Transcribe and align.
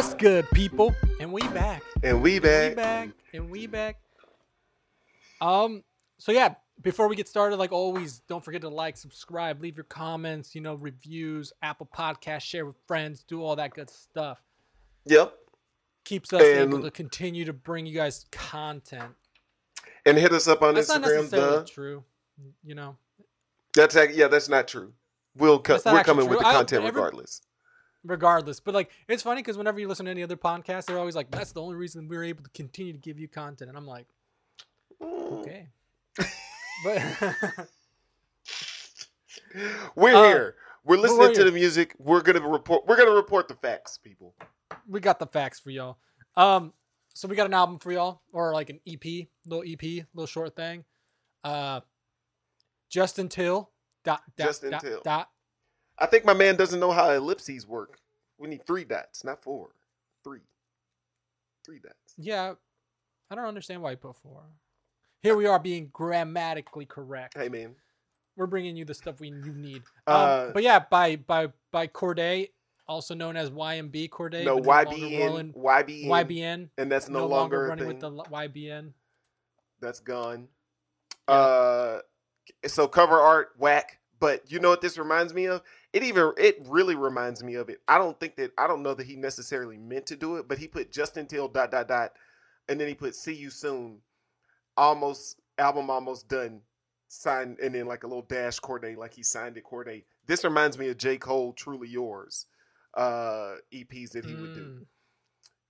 What's 0.00 0.14
good, 0.14 0.48
people? 0.52 0.94
And 1.20 1.30
we 1.30 1.42
back. 1.48 1.82
And 2.02 2.22
we 2.22 2.38
back. 2.38 2.70
We 2.70 2.74
back. 2.74 3.08
And 3.34 3.50
we 3.50 3.66
back. 3.66 4.00
Um. 5.42 5.84
So 6.16 6.32
yeah, 6.32 6.54
before 6.80 7.06
we 7.06 7.16
get 7.16 7.28
started, 7.28 7.56
like 7.56 7.70
always, 7.70 8.20
don't 8.20 8.42
forget 8.42 8.62
to 8.62 8.70
like, 8.70 8.96
subscribe, 8.96 9.60
leave 9.60 9.76
your 9.76 9.84
comments, 9.84 10.54
you 10.54 10.62
know, 10.62 10.76
reviews, 10.76 11.52
Apple 11.60 11.86
Podcast, 11.94 12.40
share 12.40 12.64
with 12.64 12.76
friends, 12.86 13.24
do 13.24 13.42
all 13.42 13.56
that 13.56 13.74
good 13.74 13.90
stuff. 13.90 14.40
Yep. 15.04 15.34
Keeps 16.04 16.32
us 16.32 16.40
able 16.40 16.80
to 16.80 16.90
continue 16.90 17.44
to 17.44 17.52
bring 17.52 17.84
you 17.84 17.92
guys 17.94 18.24
content. 18.32 19.12
And 20.06 20.16
hit 20.16 20.32
us 20.32 20.48
up 20.48 20.62
on 20.62 20.76
That's 20.76 20.88
not 20.88 21.02
Instagram. 21.02 21.16
necessarily 21.16 21.58
The 21.58 21.64
true. 21.64 22.04
You 22.64 22.74
know, 22.74 22.96
that's 23.74 23.94
yeah, 24.14 24.28
that's 24.28 24.48
not 24.48 24.66
true. 24.66 24.94
We'll 25.36 25.58
co- 25.58 25.78
we're 25.84 26.04
coming 26.04 26.26
with 26.26 26.38
true. 26.38 26.44
the 26.44 26.46
I- 26.46 26.54
content 26.54 26.84
every- 26.86 26.98
regardless. 26.98 27.42
Regardless. 28.04 28.60
But 28.60 28.74
like, 28.74 28.90
it's 29.08 29.22
funny 29.22 29.42
because 29.42 29.58
whenever 29.58 29.78
you 29.78 29.88
listen 29.88 30.06
to 30.06 30.10
any 30.10 30.22
other 30.22 30.36
podcast, 30.36 30.86
they're 30.86 30.98
always 30.98 31.14
like, 31.16 31.30
"That's 31.30 31.52
the 31.52 31.60
only 31.62 31.74
reason 31.76 32.08
we're 32.08 32.24
able 32.24 32.42
to 32.44 32.50
continue 32.50 32.92
to 32.92 32.98
give 32.98 33.18
you 33.18 33.28
content." 33.28 33.68
And 33.68 33.76
I'm 33.76 33.86
like, 33.86 34.06
okay. 35.02 35.68
but 36.84 37.02
We're 39.94 40.14
Uh, 40.14 40.22
here. 40.28 40.54
We're 40.84 40.96
we're 40.96 41.02
listening 41.02 41.34
to 41.34 41.44
the 41.44 41.52
music. 41.52 41.94
We're 41.98 42.22
gonna 42.22 42.40
report. 42.46 42.86
We're 42.86 42.96
gonna 42.96 43.10
report 43.10 43.48
the 43.48 43.54
facts, 43.54 43.98
people. 43.98 44.34
we 44.88 45.00
got 45.00 45.18
the 45.18 45.26
facts 45.26 45.60
for 45.60 45.70
y'all. 45.70 45.98
Um, 46.36 46.72
so 47.12 47.28
we 47.28 47.36
got 47.36 47.46
an 47.46 47.54
album 47.54 47.78
for 47.78 47.92
y'all, 47.92 48.22
or 48.32 48.54
like 48.54 48.70
an 48.70 48.80
EP, 48.86 49.28
little 49.46 49.64
EP, 49.66 50.06
little 50.14 50.26
short 50.26 50.56
thing. 50.56 50.84
Uh, 51.44 51.80
Just 52.88 53.18
Until. 53.18 53.70
Dot, 54.04 54.22
dot, 54.38 54.46
Justin 54.46 54.70
dot, 54.70 54.80
Till. 54.80 55.00
Dot. 55.02 55.28
I 56.00 56.06
think 56.06 56.24
my 56.24 56.34
man 56.34 56.56
doesn't 56.56 56.80
know 56.80 56.90
how 56.92 57.10
ellipses 57.10 57.66
work. 57.66 57.98
We 58.38 58.48
need 58.48 58.66
three 58.66 58.84
dots, 58.84 59.22
not 59.24 59.42
four. 59.42 59.70
Three. 60.24 60.40
Three 61.64 61.78
dots. 61.78 61.94
Yeah, 62.16 62.54
I 63.30 63.34
don't 63.34 63.44
understand 63.44 63.82
why 63.82 63.92
you 63.92 63.96
put 63.98 64.16
four. 64.16 64.42
Here 65.22 65.36
we 65.36 65.46
are 65.46 65.58
being 65.58 65.90
grammatically 65.92 66.86
correct. 66.86 67.36
Hey 67.36 67.48
man. 67.48 67.74
We're 68.36 68.46
bringing 68.46 68.76
you 68.76 68.86
the 68.86 68.94
stuff 68.94 69.20
we 69.20 69.28
you 69.28 69.52
need. 69.52 69.82
Uh, 70.06 70.44
um, 70.46 70.52
but 70.54 70.62
yeah, 70.62 70.78
by 70.78 71.16
by 71.16 71.48
by 71.72 71.86
Cordae, 71.88 72.48
also 72.88 73.14
known 73.14 73.36
as 73.36 73.50
YBN 73.50 74.08
Cordae. 74.08 74.44
no 74.44 74.58
but 74.60 74.84
no 74.90 74.90
longer 74.90 75.06
YBN. 75.06 75.26
rolling- 75.26 75.52
YBN. 75.52 76.06
YBN. 76.08 76.68
And 76.78 76.90
that's 76.90 77.08
no, 77.10 77.18
No, 77.20 77.26
longer, 77.26 77.56
longer 77.58 77.68
running 77.68 78.00
thing. 78.00 78.14
with 78.14 78.26
the 78.26 78.30
YBN. 78.32 78.92
That's 79.80 80.00
gone. 80.00 80.48
Yeah. 81.28 81.34
Uh, 81.34 82.00
so 82.66 82.88
cover 82.88 83.18
art 83.18 83.50
whack. 83.58 83.98
But 84.20 84.50
you 84.52 84.60
know 84.60 84.68
what 84.68 84.82
this 84.82 84.98
reminds 84.98 85.32
me 85.34 85.46
of? 85.46 85.62
It 85.92 86.02
even 86.02 86.32
it 86.36 86.58
really 86.66 86.94
reminds 86.94 87.42
me 87.42 87.54
of 87.54 87.70
it. 87.70 87.80
I 87.88 87.98
don't 87.98 88.18
think 88.20 88.36
that 88.36 88.52
I 88.58 88.66
don't 88.66 88.82
know 88.82 88.94
that 88.94 89.06
he 89.06 89.16
necessarily 89.16 89.78
meant 89.78 90.06
to 90.06 90.16
do 90.16 90.36
it, 90.36 90.46
but 90.46 90.58
he 90.58 90.68
put 90.68 90.92
Just 90.92 91.16
Until 91.16 91.48
dot 91.48 91.70
dot 91.70 91.88
dot, 91.88 92.12
and 92.68 92.78
then 92.78 92.86
he 92.86 92.94
put 92.94 93.14
See 93.14 93.34
You 93.34 93.50
Soon, 93.50 94.00
almost 94.76 95.40
album 95.58 95.90
almost 95.90 96.28
done, 96.28 96.60
signed, 97.08 97.58
and 97.60 97.74
then 97.74 97.86
like 97.86 98.04
a 98.04 98.06
little 98.06 98.22
dash 98.28 98.60
Cordae, 98.60 98.96
like 98.96 99.14
he 99.14 99.22
signed 99.22 99.56
it 99.56 99.64
Cordae. 99.64 100.04
This 100.26 100.44
reminds 100.44 100.78
me 100.78 100.88
of 100.88 100.98
J 100.98 101.16
Cole 101.16 101.52
Truly 101.54 101.88
Yours, 101.88 102.46
uh, 102.94 103.54
EPs 103.72 104.10
that 104.12 104.24
he 104.24 104.34
would 104.34 104.52
do. 104.52 104.60
Mm. 104.60 104.86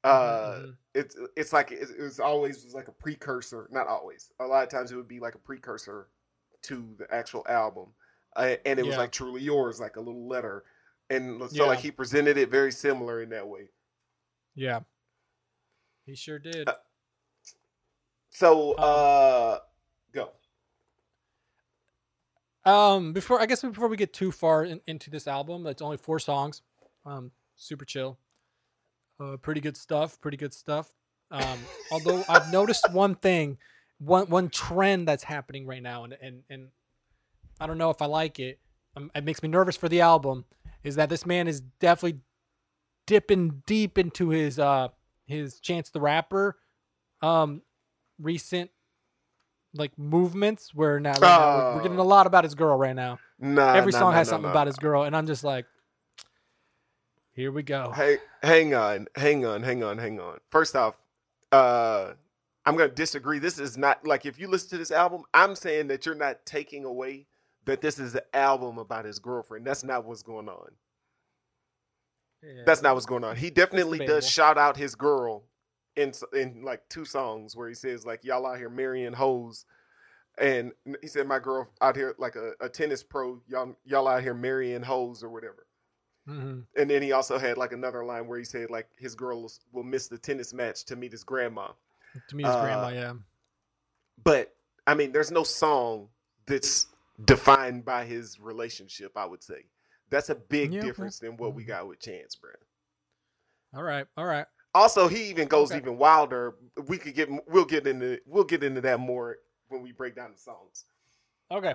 Uh, 0.03 0.09
Mhm, 0.09 0.67
mhm. 0.67 0.77
it's 0.95 1.17
it's 1.37 1.53
like 1.53 1.73
it, 1.73 1.89
it 1.99 2.03
was 2.03 2.19
always 2.21 2.65
was 2.65 2.75
like 2.75 2.89
a 2.89 2.93
precursor 2.93 3.69
not 3.71 3.87
always 3.87 4.31
a 4.41 4.47
lot 4.47 4.63
of 4.63 4.71
times 4.71 4.91
it 4.91 4.97
would 4.97 5.07
be 5.07 5.21
like 5.21 5.35
a 5.35 5.39
precursor 5.39 6.09
to 6.63 6.95
the 6.99 7.07
actual 7.15 7.45
album 7.49 7.93
uh, 8.37 8.57
and 8.65 8.79
it 8.79 8.87
was 8.87 8.97
like 8.97 9.13
truly 9.13 9.43
yours 9.43 9.81
like 9.81 9.97
a 9.97 10.01
little 10.01 10.29
letter 10.29 10.65
and 11.09 11.43
so 11.51 11.67
like 11.67 11.81
he 11.81 11.91
presented 11.91 12.37
it 12.39 12.51
very 12.51 12.71
similar 12.73 13.23
in 13.23 13.31
that 13.31 13.47
way 13.47 13.69
Yeah. 14.55 14.81
He 16.07 16.15
sure 16.15 16.39
did. 16.39 16.69
Uh, 16.69 16.75
so 18.31 18.71
Um, 18.79 18.85
uh 18.85 19.59
go 20.13 20.31
Um, 22.65 23.13
before 23.13 23.41
I 23.41 23.47
guess 23.47 23.63
before 23.63 23.89
we 23.89 23.97
get 23.97 24.13
too 24.13 24.33
far 24.33 24.65
in, 24.65 24.81
into 24.87 25.11
this 25.11 25.27
album, 25.27 25.67
it's 25.67 25.83
only 25.83 25.97
four 25.97 26.19
songs. 26.19 26.63
Um, 27.05 27.33
super 27.57 27.85
chill. 27.85 28.19
Uh, 29.19 29.37
pretty 29.37 29.61
good 29.61 29.77
stuff. 29.77 30.21
Pretty 30.21 30.37
good 30.37 30.53
stuff. 30.55 30.95
Um, 31.31 31.59
although 31.93 32.25
I've 32.29 32.53
noticed 32.53 32.91
one 32.93 33.15
thing, 33.15 33.59
one 33.99 34.29
one 34.29 34.49
trend 34.49 35.07
that's 35.07 35.25
happening 35.25 35.67
right 35.67 35.83
now, 35.83 36.05
and 36.05 36.17
and 36.21 36.43
and 36.51 36.69
I 37.61 37.67
don't 37.67 37.79
know 37.79 37.91
if 37.91 38.01
I 38.03 38.07
like 38.07 38.39
it. 38.41 38.59
Um, 38.97 39.11
it 39.15 39.25
makes 39.25 39.43
me 39.43 39.49
nervous 39.49 39.77
for 39.77 39.89
the 39.89 40.01
album. 40.01 40.45
Is 40.83 40.97
that 40.97 41.11
this 41.11 41.27
man 41.27 41.47
is 41.47 41.61
definitely 41.61 42.21
dipping 43.07 43.63
deep 43.67 43.99
into 43.99 44.31
his 44.31 44.59
uh 44.59 44.89
his 45.27 45.61
Chance 45.61 45.91
the 45.91 46.01
Rapper, 46.01 46.57
um, 47.23 47.63
recent 48.19 48.71
like 49.75 49.97
movements 49.97 50.75
where 50.75 50.99
now, 50.99 51.13
right 51.13 51.21
now 51.21 51.55
we're, 51.55 51.75
we're 51.77 51.83
getting 51.83 51.99
a 51.99 52.03
Oh. 52.03 52.07
lot 52.07 52.27
about 52.27 52.43
his 52.45 52.55
girl 52.57 52.77
right 52.77 52.97
now. 52.97 53.21
nah, 53.39 53.75
Every 53.75 53.93
nah, 53.93 53.99
song 54.01 54.11
nah, 54.13 54.17
has 54.19 54.27
nah, 54.27 54.31
something 54.33 54.51
about 54.51 54.67
his 54.67 54.77
girl, 54.77 55.05
and 55.05 55.15
I'm 55.17 55.27
just 55.29 55.45
like, 55.45 55.67
here 57.33 57.53
we 57.53 57.63
go. 57.63 57.93
hey 57.95 58.19
hang 58.43 58.75
on 58.75 59.07
hang 59.17 59.45
on 59.47 59.63
hang 59.63 59.85
on 59.85 59.99
hang 59.99 60.19
on 60.19 60.39
first 60.51 60.75
off 60.77 61.01
uh 61.53 62.13
i'm 62.67 62.77
gonna 62.77 62.89
disagree 62.89 63.39
this 63.39 63.59
is 63.59 63.79
not 63.79 64.05
like 64.07 64.27
if 64.27 64.39
you 64.39 64.49
listen 64.49 64.69
to 64.71 64.79
this 64.79 64.91
album 64.91 65.23
i'm 65.33 65.55
saying 65.55 65.87
that 65.89 66.05
you're 66.05 66.15
not 66.15 66.45
taking 66.45 66.85
away 66.85 67.27
that 67.67 67.81
this 67.81 67.99
is 67.99 68.15
an 68.15 68.21
album 68.35 68.79
about 68.79 69.05
his 69.05 69.19
girlfriend 69.19 69.67
that's 69.67 69.85
not 69.85 70.05
what's 70.05 70.23
going 70.23 70.49
on 70.49 70.71
Yeah. 72.43 72.63
that's 72.65 72.83
not 72.83 72.95
what's 72.95 73.07
going 73.07 73.25
on 73.25 73.37
he 73.37 73.51
definitely 73.51 73.99
does 74.07 74.29
shout 74.29 74.57
out 74.59 74.77
his 74.77 74.95
girl 74.95 75.45
in 75.97 76.13
in 76.33 76.63
like 76.63 76.89
two 76.89 77.05
songs 77.05 77.55
where 77.57 77.69
he 77.69 77.75
says 77.75 78.07
like 78.07 78.25
y'all 78.25 78.47
out 78.47 78.59
here 78.59 78.71
marrying 78.71 79.13
hoes 79.13 79.67
and 80.39 80.73
he 81.03 81.09
said 81.09 81.27
my 81.27 81.39
girl 81.39 81.69
out 81.83 81.97
here 81.97 82.15
like 82.19 82.37
a, 82.37 82.53
a 82.61 82.69
tennis 82.69 83.03
pro 83.03 83.41
y'all 83.47 83.77
y'all 83.85 84.09
out 84.09 84.23
here 84.23 84.33
marrying 84.35 84.83
hoes 84.83 85.23
or 85.23 85.29
whatever 85.29 85.67
Mhm. 86.29 86.65
and 86.77 86.89
then 86.91 87.03
he 87.03 87.13
also 87.13 87.39
had 87.39 87.57
like 87.59 87.73
another 87.73 88.05
line 88.05 88.27
where 88.27 88.39
he 88.39 88.45
said 88.45 88.71
like 88.71 88.87
his 88.99 89.15
girls 89.15 89.61
will 89.73 89.83
miss 89.83 90.07
the 90.07 90.19
tennis 90.19 90.53
match 90.53 90.85
to 90.85 90.95
meet 90.95 91.11
his 91.13 91.25
grandma. 91.25 91.69
To 92.29 92.37
meet 92.37 92.47
his 92.47 92.55
Uh, 92.55 92.61
grandma, 92.61 92.89
yeah. 92.89 93.15
But 94.23 94.55
I 94.87 94.95
mean, 94.95 95.13
there's 95.13 95.31
no 95.31 95.43
song 95.45 96.09
that's 96.47 96.87
defined 97.25 97.85
by 97.85 98.05
his 98.05 98.39
relationship. 98.41 99.13
I 99.17 99.25
would 99.27 99.43
say 99.43 99.65
that's 100.09 100.31
a 100.31 100.35
big 100.35 100.73
Yeah, 100.75 100.81
difference 100.83 101.19
than 101.19 101.37
what 101.37 101.55
we 101.55 101.65
Mhm. 101.65 101.69
got 101.69 101.89
with 101.89 102.01
Chance, 102.01 102.37
bro. 102.37 102.51
All 103.75 103.83
right, 103.83 104.07
all 104.17 104.27
right. 104.27 104.47
Also, 104.75 105.09
he 105.09 105.25
even 105.25 105.49
goes 105.49 105.71
Okay. 105.71 105.79
even 105.81 105.99
wilder. 105.99 106.55
We 106.87 106.99
could 106.99 107.15
get 107.15 107.29
we'll 107.49 107.65
get 107.65 107.87
into 107.87 108.21
we'll 108.27 108.45
get 108.45 108.63
into 108.63 108.81
that 108.83 109.01
more 109.01 109.39
when 109.69 109.83
we 109.83 109.93
break 109.93 110.15
down 110.15 110.33
the 110.33 110.39
songs. 110.39 110.85
Okay. 111.51 111.75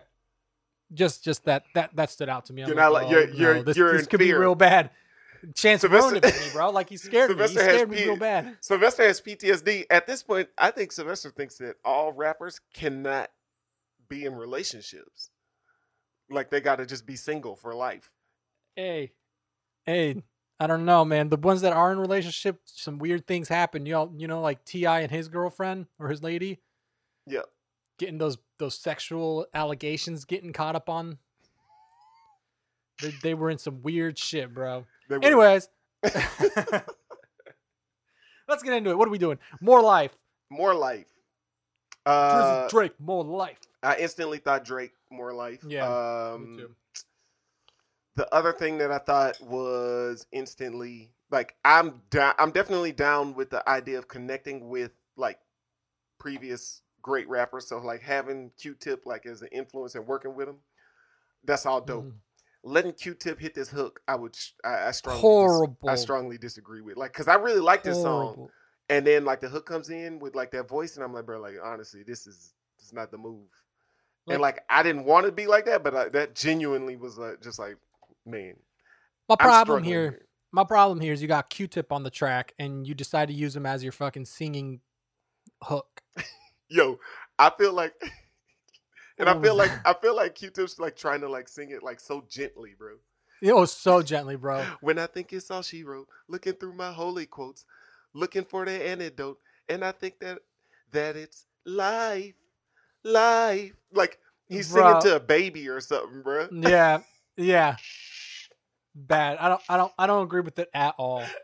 Just, 0.93 1.23
just 1.23 1.43
that, 1.45 1.63
that, 1.73 1.95
that 1.95 2.11
stood 2.11 2.29
out 2.29 2.45
to 2.45 2.53
me. 2.53 2.61
I'm 2.61 2.67
You're 2.67 2.77
not 2.77 2.91
like- 2.93 3.09
you're- 3.09 3.25
no, 3.25 3.33
you're- 3.33 3.61
this, 3.63 3.75
you're 3.75 3.97
this 3.97 4.05
could 4.07 4.19
fear. 4.19 4.35
be 4.35 4.39
real 4.39 4.53
bad. 4.55 4.91
Chance 5.55 5.81
Sylvester- 5.81 6.09
ruined 6.09 6.25
it 6.25 6.31
for 6.33 6.45
me, 6.45 6.51
bro. 6.53 6.69
Like 6.69 6.89
he 6.89 6.97
scared 6.97 7.31
me. 7.31 7.35
He 7.35 7.47
Sylvester 7.47 7.59
scared 7.73 7.89
me 7.89 7.97
P- 7.97 8.03
real 8.05 8.17
bad. 8.17 8.57
Sylvester 8.61 9.03
has 9.03 9.19
PTSD. 9.19 9.85
At 9.89 10.05
this 10.07 10.21
point, 10.23 10.49
I 10.57 10.71
think 10.71 10.91
Sylvester 10.91 11.31
thinks 11.31 11.57
that 11.57 11.75
all 11.83 12.13
rappers 12.13 12.59
cannot 12.73 13.31
be 14.07 14.25
in 14.25 14.35
relationships. 14.35 15.31
Like 16.29 16.49
they 16.49 16.61
got 16.61 16.77
to 16.77 16.85
just 16.85 17.05
be 17.05 17.15
single 17.15 17.55
for 17.55 17.73
life. 17.75 18.09
Hey, 18.75 19.11
hey, 19.85 20.23
I 20.59 20.67
don't 20.67 20.85
know, 20.85 21.05
man. 21.05 21.29
The 21.29 21.37
ones 21.37 21.61
that 21.61 21.73
are 21.73 21.91
in 21.91 21.99
relationship, 21.99 22.61
some 22.65 22.97
weird 22.97 23.27
things 23.27 23.47
happen. 23.47 23.85
You 23.85 23.95
all, 23.95 24.13
you 24.15 24.27
know, 24.27 24.41
like 24.41 24.65
T.I. 24.65 25.01
and 25.01 25.11
his 25.11 25.27
girlfriend 25.27 25.87
or 25.99 26.09
his 26.09 26.23
lady. 26.23 26.59
Yeah. 27.27 27.41
Getting 27.97 28.17
those 28.17 28.37
those 28.57 28.77
sexual 28.77 29.45
allegations 29.53 30.25
getting 30.25 30.53
caught 30.53 30.75
up 30.75 30.89
on. 30.89 31.17
They, 33.01 33.13
they 33.21 33.33
were 33.33 33.49
in 33.49 33.57
some 33.57 33.81
weird 33.81 34.17
shit, 34.17 34.53
bro. 34.53 34.85
Anyways, 35.11 35.69
let's 36.03 36.93
get 38.63 38.73
into 38.73 38.89
it. 38.89 38.97
What 38.97 39.07
are 39.07 39.11
we 39.11 39.17
doing? 39.17 39.37
More 39.61 39.81
life. 39.81 40.13
more 40.49 40.73
life. 40.73 41.07
Drizzy 42.07 42.65
Uh, 42.65 42.69
Drake, 42.69 42.93
more 42.99 43.23
life. 43.23 43.59
I 43.81 43.97
instantly 43.97 44.37
thought 44.37 44.63
Drake 44.63 44.93
more 45.11 45.33
life. 45.33 45.63
Yeah, 45.67 45.85
Um, 46.33 46.55
Me 46.55 46.57
too. 46.63 46.75
the 48.15 48.33
other 48.33 48.53
thing 48.53 48.77
that 48.79 48.91
I 48.91 48.97
thought 48.99 49.39
was 49.41 50.25
instantly 50.31 51.11
like 51.31 51.55
I'm 51.65 52.01
down. 52.09 52.33
I'm 52.39 52.51
definitely 52.51 52.91
down 52.91 53.33
with 53.33 53.49
the 53.49 53.67
idea 53.69 53.97
of 53.97 54.07
connecting 54.07 54.69
with 54.69 54.91
like 55.17 55.39
previous 56.19 56.81
great 57.01 57.27
rappers. 57.27 57.67
So 57.67 57.77
like 57.79 58.01
having 58.01 58.51
Q-Tip 58.57 59.05
like 59.05 59.25
as 59.25 59.41
an 59.41 59.49
influence 59.51 59.95
and 59.95 60.07
working 60.07 60.35
with 60.35 60.47
him, 60.47 60.57
that's 61.43 61.65
all 61.65 61.81
dope. 61.81 62.05
Mhm. 62.05 62.13
Letting 62.63 62.93
Q-Tip 62.93 63.39
hit 63.39 63.53
this 63.53 63.69
hook, 63.69 64.01
I 64.07 64.15
would 64.15 64.35
I, 64.63 64.87
I 64.87 64.91
strongly 64.91 65.21
dis- 65.21 65.91
I 65.91 65.95
strongly 65.95 66.37
disagree 66.37 66.81
with 66.81 66.97
like 66.97 67.11
because 67.13 67.27
I 67.27 67.35
really 67.35 67.59
like 67.59 67.83
this 67.83 68.01
song, 68.01 68.49
and 68.89 69.05
then 69.05 69.23
like 69.25 69.41
the 69.41 69.49
hook 69.49 69.65
comes 69.67 69.89
in 69.89 70.19
with 70.19 70.35
like 70.35 70.51
that 70.51 70.67
voice, 70.67 70.95
and 70.95 71.03
I'm 71.03 71.13
like, 71.13 71.25
bro, 71.25 71.39
like 71.39 71.55
honestly, 71.63 72.01
this 72.03 72.25
is 72.25 72.53
this 72.77 72.87
is 72.87 72.93
not 72.93 73.11
the 73.11 73.17
move. 73.19 73.49
And 74.27 74.41
like 74.41 74.63
I 74.69 74.83
didn't 74.83 75.05
want 75.05 75.25
to 75.25 75.31
be 75.31 75.47
like 75.47 75.65
that, 75.65 75.83
but 75.83 75.95
I, 75.95 76.09
that 76.09 76.35
genuinely 76.35 76.95
was 76.95 77.17
like 77.17 77.41
just 77.41 77.59
like 77.59 77.77
man. 78.25 78.55
my 79.29 79.35
problem 79.35 79.65
struggling 79.65 79.83
here, 79.83 80.25
My 80.51 80.63
problem 80.63 80.99
here 80.99 81.13
is 81.13 81.21
you 81.21 81.27
got 81.27 81.49
Q-Tip 81.49 81.91
on 81.91 82.03
the 82.03 82.09
track 82.09 82.53
and 82.57 82.87
you 82.87 82.93
decide 82.93 83.27
to 83.27 83.33
use 83.33 83.55
him 83.55 83.65
as 83.65 83.83
your 83.83 83.91
fucking 83.91 84.25
singing 84.25 84.81
hook. 85.63 86.01
Yo, 86.69 86.99
I 87.37 87.51
feel 87.51 87.73
like, 87.73 87.93
and 89.19 89.29
I 89.29 89.39
feel 89.39 89.55
like 89.55 89.71
oh. 89.71 89.91
I 89.91 89.93
feel 90.01 90.15
like 90.15 90.35
Q-Tip's 90.35 90.79
like 90.79 90.95
trying 90.95 91.21
to 91.21 91.29
like 91.29 91.47
sing 91.47 91.71
it 91.71 91.83
like 91.83 91.99
so 91.99 92.23
gently, 92.29 92.75
bro. 92.77 92.95
It 93.41 93.55
was 93.55 93.71
so 93.71 94.01
gently, 94.01 94.35
bro. 94.35 94.65
When 94.81 94.97
I 94.97 95.07
think 95.07 95.33
it's 95.33 95.51
all 95.51 95.61
she 95.61 95.83
wrote, 95.83 96.07
looking 96.27 96.53
through 96.53 96.73
my 96.73 96.91
holy 96.91 97.25
quotes, 97.25 97.65
looking 98.13 98.43
for 98.43 98.65
the 98.65 98.71
antidote, 98.71 99.39
and 99.69 99.83
I 99.83 99.91
think 99.91 100.19
that 100.19 100.39
that 100.91 101.15
it's 101.15 101.45
life, 101.65 102.35
life. 103.05 103.71
Like 103.93 104.19
he's 104.49 104.67
singing 104.67 105.01
to 105.01 105.15
a 105.15 105.19
baby 105.19 105.69
or 105.69 105.79
something, 105.79 106.21
bro. 106.21 106.49
Yeah, 106.51 106.99
yeah. 107.37 107.77
Bad. 108.95 109.37
I 109.37 109.49
don't. 109.49 109.61
I 109.69 109.77
don't. 109.77 109.93
I 109.97 110.07
don't 110.07 110.23
agree 110.23 110.41
with 110.41 110.59
it 110.59 110.69
at 110.73 110.95
all. 110.97 111.23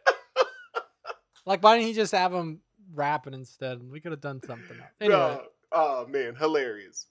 Like, 1.45 1.63
why 1.63 1.75
didn't 1.75 1.87
he 1.87 1.93
just 1.93 2.11
have 2.11 2.33
him 2.33 2.61
rapping 2.93 3.33
instead? 3.33 3.81
We 3.83 3.99
could 3.99 4.11
have 4.11 4.21
done 4.21 4.41
something. 4.45 4.77
Else. 4.77 4.89
Anyway, 4.99 5.17
No. 5.17 5.41
Oh 5.71 6.05
man, 6.07 6.35
hilarious. 6.35 7.07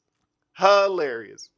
Hilarious. 0.56 1.50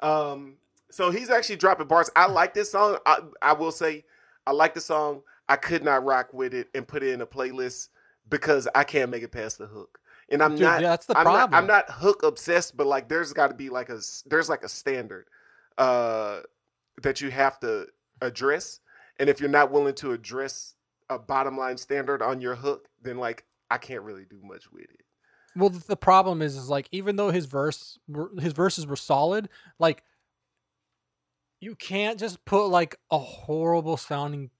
Um, 0.00 0.56
so 0.90 1.10
he's 1.10 1.30
actually 1.30 1.56
dropping 1.56 1.86
bars. 1.86 2.10
I 2.14 2.26
like 2.26 2.54
this 2.54 2.70
song. 2.70 2.98
I, 3.06 3.18
I 3.40 3.52
will 3.54 3.72
say 3.72 4.04
I 4.46 4.52
like 4.52 4.74
the 4.74 4.80
song. 4.80 5.22
I 5.48 5.56
could 5.56 5.82
not 5.82 6.04
rock 6.04 6.32
with 6.32 6.54
it 6.54 6.68
and 6.74 6.86
put 6.86 7.02
it 7.02 7.12
in 7.12 7.20
a 7.20 7.26
playlist 7.26 7.88
because 8.28 8.68
I 8.74 8.84
can't 8.84 9.10
make 9.10 9.22
it 9.22 9.32
past 9.32 9.58
the 9.58 9.66
hook. 9.66 9.98
And 10.30 10.42
I'm 10.42 10.52
dude, 10.52 10.60
not 10.60 10.80
yeah, 10.80 10.90
that's 10.90 11.06
the 11.06 11.16
I'm 11.16 11.24
problem. 11.24 11.50
not 11.50 11.58
I'm 11.58 11.66
not 11.66 11.90
hook 11.90 12.22
obsessed, 12.22 12.76
but 12.76 12.86
like 12.86 13.08
there's 13.08 13.32
got 13.32 13.48
to 13.48 13.54
be 13.54 13.68
like 13.68 13.88
a 13.90 14.00
there's 14.26 14.48
like 14.48 14.62
a 14.62 14.68
standard 14.68 15.26
uh 15.78 16.40
that 17.02 17.20
you 17.20 17.30
have 17.30 17.58
to 17.60 17.86
address. 18.20 18.80
And 19.18 19.28
if 19.28 19.40
you're 19.40 19.50
not 19.50 19.70
willing 19.70 19.94
to 19.96 20.12
address 20.12 20.74
a 21.10 21.18
bottom 21.18 21.56
line 21.56 21.76
standard 21.76 22.22
on 22.22 22.40
your 22.40 22.54
hook, 22.54 22.88
then 23.02 23.18
like 23.18 23.44
I 23.70 23.78
can't 23.78 24.02
really 24.02 24.24
do 24.24 24.40
much 24.42 24.70
with 24.72 24.84
it. 24.84 25.00
Well, 25.56 25.70
the 25.70 25.96
problem 25.96 26.42
is, 26.42 26.56
is 26.56 26.68
like 26.68 26.88
even 26.90 27.16
though 27.16 27.30
his 27.30 27.46
verse, 27.46 27.98
his 28.40 28.52
verses 28.52 28.86
were 28.86 28.96
solid, 28.96 29.48
like 29.78 30.02
you 31.60 31.74
can't 31.76 32.18
just 32.18 32.44
put 32.44 32.66
like 32.66 32.98
a 33.10 33.18
horrible 33.18 33.96
sounding 33.96 34.50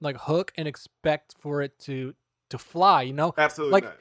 like 0.00 0.16
hook 0.16 0.52
and 0.56 0.68
expect 0.68 1.34
for 1.40 1.60
it 1.60 1.78
to 1.80 2.14
to 2.50 2.58
fly. 2.58 3.02
You 3.02 3.12
know, 3.12 3.34
Absolutely 3.36 3.72
Like, 3.72 3.84
not. 3.84 3.96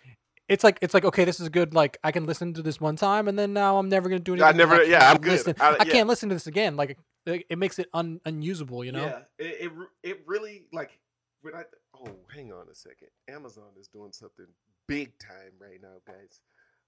It's 0.49 0.63
like 0.63 0.79
it's 0.81 0.93
like 0.93 1.05
okay, 1.05 1.25
this 1.25 1.39
is 1.39 1.49
good. 1.49 1.73
Like 1.73 1.97
I 2.03 2.11
can 2.11 2.25
listen 2.25 2.53
to 2.53 2.61
this 2.61 2.79
one 2.79 2.95
time, 2.95 3.27
and 3.27 3.37
then 3.37 3.53
now 3.53 3.77
I'm 3.77 3.89
never 3.89 4.09
gonna 4.09 4.19
do 4.19 4.33
anything. 4.33 4.47
I 4.47 4.51
never- 4.53 4.83
yeah, 4.83 5.11
I'm 5.11 5.17
good. 5.17 5.33
listen- 5.33 5.55
I- 5.59 5.77
I, 5.79 5.83
yeah. 5.85 5.91
can't 5.91 6.07
listen 6.07 6.29
to 6.29 6.35
this 6.35 6.47
again. 6.47 6.75
Like 6.75 6.97
it, 7.25 7.45
it 7.49 7.57
makes 7.57 7.79
it 7.79 7.87
un, 7.93 8.21
unusable. 8.25 8.85
You 8.85 8.93
know. 8.93 9.05
Yeah, 9.05 9.19
it, 9.37 9.55
it 9.61 9.71
it 10.03 10.23
really 10.25 10.65
like 10.71 10.99
when 11.41 11.53
I 11.53 11.63
oh 11.95 12.15
hang 12.33 12.51
on 12.53 12.67
a 12.71 12.75
second, 12.75 13.09
Amazon 13.29 13.71
is 13.79 13.87
doing 13.87 14.11
something 14.13 14.47
big 14.87 15.17
time 15.19 15.53
right 15.59 15.79
now, 15.81 15.97
guys. 16.05 16.39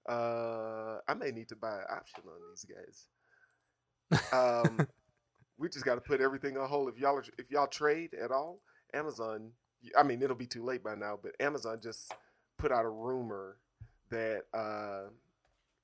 Uh, 0.08 0.98
I 1.06 1.14
may 1.14 1.30
need 1.30 1.48
to 1.50 1.56
buy 1.56 1.74
an 1.76 1.84
option 1.90 2.22
on 2.26 2.40
these 2.50 2.64
guys. 2.64 4.32
Um, 4.32 4.86
we 5.58 5.68
just 5.68 5.84
got 5.84 5.96
to 5.96 6.00
put 6.00 6.22
everything 6.22 6.56
on 6.56 6.68
hold. 6.68 6.88
If 6.88 6.98
y'all 6.98 7.16
are, 7.16 7.24
if 7.38 7.50
y'all 7.50 7.66
trade 7.66 8.14
at 8.14 8.30
all, 8.30 8.60
Amazon. 8.94 9.52
I 9.96 10.02
mean, 10.02 10.20
it'll 10.20 10.36
be 10.36 10.46
too 10.46 10.62
late 10.62 10.84
by 10.84 10.94
now, 10.94 11.18
but 11.22 11.32
Amazon 11.40 11.78
just 11.82 12.12
put 12.60 12.70
out 12.70 12.84
a 12.84 12.90
rumor 12.90 13.56
that 14.10 14.42
uh, 14.52 15.08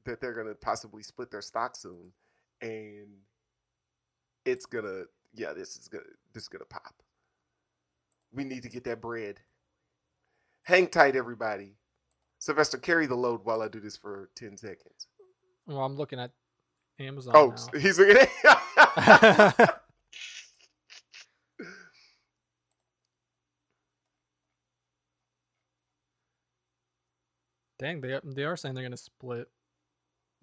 that 0.04 0.20
they're 0.20 0.34
gonna 0.34 0.54
possibly 0.54 1.02
split 1.02 1.30
their 1.30 1.42
stock 1.42 1.74
soon, 1.74 2.12
and 2.60 3.08
it's 4.44 4.66
gonna 4.66 5.04
yeah, 5.34 5.52
this 5.52 5.76
is 5.76 5.88
gonna 5.88 6.04
this 6.32 6.44
is 6.44 6.48
gonna 6.48 6.64
pop. 6.66 6.94
We 8.32 8.44
need 8.44 8.62
to 8.62 8.68
get 8.68 8.84
that 8.84 9.00
bread. 9.00 9.40
Hang 10.62 10.88
tight, 10.88 11.16
everybody. 11.16 11.76
Sylvester, 12.38 12.76
carry 12.76 13.06
the 13.06 13.14
load 13.14 13.40
while 13.44 13.62
I 13.62 13.68
do 13.68 13.80
this 13.80 13.96
for 13.96 14.30
ten 14.34 14.56
seconds. 14.56 15.08
Well, 15.66 15.80
I'm 15.80 15.96
looking 15.96 16.20
at 16.20 16.32
Amazon. 16.98 17.32
Oh, 17.34 17.54
now. 17.72 17.80
he's 17.80 17.98
looking 17.98 18.16
at. 18.16 19.72
Dang, 27.78 28.00
they 28.00 28.12
are- 28.14 28.22
they 28.24 28.44
are 28.44 28.56
saying 28.56 28.74
they're 28.74 28.84
gonna 28.84 28.96
split. 28.96 29.50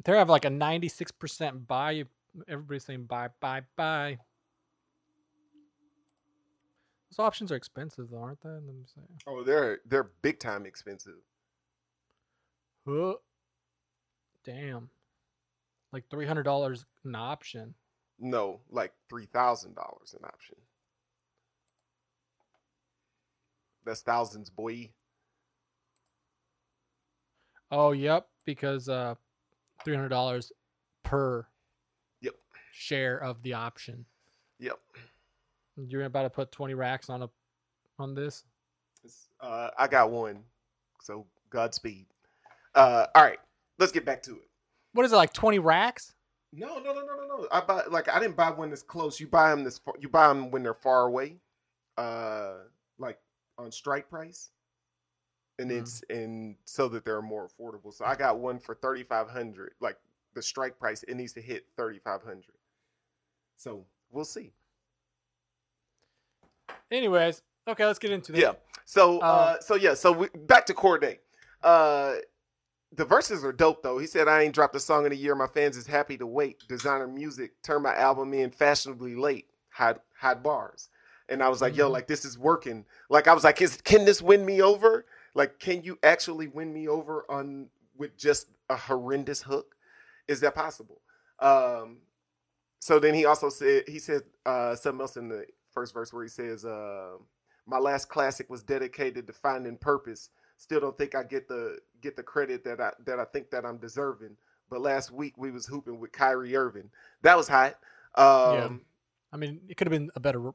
They 0.03 0.11
have 0.17 0.29
like 0.29 0.45
a 0.45 0.49
ninety 0.49 0.87
six 0.89 1.11
percent 1.11 1.67
buy. 1.67 2.05
Everybody's 2.47 2.85
saying 2.85 3.05
buy, 3.05 3.29
buy, 3.39 3.61
buy. 3.75 4.19
Those 7.09 7.19
options 7.23 7.51
are 7.51 7.55
expensive 7.55 8.09
though, 8.09 8.17
aren't 8.23 8.41
they? 8.41 8.49
Let 8.49 8.63
me 8.63 8.85
see. 8.85 9.01
oh, 9.27 9.43
they're 9.43 9.79
they're 9.85 10.11
big 10.21 10.39
time 10.39 10.65
expensive. 10.65 11.21
Huh. 12.87 13.13
Damn, 14.43 14.89
like 15.93 16.09
three 16.09 16.25
hundred 16.25 16.43
dollars 16.43 16.85
an 17.05 17.15
option. 17.15 17.75
No, 18.19 18.59
like 18.69 18.93
three 19.09 19.25
thousand 19.27 19.75
dollars 19.75 20.15
an 20.19 20.25
option. 20.25 20.55
That's 23.85 24.01
thousands, 24.01 24.49
boy. 24.49 24.91
Oh, 27.75 27.91
yep, 27.91 28.27
because 28.45 28.87
uh, 28.87 29.15
three 29.83 29.95
hundred 29.95 30.09
dollars 30.09 30.51
per. 31.03 31.45
Yep. 32.21 32.35
Share 32.71 33.17
of 33.17 33.41
the 33.41 33.53
option. 33.53 34.05
Yep. 34.59 34.79
You're 35.87 36.03
about 36.03 36.23
to 36.23 36.29
put 36.29 36.51
twenty 36.51 36.75
racks 36.75 37.09
on 37.09 37.23
a, 37.23 37.29
on 37.97 38.13
this. 38.13 38.43
Uh, 39.41 39.69
I 39.77 39.87
got 39.87 40.11
one, 40.11 40.43
so 41.01 41.25
Godspeed. 41.49 42.05
Uh, 42.75 43.07
all 43.15 43.23
right, 43.23 43.39
let's 43.79 43.91
get 43.91 44.05
back 44.05 44.21
to 44.23 44.33
it. 44.35 44.49
What 44.93 45.05
is 45.05 45.11
it 45.11 45.15
like? 45.15 45.33
Twenty 45.33 45.57
racks? 45.59 46.13
No, 46.53 46.77
no, 46.77 46.93
no, 46.93 47.01
no, 47.01 47.15
no, 47.15 47.37
no. 47.37 47.47
I 47.51 47.61
buy 47.61 47.81
like 47.89 48.07
I 48.07 48.19
didn't 48.19 48.35
buy 48.35 48.51
one 48.51 48.69
that's 48.69 48.83
close. 48.83 49.19
You 49.19 49.27
buy 49.27 49.49
them 49.49 49.63
this. 49.63 49.79
far- 49.79 49.95
You 49.99 50.09
buy 50.09 50.27
them 50.27 50.51
when 50.51 50.61
they're 50.61 50.75
far 50.75 51.07
away, 51.07 51.37
uh, 51.97 52.53
like 52.99 53.17
on 53.57 53.71
strike 53.71 54.07
price, 54.09 54.51
and 55.63 55.71
Mm. 55.71 55.81
it's 55.81 56.03
and 56.09 56.55
so 56.65 56.87
that 56.89 57.03
they're 57.05 57.21
more 57.21 57.47
affordable. 57.47 57.91
So 57.93 58.05
I 58.05 58.15
got 58.15 58.39
one 58.39 58.59
for 58.59 58.75
thirty 58.75 59.03
five 59.03 59.29
hundred. 59.29 59.73
Like 59.79 59.97
the 60.35 60.41
strike 60.41 60.77
price, 60.79 61.03
it 61.03 61.15
needs 61.15 61.33
to 61.33 61.41
hit 61.41 61.65
thirty 61.75 61.99
five 61.99 62.21
hundred. 62.23 62.55
So 63.57 63.85
we'll 64.11 64.25
see. 64.25 64.51
Anyways, 66.91 67.41
okay, 67.67 67.85
let's 67.85 67.99
get 67.99 68.11
into 68.11 68.31
this. 68.31 68.41
Yeah. 68.41 68.53
So 68.85 69.19
uh, 69.19 69.59
so 69.59 69.75
yeah. 69.75 69.93
So 69.93 70.11
we, 70.11 70.27
back 70.35 70.65
to 70.67 70.73
Cordae. 70.73 71.17
Uh, 71.63 72.15
the 72.95 73.05
verses 73.05 73.43
are 73.43 73.53
dope 73.53 73.81
though. 73.81 73.97
He 73.97 74.05
said, 74.07 74.27
"I 74.27 74.41
ain't 74.43 74.53
dropped 74.53 74.75
a 74.75 74.79
song 74.79 75.05
in 75.05 75.11
a 75.11 75.15
year. 75.15 75.33
My 75.35 75.47
fans 75.47 75.77
is 75.77 75.87
happy 75.87 76.17
to 76.17 76.27
wait. 76.27 76.63
Designer 76.67 77.07
music, 77.07 77.53
turn 77.63 77.81
my 77.81 77.95
album 77.95 78.33
in 78.33 78.51
fashionably 78.51 79.15
late. 79.15 79.47
Hot 79.71 80.01
hot 80.19 80.43
bars." 80.43 80.89
And 81.29 81.41
I 81.41 81.47
was 81.49 81.61
like, 81.61 81.75
"Yo, 81.75 81.87
Mhm. 81.89 81.93
like 81.93 82.07
this 82.07 82.25
is 82.25 82.37
working." 82.37 82.85
Like 83.09 83.27
I 83.27 83.33
was 83.33 83.43
like, 83.43 83.61
"Is 83.61 83.77
can 83.81 84.05
this 84.05 84.21
win 84.21 84.45
me 84.45 84.61
over? 84.61 85.05
Like, 85.33 85.59
can 85.59 85.83
you 85.83 85.97
actually 86.03 86.47
win 86.47 86.73
me 86.73 86.87
over 86.87 87.25
on 87.29 87.69
with 87.97 88.17
just 88.17 88.47
a 88.69 88.75
horrendous 88.75 89.41
hook? 89.41 89.75
Is 90.27 90.39
that 90.41 90.55
possible?" 90.55 91.01
Um, 91.39 91.99
so 92.79 92.99
then 92.99 93.13
he 93.13 93.25
also 93.25 93.49
said 93.49 93.83
he 93.87 93.99
said 93.99 94.23
uh, 94.45 94.75
something 94.75 95.01
else 95.01 95.17
in 95.17 95.29
the 95.29 95.45
first 95.71 95.93
verse 95.93 96.13
where 96.13 96.23
he 96.23 96.29
says, 96.29 96.65
uh, 96.65 97.13
"My 97.65 97.79
last 97.79 98.09
classic 98.09 98.49
was 98.49 98.63
dedicated 98.63 99.27
to 99.27 99.33
finding 99.33 99.77
purpose. 99.77 100.29
Still 100.57 100.79
don't 100.79 100.97
think 100.97 101.15
I 101.15 101.23
get 101.23 101.47
the 101.47 101.79
get 102.01 102.15
the 102.15 102.23
credit 102.23 102.63
that 102.65 102.79
I 102.79 102.91
that 103.05 103.19
I 103.19 103.25
think 103.25 103.49
that 103.51 103.65
I'm 103.65 103.77
deserving. 103.77 104.37
But 104.69 104.81
last 104.81 105.11
week 105.11 105.37
we 105.37 105.51
was 105.51 105.65
hooping 105.65 105.99
with 105.99 106.11
Kyrie 106.11 106.55
Irving. 106.55 106.89
That 107.21 107.37
was 107.37 107.47
hot. 107.47 107.75
Um, 108.15 108.81
I 109.31 109.37
mean, 109.37 109.61
it 109.67 109.77
could 109.77 109.87
have 109.87 109.91
been 109.91 110.11
a 110.15 110.19
better 110.19 110.51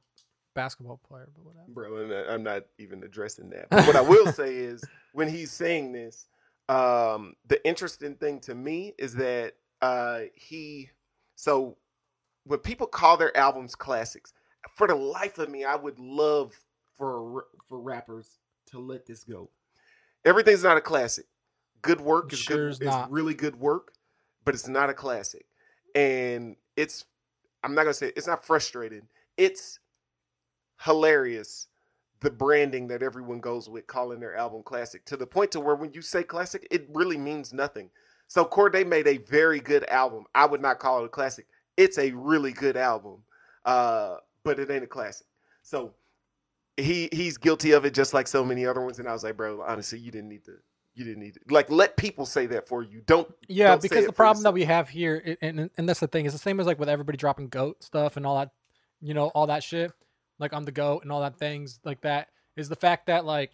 basketball 0.59 1.01
player, 1.09 1.29
but 1.37 1.45
whatever. 1.45 1.67
bro. 1.69 2.11
I- 2.25 2.35
I'm 2.35 2.43
not 2.43 2.65
even 2.79 3.05
addressing 3.05 3.51
that. 3.51 3.71
But 3.71 3.87
what 3.87 3.95
I 3.97 4.01
will 4.01 4.33
say 4.33 4.57
is, 4.73 4.83
when 5.13 5.29
he's 5.29 5.53
saying 5.53 5.93
this, 5.93 6.27
um, 6.69 7.35
the 7.47 7.65
interesting 7.65 8.17
thing 8.17 8.41
to 8.41 8.55
me 8.57 8.93
is 8.99 9.15
that 9.15 9.55
uh, 9.81 10.23
he. 10.35 10.91
So, 11.37 11.77
when 12.45 12.59
people 12.59 12.89
call 12.89 13.17
their 13.17 13.35
albums 13.37 13.77
classics, 13.77 14.33
for 14.75 14.89
the 14.89 14.97
life 14.97 15.39
of 15.39 15.49
me, 15.49 15.65
I 15.65 15.77
would 15.77 16.01
love 16.01 16.53
for 16.97 17.47
for 17.69 17.79
rappers 17.79 18.39
to 18.67 18.81
let 18.81 19.07
this 19.07 19.23
go. 19.23 19.51
Everything's 20.25 20.65
not 20.65 20.77
a 20.77 20.81
classic. 20.81 21.27
Good 21.83 22.01
work 22.01 22.33
is 22.33 22.41
Sure 22.41 22.57
good. 22.71 22.73
is 22.73 22.81
Is 22.81 22.95
really 23.09 23.35
good 23.35 23.57
work, 23.61 23.93
but 24.45 24.55
it's 24.57 24.67
not 24.67 24.91
a 24.91 24.95
classic. 24.95 25.47
And 25.95 26.57
it's. 26.77 27.05
I'm 27.63 27.75
not 27.77 27.83
gonna 27.83 27.95
say 27.95 28.13
it's 28.17 28.27
not 28.27 28.45
frustrating. 28.45 29.03
It's 29.37 29.79
hilarious 30.81 31.67
the 32.21 32.31
branding 32.31 32.89
that 32.89 33.03
everyone 33.03 33.39
goes 33.41 33.69
with 33.69 33.87
calling 33.87 34.19
their 34.21 34.37
album 34.37 34.63
classic 34.63 35.05
to 35.05 35.17
the 35.17 35.27
point 35.27 35.51
to 35.53 35.61
where 35.61 35.77
when 35.77 35.93
you 35.93 36.03
say 36.03 36.23
classic 36.23 36.67
it 36.71 36.89
really 36.93 37.17
means 37.19 37.53
nothing 37.53 37.91
so 38.27 38.45
Cordae 38.45 38.87
made 38.87 39.07
a 39.07 39.19
very 39.19 39.61
good 39.61 39.85
album 39.89 40.25
i 40.35 40.45
would 40.47 40.61
not 40.61 40.79
call 40.79 41.03
it 41.03 41.07
a 41.07 41.09
classic 41.09 41.47
it's 41.77 41.99
a 41.99 42.11
really 42.13 42.53
good 42.53 42.77
album 42.77 43.19
uh, 43.65 44.17
but 44.45 44.59
it 44.59 44.71
ain't 44.71 44.85
a 44.85 44.89
classic 44.89 45.27
so 45.63 45.93
he 46.79 47.09
he's 47.13 47.37
guilty 47.37 47.73
of 47.73 47.85
it 47.85 47.93
just 47.93 48.15
like 48.15 48.29
so 48.29 48.45
many 48.45 48.65
other 48.65 48.81
ones. 48.81 48.99
And 48.99 49.09
I 49.09 49.13
was 49.13 49.25
like, 49.25 49.37
bro, 49.37 49.63
honestly, 49.63 49.99
you 49.99 50.11
didn't 50.11 50.29
need 50.29 50.45
to. 50.45 50.53
You 50.95 51.05
didn't 51.05 51.21
need 51.23 51.35
to. 51.35 51.41
Like, 51.51 51.71
let 51.71 51.97
people 51.97 52.27
say 52.27 52.47
that 52.47 52.67
for 52.67 52.83
you. 52.83 53.03
Don't. 53.07 53.29
Yeah, 53.49 53.69
don't 53.69 53.83
because 53.83 54.07
the 54.07 54.13
problem 54.13 54.43
that 54.45 54.53
we 54.53 54.65
have 54.65 54.89
here, 54.89 55.23
i- 55.27 55.37
and 55.43 55.71
and 55.77 55.89
that's 55.89 56.01
the 56.01 56.07
thing, 56.09 56.27
is 56.27 56.33
the 56.33 56.39
same 56.39 56.59
as 56.61 56.67
like 56.67 56.79
with 56.79 56.89
everybody 56.89 57.19
dropping 57.19 57.49
goat 57.49 57.83
stuff 57.85 58.17
and 58.17 58.25
all 58.27 58.37
that, 58.37 58.51
you 59.01 59.15
know, 59.15 59.29
all 59.29 59.47
that 59.49 59.63
shit, 59.63 59.93
like 60.39 60.53
I'm 60.53 60.65
the 60.65 60.73
goat 60.73 61.03
and 61.03 61.13
all 61.13 61.21
that 61.21 61.39
things 61.39 61.81
like 61.85 62.01
that, 62.03 62.29
is 62.57 62.69
the 62.69 62.77
fact 62.77 63.07
that 63.07 63.25
like 63.25 63.53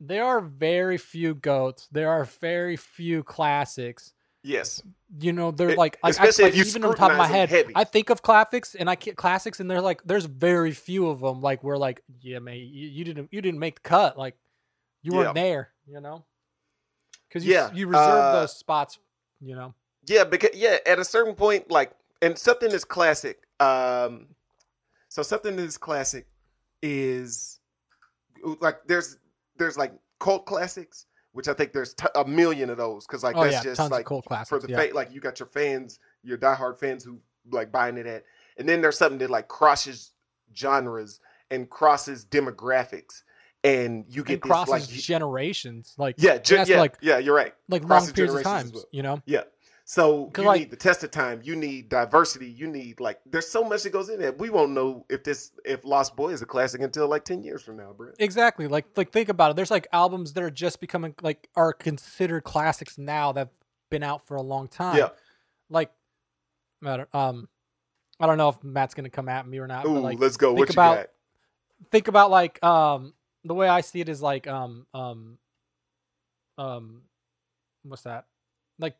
there 0.00 0.24
are 0.24 0.40
very 0.40 0.98
few 0.98 1.34
goats, 1.34 1.88
there 1.92 2.10
are 2.10 2.24
very 2.24 2.76
few 2.76 3.22
classics. 3.22 4.12
Yes. 4.42 4.82
You 5.18 5.32
know, 5.32 5.50
they're 5.50 5.70
E- 5.70 5.76
like, 5.76 5.96
like, 6.02 6.04
I, 6.04 6.08
especially 6.10 6.44
if 6.44 6.56
you 6.56 6.64
even 6.64 6.84
on 6.84 6.90
the 6.90 6.96
top 6.96 7.12
of 7.12 7.16
my 7.16 7.26
head, 7.26 7.48
heavy. 7.48 7.72
I 7.74 7.84
think 7.84 8.10
of 8.10 8.20
classics 8.20 8.74
and 8.74 8.90
I 8.90 8.96
classics, 8.96 9.60
and 9.60 9.70
they're 9.70 9.80
like, 9.80 10.02
there's 10.04 10.26
very 10.26 10.72
few 10.72 11.08
of 11.08 11.20
them. 11.20 11.40
Like 11.40 11.64
we're 11.64 11.78
like, 11.78 12.02
yeah, 12.20 12.40
man, 12.40 12.56
you, 12.56 12.88
you 12.88 13.04
didn't 13.04 13.28
you 13.32 13.40
didn't 13.40 13.60
make 13.60 13.76
the 13.76 13.88
cut, 13.88 14.18
like 14.18 14.36
you 15.02 15.12
weren't 15.12 15.34
there, 15.34 15.70
you 15.86 16.00
know, 16.00 16.24
because 17.28 17.46
you 17.46 17.52
Yeah, 17.52 17.70
you 17.72 17.86
reserve 17.86 18.26
uh, 18.26 18.32
those 18.32 18.56
spots, 18.56 18.98
you 19.40 19.54
know. 19.54 19.74
Yeah, 20.06 20.24
because 20.24 20.50
yeah, 20.54 20.76
at 20.84 20.98
a 20.98 21.04
certain 21.04 21.34
point, 21.34 21.70
like, 21.70 21.92
and 22.20 22.36
something 22.36 22.70
is 22.70 22.84
classic. 22.84 23.38
Um, 23.60 24.26
so 25.14 25.22
something 25.22 25.54
that 25.54 25.62
is 25.62 25.78
classic 25.78 26.26
is 26.82 27.60
like 28.60 28.78
there's 28.88 29.16
there's 29.56 29.78
like 29.78 29.92
cult 30.18 30.44
classics, 30.44 31.06
which 31.30 31.46
I 31.46 31.54
think 31.54 31.72
there's 31.72 31.94
t- 31.94 32.08
a 32.16 32.24
million 32.24 32.68
of 32.68 32.78
those 32.78 33.06
because 33.06 33.22
like 33.22 33.36
Oh 33.36 33.44
that's 33.44 33.64
yeah, 33.64 33.74
just 33.74 33.92
like 33.92 34.06
cool 34.06 34.22
classics. 34.22 34.48
for 34.48 34.58
the 34.58 34.72
yeah. 34.72 34.88
fa- 34.88 34.92
like 34.92 35.12
you 35.12 35.20
got 35.20 35.38
your 35.38 35.46
fans, 35.46 36.00
your 36.24 36.36
diehard 36.36 36.78
fans 36.78 37.04
who 37.04 37.20
like 37.52 37.70
buying 37.70 37.96
it 37.96 38.06
at, 38.06 38.24
and 38.58 38.68
then 38.68 38.80
there's 38.80 38.98
something 38.98 39.18
that 39.18 39.30
like 39.30 39.46
crosses 39.46 40.10
genres 40.52 41.20
and 41.48 41.70
crosses 41.70 42.24
demographics, 42.26 43.22
and 43.62 44.06
you 44.08 44.24
get 44.24 44.32
and 44.34 44.42
this 44.42 44.48
crosses 44.50 44.68
like 44.68 44.82
generations, 44.88 45.94
like 45.96 46.16
yeah, 46.18 46.38
ge- 46.38 46.68
yeah, 46.68 46.80
like 46.80 46.96
yeah, 47.00 47.18
you're 47.18 47.36
right. 47.36 47.54
like 47.68 47.84
long 47.84 48.04
periods 48.10 48.34
of 48.34 48.42
time 48.42 48.68
well. 48.74 48.84
you 48.90 49.04
know. 49.04 49.22
Yeah. 49.26 49.42
So 49.86 50.30
you 50.38 50.44
like- 50.44 50.60
need 50.60 50.70
the 50.70 50.76
test 50.76 51.04
of 51.04 51.10
time. 51.10 51.40
You 51.44 51.56
need 51.56 51.88
diversity. 51.90 52.46
You 52.48 52.66
need 52.68 53.00
like 53.00 53.20
there's 53.26 53.48
so 53.48 53.62
much 53.62 53.82
that 53.82 53.90
goes 53.90 54.08
in 54.08 54.18
there. 54.18 54.32
We 54.32 54.48
won't 54.48 54.72
know 54.72 55.04
if 55.10 55.24
this 55.24 55.52
if 55.66 55.84
Lost 55.84 56.16
Boy 56.16 56.30
is 56.30 56.40
a 56.40 56.46
classic 56.46 56.80
until 56.80 57.06
like 57.06 57.24
ten 57.24 57.42
years 57.42 57.62
from 57.62 57.76
now, 57.76 57.92
bro. 57.92 58.12
Exactly. 58.18 58.66
Like 58.66 58.86
like 58.96 59.12
think 59.12 59.28
about 59.28 59.50
it. 59.50 59.56
There's 59.56 59.70
like 59.70 59.86
albums 59.92 60.32
that 60.32 60.42
are 60.42 60.50
just 60.50 60.80
becoming 60.80 61.14
like 61.20 61.48
are 61.54 61.72
considered 61.74 62.44
classics 62.44 62.96
now 62.96 63.32
that've 63.32 63.52
been 63.90 64.02
out 64.02 64.26
for 64.26 64.36
a 64.36 64.42
long 64.42 64.68
time. 64.68 64.96
Yeah. 64.96 65.10
Like 65.68 65.90
I 66.82 66.96
don't, 66.98 67.14
um 67.14 67.48
I 68.18 68.26
don't 68.26 68.38
know 68.38 68.48
if 68.48 68.64
Matt's 68.64 68.94
gonna 68.94 69.10
come 69.10 69.28
at 69.28 69.46
me 69.46 69.58
or 69.58 69.66
not. 69.66 69.84
Ooh, 69.84 69.94
but 69.94 70.02
like 70.02 70.18
let's 70.18 70.38
go. 70.38 70.48
think 70.54 70.58
What 70.60 70.68
you 70.70 70.72
about- 70.72 70.96
got? 70.96 71.06
think 71.90 72.08
about 72.08 72.30
like 72.30 72.62
um 72.64 73.12
the 73.44 73.52
way 73.54 73.68
I 73.68 73.82
see 73.82 74.00
it 74.00 74.08
is 74.08 74.22
like 74.22 74.46
um 74.46 74.86
um 74.94 75.36
um 76.56 77.02
what's 77.82 78.04
that? 78.04 78.24
Like 78.78 78.96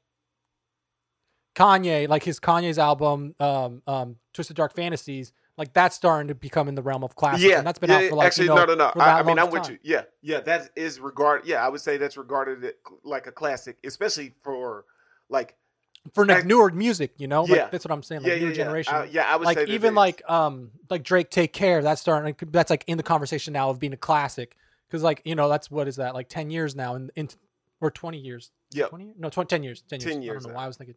Kanye, 1.55 2.09
like 2.09 2.23
his 2.23 2.41
Kanye's 2.41 2.79
album, 2.79 3.35
um 3.41 3.83
um 3.87 4.17
Twisted 4.33 4.57
Dark 4.57 4.75
Fantasies, 4.75 5.33
like 5.57 5.73
that's 5.73 5.95
starting 5.95 6.29
to 6.29 6.35
become 6.35 6.69
in 6.69 6.75
the 6.75 6.83
realm 6.83 7.05
of 7.05 7.15
classics. 7.15 7.45
Yeah, 7.45 7.59
and 7.59 7.67
that's 7.67 7.79
been 7.79 7.91
yeah, 7.91 7.97
out 7.97 8.09
for 8.09 8.17
like 8.17 8.27
actually 8.27 8.47
you 8.47 8.55
know, 8.55 8.65
no 8.65 8.75
no 8.75 8.93
no. 8.95 9.01
I, 9.01 9.21
I 9.21 9.23
mean 9.23 9.39
I'm 9.39 9.51
with 9.51 9.69
you. 9.69 9.79
Yeah, 9.83 10.03
yeah. 10.21 10.41
That 10.41 10.71
is 10.77 10.99
regard. 10.99 11.47
Yeah, 11.47 11.65
I 11.65 11.69
would 11.69 11.81
say 11.81 11.97
that's 11.97 12.17
regarded 12.17 12.75
like 13.05 13.27
a 13.27 13.33
classic, 13.33 13.77
especially 13.85 14.35
for 14.43 14.85
like 15.29 15.55
for 16.13 16.27
like 16.27 16.45
I- 16.45 16.47
newer 16.47 16.71
music, 16.71 17.13
you 17.19 17.29
know. 17.29 17.47
Yeah. 17.47 17.63
Like 17.63 17.71
that's 17.71 17.85
what 17.85 17.93
I'm 17.93 18.03
saying. 18.03 18.23
Like 18.23 18.33
yeah 18.33 18.39
newer 18.39 18.49
yeah 18.49 18.55
generation. 18.55 18.95
yeah. 18.95 19.01
I, 19.01 19.05
yeah, 19.05 19.33
I 19.33 19.37
would 19.37 19.45
like 19.45 19.59
say 19.59 19.67
even 19.67 19.93
is. 19.93 19.97
like 19.97 20.23
um 20.29 20.73
like 20.91 21.05
Drake 21.05 21.31
Take 21.31 21.53
Care. 21.53 21.83
That's 21.83 22.01
starting. 22.01 22.35
That's 22.51 22.71
like 22.71 22.85
in 22.87 22.97
the 22.97 23.05
conversation 23.05 23.53
now 23.53 23.71
of 23.71 23.79
being 23.79 23.93
a 23.93 23.99
classic 23.99 24.57
because 24.89 25.03
like 25.03 25.23
you 25.25 25.37
know 25.37 25.49
that's 25.49 25.71
what 25.71 25.87
is 25.87 25.97
that 25.97 26.15
like 26.15 26.29
ten 26.29 26.51
years 26.51 26.75
now 26.75 26.97
and 26.97 27.13
in, 27.15 27.29
or 27.81 27.93
twenty 27.93 28.19
years. 28.19 28.51
Yep. 28.73 28.89
Twenty 28.89 29.13
no 29.17 29.31
20, 29.31 29.47
10 29.47 29.63
years. 29.63 29.85
Ten 29.89 30.01
years. 30.01 30.13
10 30.13 30.21
I 30.21 30.25
years 30.25 30.43
don't 30.43 30.51
know 30.51 30.55
now. 30.55 30.57
why 30.57 30.65
I 30.65 30.67
was 30.67 30.77
thinking 30.77 30.97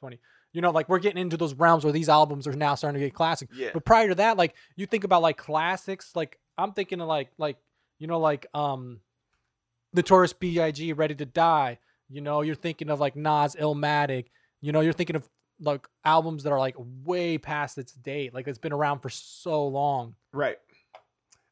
twenty. 0.00 0.18
You 0.52 0.60
know, 0.60 0.70
like 0.72 0.88
we're 0.88 0.98
getting 0.98 1.20
into 1.20 1.36
those 1.36 1.54
realms 1.54 1.84
where 1.84 1.92
these 1.92 2.08
albums 2.08 2.48
are 2.48 2.52
now 2.52 2.74
starting 2.74 3.00
to 3.00 3.06
get 3.06 3.14
classic. 3.14 3.48
yeah 3.54 3.70
But 3.72 3.84
prior 3.84 4.08
to 4.08 4.16
that, 4.16 4.36
like 4.36 4.54
you 4.74 4.86
think 4.86 5.04
about 5.04 5.22
like 5.22 5.36
classics, 5.36 6.16
like 6.16 6.40
I'm 6.58 6.72
thinking 6.72 7.00
of 7.00 7.06
like 7.06 7.30
like 7.38 7.56
you 7.98 8.06
know 8.08 8.18
like 8.18 8.46
um 8.54 9.00
Notorious 9.92 10.32
B.I.G. 10.32 10.92
Ready 10.92 11.14
to 11.16 11.26
Die. 11.26 11.78
You 12.08 12.20
know, 12.20 12.42
you're 12.42 12.54
thinking 12.56 12.90
of 12.90 12.98
like 13.00 13.14
Nas 13.14 13.54
Illmatic. 13.54 14.26
You 14.60 14.72
know, 14.72 14.80
you're 14.80 14.92
thinking 14.92 15.16
of 15.16 15.28
like 15.60 15.86
albums 16.04 16.42
that 16.44 16.52
are 16.52 16.58
like 16.58 16.74
way 17.04 17.38
past 17.38 17.78
its 17.78 17.92
date. 17.92 18.34
Like 18.34 18.48
it's 18.48 18.58
been 18.58 18.72
around 18.72 19.00
for 19.00 19.10
so 19.10 19.66
long. 19.66 20.14
right. 20.32 20.58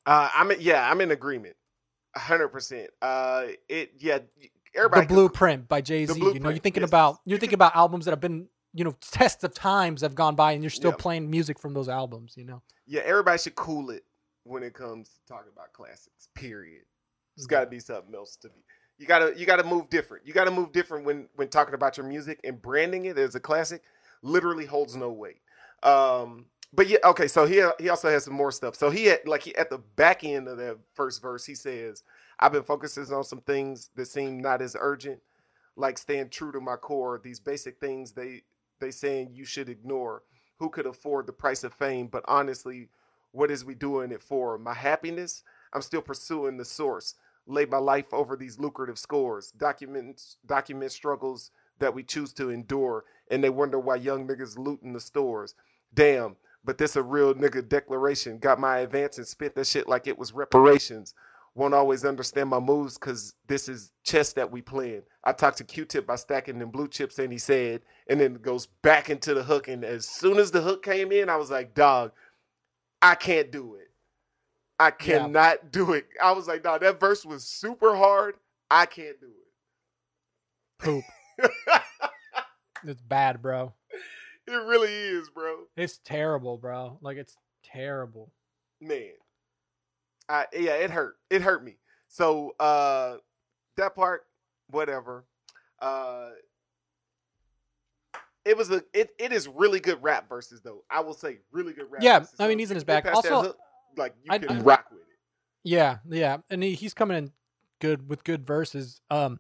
Uh, 0.07 0.31
I'm 0.35 0.51
yeah 0.59 0.91
I'm 0.91 1.03
in 1.03 1.11
agreement, 1.11 1.55
hundred 2.17 2.49
percent. 2.49 2.89
Uh, 3.03 3.49
it 3.69 3.93
yeah. 3.99 4.21
Everybody 4.75 5.01
the 5.03 5.07
could- 5.07 5.15
Blueprint 5.15 5.69
by 5.69 5.81
Jay 5.81 6.07
Z. 6.07 6.19
You 6.19 6.41
know, 6.41 6.51
you're 6.51 6.59
thinking 6.59 6.83
yes. 6.83 6.91
about 6.91 7.19
you're 7.25 7.39
thinking 7.39 7.55
about 7.57 7.75
albums 7.77 8.05
that 8.05 8.13
have 8.13 8.21
been 8.21 8.49
you 8.75 8.85
know 8.85 8.95
tests 9.01 9.45
of 9.45 9.55
times 9.55 10.03
have 10.03 10.15
gone 10.15 10.35
by, 10.35 10.53
and 10.53 10.63
you're 10.63 10.71
still 10.71 10.91
Yeah. 10.91 10.97
playing 10.99 11.31
music 11.31 11.59
from 11.59 11.75
those 11.75 11.89
albums. 11.89 12.35
You 12.37 12.45
know, 12.45 12.63
yeah, 12.87 13.03
everybody 13.05 13.39
should 13.39 13.55
cool 13.55 13.91
it 13.91 14.05
when 14.45 14.63
it 14.63 14.75
comes 14.75 15.09
to 15.09 15.15
talking 15.35 15.53
about 15.53 15.73
classics. 15.73 16.29
Period. 16.35 16.83
It's 17.37 17.47
got 17.47 17.61
to 17.61 17.67
be 17.67 17.79
something 17.81 18.15
else 18.15 18.37
to 18.37 18.49
be. 18.49 18.61
You 18.99 19.07
gotta 19.07 19.33
you 19.39 19.47
gotta 19.47 19.63
move 19.65 19.89
different. 19.91 20.27
You 20.27 20.33
gotta 20.33 20.51
move 20.51 20.73
different 20.73 21.05
when 21.05 21.29
when 21.37 21.49
talking 21.49 21.75
about 21.75 21.97
your 21.97 22.07
music 22.07 22.41
and 22.43 22.61
branding 22.61 23.05
it 23.05 23.17
as 23.17 23.35
a 23.37 23.41
classic. 23.41 23.83
Literally 24.23 24.67
holds 24.67 24.97
no 24.97 25.11
weight. 25.13 25.41
Um, 25.85 26.47
but 26.73 26.89
yeah, 26.89 26.99
okay. 27.05 27.29
So 27.29 27.47
he 27.47 27.65
he 27.79 27.89
also 27.89 28.11
has 28.11 28.25
some 28.25 28.35
more 28.35 28.51
stuff. 28.51 28.75
So 28.75 28.91
he 28.91 29.05
had 29.05 29.21
like 29.27 29.43
he 29.43 29.55
at 29.57 29.71
the 29.71 29.79
back 29.79 30.25
end 30.25 30.49
of 30.49 30.59
that 30.59 30.79
first 30.95 31.23
verse, 31.23 31.45
he 31.47 31.55
says, 31.55 32.03
"I've 32.41 32.53
been 32.53 32.63
focusing 32.63 33.13
on 33.13 33.25
some 33.25 33.41
things 33.41 33.91
that 33.97 34.07
seem 34.07 34.41
not 34.41 34.63
as 34.63 34.77
urgent, 34.79 35.21
like 35.77 35.99
staying 35.99 36.31
true 36.31 36.53
to 36.53 36.61
my 36.61 36.77
core. 36.77 37.21
These 37.23 37.41
basic 37.41 37.81
things 37.81 38.13
they 38.13 38.43
they 38.81 38.91
saying 38.91 39.31
you 39.33 39.45
should 39.45 39.69
ignore. 39.69 40.23
Who 40.59 40.71
could 40.71 40.87
afford 40.87 41.27
the 41.27 41.33
price 41.33 41.65
of 41.65 41.73
fame? 41.75 42.09
But 42.09 42.25
honestly, 42.29 42.89
what 43.33 43.51
is 43.51 43.65
we 43.65 43.75
doing 43.75 44.13
it 44.13 44.23
for? 44.23 44.59
My 44.59 44.75
happiness? 44.75 45.43
I'm 45.73 45.83
still 45.83 46.03
pursuing 46.03 46.57
the 46.57 46.65
source. 46.65 47.15
Lay 47.47 47.65
my 47.65 47.79
life 47.79 48.13
over 48.13 48.37
these 48.37 48.59
lucrative 48.59 48.99
scores. 48.99 49.51
Document 49.53 50.21
document 50.47 50.93
struggles 50.93 51.51
that 51.79 51.95
we 51.95 52.03
choose 52.03 52.33
to 52.35 52.51
endure, 52.51 53.05
and 53.31 53.43
they 53.43 53.51
wonder 53.51 53.79
why 53.79 53.97
young 53.97 54.27
niggas 54.27 54.59
looting 54.59 54.93
the 54.93 55.01
stores. 55.01 55.55
Damn, 55.95 56.37
but 56.65 56.79
this 56.79 56.97
a 56.97 57.03
real 57.03 57.35
nigga 57.35 57.67
declaration. 57.67 58.39
Got 58.39 58.61
my 58.61 58.79
advance 58.79 59.19
and 59.19 59.27
spent 59.27 59.55
that 59.55 59.67
shit 59.67 59.89
like 59.89 60.07
it 60.07 60.19
was 60.19 60.33
reparations. 60.33 61.15
Won't 61.59 61.75
always 61.75 62.05
understand 62.05 62.51
my 62.51 62.61
moves 62.61 62.97
because 62.97 63.35
this 63.49 63.69
is 63.69 63.91
chess 64.05 64.33
that 64.35 64.53
we 64.53 64.63
playing. 64.63 65.03
I 65.25 65.33
talked 65.33 65.59
to 65.59 65.65
Q-Tip 65.65 66.07
by 66.07 66.15
stacking 66.15 66.61
them 66.61 66.71
blue 66.71 66.87
chips, 66.87 67.19
and 67.19 67.33
he 67.33 67.39
said, 67.39 67.83
and 68.09 68.21
then 68.21 68.35
goes 68.35 68.67
back 68.83 69.11
into 69.11 69.35
the 69.35 69.43
hook. 69.43 69.67
And 69.67 69.85
as 69.85 70.07
soon 70.07 70.39
as 70.39 70.53
the 70.53 70.61
hook 70.61 70.85
came 70.85 71.11
in, 71.11 71.29
I 71.29 71.35
was 71.35 71.51
like, 71.51 71.75
dog, 71.75 72.13
I 73.03 73.17
can't 73.17 73.51
do 73.51 73.75
it. 73.75 73.89
I 74.79 74.87
Yeah. 74.87 74.91
cannot 74.93 75.73
do 75.73 75.95
it. 75.95 76.07
I 76.23 76.31
was 76.31 76.47
like, 76.47 76.63
dog, 76.63 76.83
that 76.83 77.01
verse 77.01 77.27
was 77.27 77.43
super 77.45 77.97
hard. 77.97 78.37
I 78.71 78.87
can't 78.87 79.21
do 79.21 79.27
it. 79.27 79.49
poop. 80.79 81.05
it. 81.39 81.51
it's 82.85 83.03
bad, 83.03 83.43
bro. 83.43 83.75
it 84.47 84.53
really 84.53 84.93
is, 84.93 85.29
bro. 85.31 85.65
It's 85.77 85.99
terrible, 86.05 86.57
bro. 86.57 86.99
Like 87.03 87.17
it's 87.17 87.37
terrible. 87.65 88.31
man 88.81 89.11
I, 90.29 90.47
yeah 90.53 90.75
it 90.75 90.91
hurt 90.91 91.17
it 91.31 91.43
hurt 91.43 91.65
me 91.65 91.77
so 92.09 92.55
uh 92.61 93.17
that 93.77 93.95
part 93.95 94.27
whatever 94.71 95.25
uh 95.81 96.31
it 98.45 98.57
was 98.57 98.71
a 98.71 98.83
it, 98.93 99.11
it 99.19 99.33
is 99.33 99.49
really 99.49 99.81
good 99.81 100.03
rap 100.03 100.29
verses 100.29 100.61
though 100.63 100.85
i 100.91 101.01
will 101.01 101.15
say 101.15 101.39
really 101.53 101.73
good 101.73 101.91
rap 101.91 102.03
Yeah, 102.03 102.19
verses. 102.21 102.35
I 102.39 102.49
mean, 102.49 102.59
he's 102.59 102.71
in 102.71 102.77
his 102.77 102.85
bag. 102.85 103.07
Also, 103.07 103.43
hook, 103.43 103.59
like 103.97 104.15
you 104.23 104.31
I- 104.33 104.39
can 104.39 104.59
I- 104.59 104.61
rock 104.63 104.87
with 104.91 105.01
it 105.01 105.07
Yeah, 105.65 105.99
yeah, 106.09 106.39
and 106.51 106.63
he, 106.63 106.75
he's 106.75 106.95
coming 106.95 107.17
in 107.19 107.33
good 107.81 108.09
with 108.09 108.25
good 108.25 108.47
verses. 108.47 109.01
Um, 109.11 109.39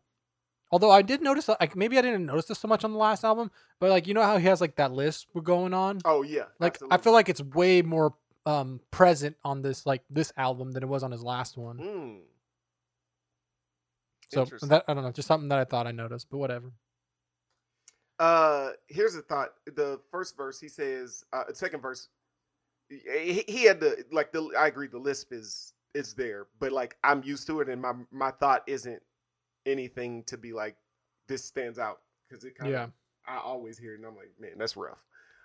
although 0.71 0.90
I 0.90 1.02
did 1.02 1.23
notice, 1.23 1.49
like 1.49 1.75
maybe 1.76 1.99
I 1.99 2.02
didn't 2.02 2.26
notice 2.26 2.47
this 2.47 2.59
so 2.59 2.68
much 2.68 2.85
on 2.85 2.92
the 2.92 2.99
last 2.99 3.25
album, 3.25 3.50
but 3.80 3.90
like 3.90 4.07
you 4.07 4.14
know 4.14 4.23
how 4.23 4.37
he 4.38 4.47
has 4.47 4.61
like 4.61 4.76
that 4.76 4.92
list 4.92 5.26
going 5.42 5.75
on. 5.75 6.00
oh 6.04 6.23
yeah 6.23 6.45
like 6.61 6.78
I 6.90 6.97
feel 6.99 7.12
like 7.12 7.28
it's 7.28 7.42
way 7.42 7.83
more 7.83 8.14
um 8.49 8.81
present 8.90 9.37
on 9.45 9.61
this 9.61 9.85
like 9.85 10.02
this 10.09 10.33
album 10.38 10.73
than 10.73 10.83
it 10.83 10.88
was 10.88 11.02
on 11.02 11.12
his 11.12 11.23
last 11.23 11.59
one. 11.59 11.76
Mm. 11.78 12.19
So 14.33 14.67
that 14.67 14.85
I 14.88 14.95
don't 14.95 15.05
know, 15.05 15.12
just 15.12 15.28
something 15.28 15.50
that 15.50 15.59
I 15.59 15.64
thought 15.64 15.87
I 15.87 15.93
noticed, 15.93 16.28
but 16.31 16.38
whatever. 16.38 16.73
Uh, 18.19 18.71
here's 18.88 19.14
a 19.14 19.23
thought. 19.23 19.50
The 19.67 20.00
first 20.11 20.37
verse, 20.37 20.59
he 20.59 20.69
says, 20.69 21.25
uh, 21.33 21.45
second 21.52 21.83
verse, 21.83 22.09
he, 22.88 23.45
he 23.47 23.64
had 23.64 23.81
the 23.81 24.05
like 24.11 24.33
the. 24.33 24.50
I 24.59 24.67
agree, 24.67 24.88
the 24.88 24.99
lisp 24.99 25.33
is 25.33 25.75
is 25.95 26.14
there, 26.14 26.47
but 26.59 26.73
like 26.73 26.97
I'm 27.05 27.23
used 27.23 27.47
to 27.49 27.61
it, 27.61 27.69
and 27.69 27.83
my 27.83 27.93
my 28.11 28.31
thought 28.31 28.62
isn't 28.67 29.02
anything 29.67 30.25
to 30.25 30.38
be 30.38 30.55
like 30.55 30.76
this 31.28 31.45
stands 31.45 31.78
out 31.78 32.00
because 32.28 32.45
it 32.45 32.57
kind 32.57 32.75
of. 32.75 32.81
Yeah. 32.81 32.87
I 33.26 33.40
always 33.40 33.76
hear 33.78 33.93
it, 33.93 33.99
and 33.99 34.07
I'm 34.07 34.17
like, 34.17 34.33
man, 34.40 34.52
that's 34.57 34.75
rough. 34.75 35.05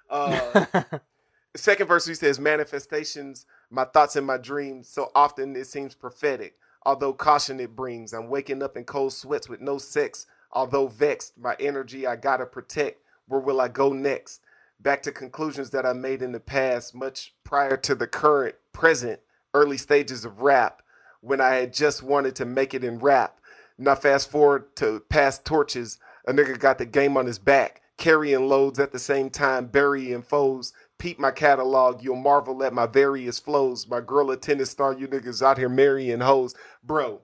Uh, 0.09 0.83
second 1.55 1.87
verse 1.87 2.05
he 2.05 2.15
says 2.15 2.39
manifestations 2.39 3.45
my 3.69 3.85
thoughts 3.85 4.15
and 4.15 4.25
my 4.25 4.37
dreams. 4.37 4.87
So 4.87 5.11
often 5.15 5.55
it 5.55 5.67
seems 5.67 5.95
prophetic 5.95 6.55
although 6.85 7.13
caution 7.13 7.59
it 7.59 7.75
brings. 7.75 8.13
I'm 8.13 8.29
waking 8.29 8.61
up 8.61 8.75
in 8.75 8.83
cold 8.83 9.13
sweats 9.13 9.49
with 9.49 9.61
no 9.61 9.77
sex 9.77 10.25
although 10.51 10.87
vexed. 10.87 11.37
My 11.37 11.55
energy 11.59 12.05
i 12.05 12.15
gotta 12.15 12.45
protect. 12.45 13.01
Where 13.27 13.39
will 13.39 13.61
i 13.61 13.67
go 13.67 13.93
next? 13.93 14.41
Back 14.79 15.01
to 15.03 15.11
conclusions 15.11 15.69
that 15.71 15.85
i 15.85 15.93
made 15.93 16.21
in 16.21 16.31
the 16.31 16.39
past 16.39 16.93
much 16.93 17.33
prior 17.43 17.77
to 17.77 17.95
the 17.95 18.07
current 18.07 18.55
present 18.71 19.19
early 19.53 19.77
stages 19.77 20.25
of 20.25 20.41
rap 20.41 20.81
when 21.21 21.39
i 21.39 21.55
had 21.55 21.73
just 21.73 22.03
wanted 22.03 22.35
to 22.35 22.45
make 22.45 22.73
it 22.73 22.83
in 22.83 22.99
rap. 22.99 23.39
Now 23.77 23.95
fast 23.95 24.29
forward 24.29 24.75
to 24.77 25.01
past 25.09 25.45
torches. 25.45 25.97
A 26.25 26.31
nigga 26.31 26.57
got 26.57 26.77
the 26.77 26.85
game 26.85 27.17
on 27.17 27.25
his 27.25 27.39
back 27.39 27.81
carrying 27.97 28.47
loads 28.49 28.79
at 28.79 28.91
the 28.91 28.99
same 28.99 29.29
time 29.29 29.67
burying 29.67 30.21
foes 30.21 30.73
peep 31.03 31.19
my 31.19 31.31
catalog, 31.31 32.01
you'll 32.01 32.15
marvel 32.15 32.63
at 32.63 32.73
my 32.73 32.85
various 32.85 33.37
flows. 33.37 33.85
My 33.89 33.99
girl 33.99 34.31
a 34.31 34.37
tennis 34.37 34.69
star, 34.69 34.93
you 34.93 35.05
niggas 35.05 35.41
out 35.41 35.57
here 35.57 35.67
marrying 35.67 36.21
hoes. 36.21 36.55
Bro, 36.81 37.19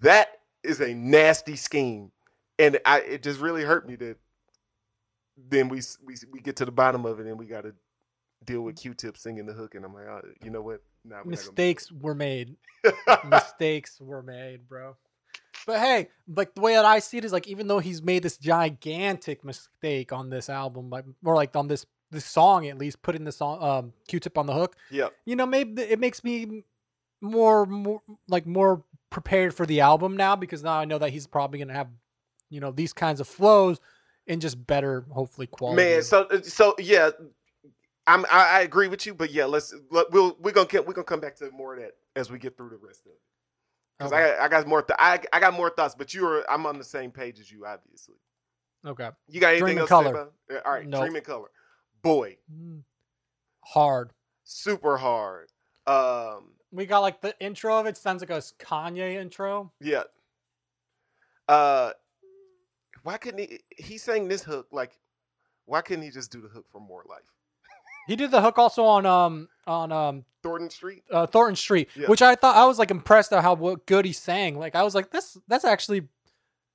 that 0.00 0.38
is 0.62 0.80
a 0.80 0.94
nasty 0.94 1.56
scheme. 1.56 2.12
And 2.60 2.78
I 2.86 3.00
it 3.00 3.24
just 3.24 3.40
really 3.40 3.64
hurt 3.64 3.88
me 3.88 3.96
that 3.96 4.16
then 5.36 5.68
we 5.68 5.80
we 6.04 6.14
we 6.30 6.40
get 6.40 6.54
to 6.56 6.64
the 6.64 6.70
bottom 6.70 7.04
of 7.04 7.18
it 7.18 7.26
and 7.26 7.36
we 7.36 7.46
gotta 7.46 7.74
deal 8.44 8.62
with 8.62 8.76
Q 8.76 8.94
tip 8.94 9.16
singing 9.16 9.46
the 9.46 9.54
hook 9.54 9.74
and 9.74 9.84
I'm 9.84 9.92
like, 9.92 10.06
oh, 10.06 10.20
you 10.44 10.50
know 10.50 10.62
what? 10.62 10.82
Nah, 11.04 11.22
we're 11.24 11.30
Mistakes 11.30 11.90
were 11.90 12.14
made. 12.14 12.54
Mistakes 13.28 14.00
were 14.00 14.22
made, 14.22 14.68
bro. 14.68 14.96
But 15.66 15.80
hey, 15.80 16.08
like 16.28 16.54
the 16.54 16.60
way 16.60 16.74
that 16.74 16.84
I 16.84 17.00
see 17.00 17.18
it 17.18 17.24
is 17.24 17.32
like 17.32 17.48
even 17.48 17.66
though 17.66 17.80
he's 17.80 18.02
made 18.02 18.22
this 18.22 18.36
gigantic 18.36 19.44
mistake 19.44 20.12
on 20.12 20.30
this 20.30 20.48
album, 20.48 20.90
like 20.90 21.06
or 21.24 21.34
like 21.34 21.56
on 21.56 21.66
this 21.66 21.86
this 22.12 22.24
song 22.24 22.66
at 22.68 22.78
least, 22.78 23.02
putting 23.02 23.24
the 23.24 23.32
song 23.32 23.62
um 23.62 23.92
Q-tip 24.06 24.38
on 24.38 24.46
the 24.46 24.52
hook, 24.52 24.76
Yeah. 24.90 25.08
you 25.24 25.34
know, 25.34 25.46
maybe 25.46 25.82
it 25.82 25.98
makes 25.98 26.22
me 26.22 26.62
more 27.20 27.66
more 27.66 28.00
like 28.28 28.46
more 28.46 28.84
prepared 29.10 29.54
for 29.54 29.66
the 29.66 29.80
album 29.80 30.16
now 30.16 30.36
because 30.36 30.62
now 30.62 30.78
I 30.78 30.84
know 30.84 30.98
that 30.98 31.10
he's 31.10 31.26
probably 31.26 31.58
gonna 31.58 31.72
have, 31.74 31.88
you 32.50 32.60
know, 32.60 32.70
these 32.70 32.92
kinds 32.92 33.20
of 33.20 33.26
flows 33.26 33.80
and 34.28 34.40
just 34.40 34.64
better, 34.66 35.04
hopefully 35.10 35.46
quality. 35.48 35.82
Man, 35.82 36.02
so 36.02 36.28
so 36.42 36.74
yeah, 36.78 37.10
I'm 38.06 38.24
I, 38.26 38.58
I 38.58 38.60
agree 38.60 38.88
with 38.88 39.06
you, 39.06 39.14
but 39.14 39.30
yeah, 39.30 39.44
let's 39.46 39.74
let, 39.90 40.10
we'll 40.10 40.36
we're 40.40 40.52
gonna 40.52 40.66
get, 40.68 40.86
we're 40.86 40.94
gonna 40.94 41.04
come 41.04 41.20
back 41.20 41.36
to 41.36 41.50
more 41.50 41.74
of 41.74 41.80
that 41.80 41.92
as 42.16 42.30
we 42.30 42.38
get 42.38 42.56
through 42.56 42.70
the 42.70 42.76
rest 42.76 43.02
of 43.06 43.12
it. 43.12 43.18
Because 43.98 44.12
okay. 44.12 44.22
I 44.22 44.28
got, 44.28 44.40
I 44.40 44.48
got 44.48 44.66
more 44.66 44.82
th- 44.82 44.96
I 44.98 45.20
I 45.32 45.40
got 45.40 45.54
more 45.54 45.70
thoughts, 45.70 45.94
but 45.94 46.12
you 46.14 46.26
are 46.26 46.44
I'm 46.50 46.66
on 46.66 46.78
the 46.78 46.84
same 46.84 47.10
page 47.12 47.38
as 47.38 47.50
you, 47.50 47.64
obviously. 47.64 48.16
okay. 48.84 49.10
You 49.28 49.40
got 49.40 49.48
anything 49.50 49.66
Dream 49.66 49.78
else 49.78 49.88
to 49.88 49.94
Color. 49.94 50.28
All 50.66 50.72
right, 50.72 50.86
Nope. 50.86 51.02
Dream 51.02 51.16
in 51.16 51.22
Color, 51.22 51.48
boy, 52.02 52.36
Mm. 52.52 52.82
Hard. 53.64 54.12
super 54.44 54.98
hard. 54.98 55.48
Um, 55.86 56.54
We 56.72 56.86
got 56.86 57.00
like 57.00 57.20
the 57.20 57.34
intro 57.40 57.78
of 57.78 57.86
it 57.86 57.96
sounds 57.96 58.22
like 58.22 58.30
a 58.30 58.42
Kanye 58.64 59.14
intro. 59.14 59.72
yeah. 59.80 60.04
Uh, 61.48 61.92
why 63.02 63.16
couldn't 63.18 63.40
he? 63.40 63.60
He 63.76 63.98
sang 63.98 64.28
this 64.28 64.42
hook 64.44 64.68
like, 64.70 64.98
why 65.66 65.80
couldn't 65.82 66.04
he 66.04 66.10
just 66.10 66.30
do 66.30 66.40
the 66.40 66.48
hook 66.48 66.66
for 66.70 66.80
More 66.80 67.04
Life? 67.08 67.22
He 68.08 68.16
did 68.16 68.30
the 68.32 68.40
hook 68.40 68.58
also 68.58 68.84
on 68.84 69.06
um 69.06 69.48
on 69.66 69.92
um 69.92 70.24
Thornton 70.42 70.70
Street. 70.70 71.04
uh, 71.10 71.26
Thornton 71.26 71.54
Street, 71.56 71.88
Yeah. 71.94 72.08
which 72.08 72.20
I 72.22 72.34
thought 72.34 72.56
I 72.56 72.64
was 72.64 72.78
like 72.78 72.90
impressed 72.90 73.32
at 73.32 73.42
how 73.42 73.54
good 73.86 74.04
he 74.04 74.12
sang. 74.12 74.58
Like 74.58 74.74
I 74.74 74.82
was 74.82 74.94
like, 74.94 75.10
this 75.10 75.36
that's 75.48 75.64
actually 75.64 76.08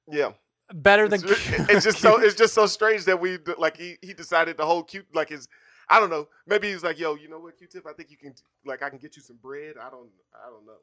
Yeah, 0.09 0.31
better 0.73 1.07
than. 1.07 1.21
it's, 1.23 1.49
it's 1.69 1.85
just 1.85 1.99
so 1.99 2.17
it's 2.21 2.35
just 2.35 2.53
so 2.53 2.65
strange 2.65 3.05
that 3.05 3.19
we 3.19 3.37
like 3.57 3.77
he 3.77 3.97
he 4.01 4.13
decided 4.13 4.57
the 4.57 4.65
whole 4.65 4.83
cute 4.83 5.07
like 5.13 5.29
his 5.29 5.47
I 5.89 5.99
don't 5.99 6.09
know. 6.09 6.27
Maybe 6.45 6.69
he's 6.71 6.83
like 6.83 6.99
yo 6.99 7.15
you 7.15 7.29
know 7.29 7.39
what 7.39 7.57
Q-Tip? 7.57 7.85
I 7.87 7.93
think 7.93 8.11
you 8.11 8.17
can 8.17 8.33
like 8.65 8.83
I 8.83 8.89
can 8.89 8.99
get 8.99 9.15
you 9.15 9.21
some 9.21 9.37
bread. 9.37 9.75
I 9.81 9.89
don't 9.89 10.09
I 10.35 10.49
don't 10.49 10.65
know. 10.65 10.79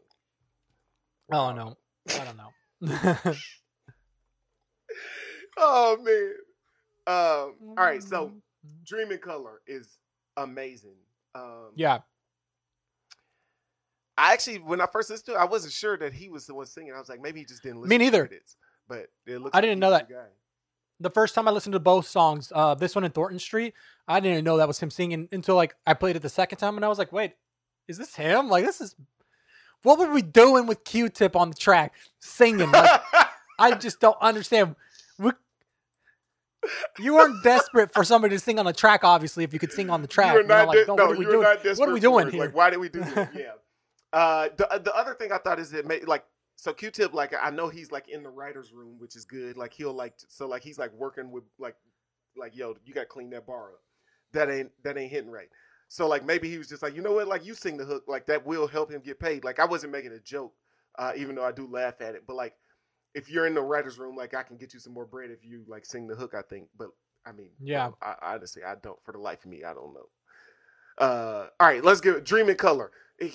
Oh 1.33 1.53
no, 1.53 1.77
I 2.21 2.25
don't 2.25 2.37
know. 2.37 2.53
oh 5.59 5.97
man. 6.03 6.33
Um 7.07 7.55
all 7.77 7.85
right 7.85 8.03
so 8.03 8.33
Dream 8.87 9.13
in 9.13 9.19
Color 9.19 9.61
is 9.67 9.99
amazing. 10.37 10.97
Um 11.35 11.73
yeah, 11.77 11.99
I 14.17 14.33
actually 14.33 14.59
when 14.59 14.81
I 14.81 14.87
first 14.87 15.11
listened 15.11 15.27
to 15.27 15.35
it 15.35 15.39
I 15.39 15.45
wasn't 15.45 15.75
sure 15.75 15.99
that 15.99 16.15
he 16.15 16.31
was 16.31 16.47
the 16.47 16.55
one 16.55 16.65
singing. 16.67 16.95
I 16.95 16.99
was 16.99 17.11
like 17.11 17.21
maybe 17.21 17.41
he 17.41 17.47
just 17.47 17.63
didn't 17.63 17.83
listen 17.83 17.91
Me 17.91 17.99
to 17.99 18.05
neither. 18.05 18.27
credits. 18.27 18.57
But 18.89 19.07
it 19.27 19.39
looks 19.39 19.57
I 19.57 19.61
didn't 19.61 19.79
know 19.79 19.91
that. 19.91 20.09
the 20.09 20.15
guy. 20.15 20.27
the 21.01 21.11
first 21.11 21.35
time 21.35 21.49
I 21.49 21.51
listened 21.51 21.73
to 21.75 21.81
both 21.81 22.07
songs, 22.07 22.53
uh, 22.55 22.75
this 22.75 22.95
one 22.95 23.05
in 23.05 23.11
Thornton 23.11 23.39
Street, 23.39 23.75
I 24.07 24.21
didn't 24.21 24.45
know 24.45 24.57
that 24.59 24.69
was 24.69 24.81
him 24.81 24.91
singing 24.91 25.29
until 25.33 25.57
like 25.57 25.75
I 25.87 25.95
played 25.95 26.17
it 26.17 26.23
the 26.23 26.29
second 26.29 26.59
time, 26.59 26.77
and 26.77 26.85
I 26.85 26.89
was 26.89 26.99
like, 26.99 27.13
wait, 27.13 27.33
is 27.89 27.99
this 27.99 28.15
him? 28.15 28.49
Like 28.49 28.65
this 28.65 28.81
is. 28.81 28.95
What 29.83 29.99
were 29.99 30.11
we 30.11 30.23
doing 30.23 30.67
with 30.67 30.83
Q-Tip 30.85 31.37
on 31.37 31.51
the 31.51 31.55
track 31.55 31.93
singing? 32.19 32.71
Like, 32.73 33.03
I 33.59 33.75
just 33.75 34.01
don't 34.01 34.17
understand. 34.19 34.77
We, 35.19 35.33
you 36.99 37.15
weren't 37.15 37.43
desperate 37.45 37.93
for 37.93 38.03
somebody 38.03 38.35
to 38.35 38.41
sing 38.41 38.59
on 38.59 38.65
the 38.65 38.73
track, 38.73 39.05
obviously. 39.05 39.45
If 39.45 39.53
you 39.53 39.59
could 39.59 39.73
sing 39.73 39.91
on 39.91 40.01
the 40.01 40.09
track, 40.09 40.33
You 40.33 40.39
are 40.39 40.43
you 40.43 40.49
know, 40.49 40.65
like, 40.65 40.89
no, 40.89 40.95
no, 40.95 41.07
what 41.07 41.17
are 41.17 41.19
we 41.19 41.25
doing? 41.27 41.43
not 41.43 41.79
What 41.79 41.89
are 41.89 41.93
we 41.93 42.01
doing 42.01 42.31
here? 42.31 42.41
Like, 42.41 42.55
why 42.55 42.71
did 42.71 42.79
we 42.79 42.89
do 42.89 43.01
this? 43.01 43.29
yeah. 43.35 43.51
Uh, 44.13 44.49
the 44.57 44.81
the 44.83 44.95
other 44.97 45.13
thing 45.15 45.33
I 45.33 45.39
thought 45.39 45.59
is 45.59 45.73
it 45.75 45.87
made 45.87 46.07
like 46.07 46.25
so 46.57 46.73
Q-Tip 46.73 47.15
like 47.15 47.35
I 47.41 47.51
know 47.51 47.69
he's 47.69 47.93
like 47.93 48.09
in 48.09 48.23
the 48.23 48.31
writers' 48.31 48.73
room, 48.73 48.97
which 48.99 49.17
is 49.17 49.25
good. 49.25 49.57
Like 49.57 49.73
he'll 49.75 49.93
like 49.93 50.15
so 50.29 50.47
like 50.47 50.63
he's 50.63 50.79
like 50.79 50.93
working 50.95 51.31
with 51.31 51.45
like 51.59 51.77
like 52.37 52.57
yo, 52.57 52.77
you 52.85 52.95
got 52.95 53.03
to 53.03 53.07
clean 53.07 53.31
that 53.31 53.47
bar 53.47 53.73
up. 53.73 53.81
That 54.33 54.51
ain't 54.51 54.71
that 54.85 54.97
ain't 54.99 55.11
hitting 55.13 55.31
right. 55.31 55.49
So 55.89 56.09
like 56.09 56.25
maybe 56.25 56.49
he 56.51 56.59
was 56.59 56.69
just 56.69 56.83
like 56.83 56.95
you 56.97 57.03
know 57.03 57.13
what, 57.13 57.29
like 57.29 57.45
you 57.45 57.55
sing 57.55 57.77
the 57.77 57.85
hook, 57.85 58.05
like 58.09 58.27
that 58.27 58.47
will 58.47 58.67
help 58.67 58.91
him 58.91 59.01
get 59.01 59.21
paid. 59.21 59.45
Like 59.45 59.61
I 59.61 59.65
wasn't 59.65 59.93
making 59.93 60.13
a 60.13 60.21
joke, 60.21 60.55
uh, 60.99 61.13
even 61.17 61.37
though 61.37 61.45
I 61.45 61.53
do 61.53 61.67
laugh 61.67 62.01
at 62.01 62.15
it. 62.15 62.25
But 62.27 62.37
like 62.37 62.55
if 63.15 63.31
you're 63.31 63.47
in 63.47 63.55
the 63.55 63.63
writers' 63.63 63.99
room, 63.99 64.17
like 64.17 64.35
I 64.35 64.43
can 64.43 64.57
get 64.57 64.75
you 64.75 64.81
some 64.81 64.93
more 64.93 65.07
bread 65.07 65.31
if 65.31 65.45
you 65.45 65.65
like 65.69 65.87
sing 65.87 66.07
the 66.09 66.17
hook. 66.17 66.35
I 66.37 66.43
think, 66.43 66.69
but 66.77 66.89
I 67.27 67.33
mean, 67.33 67.51
Yeah. 67.61 67.89
well, 67.89 67.99
I, 68.03 68.35
honestly, 68.35 68.63
I 68.65 68.75
don't. 68.83 69.01
For 69.03 69.13
the 69.13 69.19
life 69.19 69.45
of 69.45 69.51
me, 69.51 69.65
I 69.65 69.75
don't 69.75 69.95
know. 69.95 70.09
Uh, 70.99 71.49
all 71.59 71.69
right, 71.69 71.83
let's 71.85 72.01
give 72.01 72.17
it 72.17 72.25
Dream 72.25 72.49
in 72.49 72.57
Color. 72.57 72.91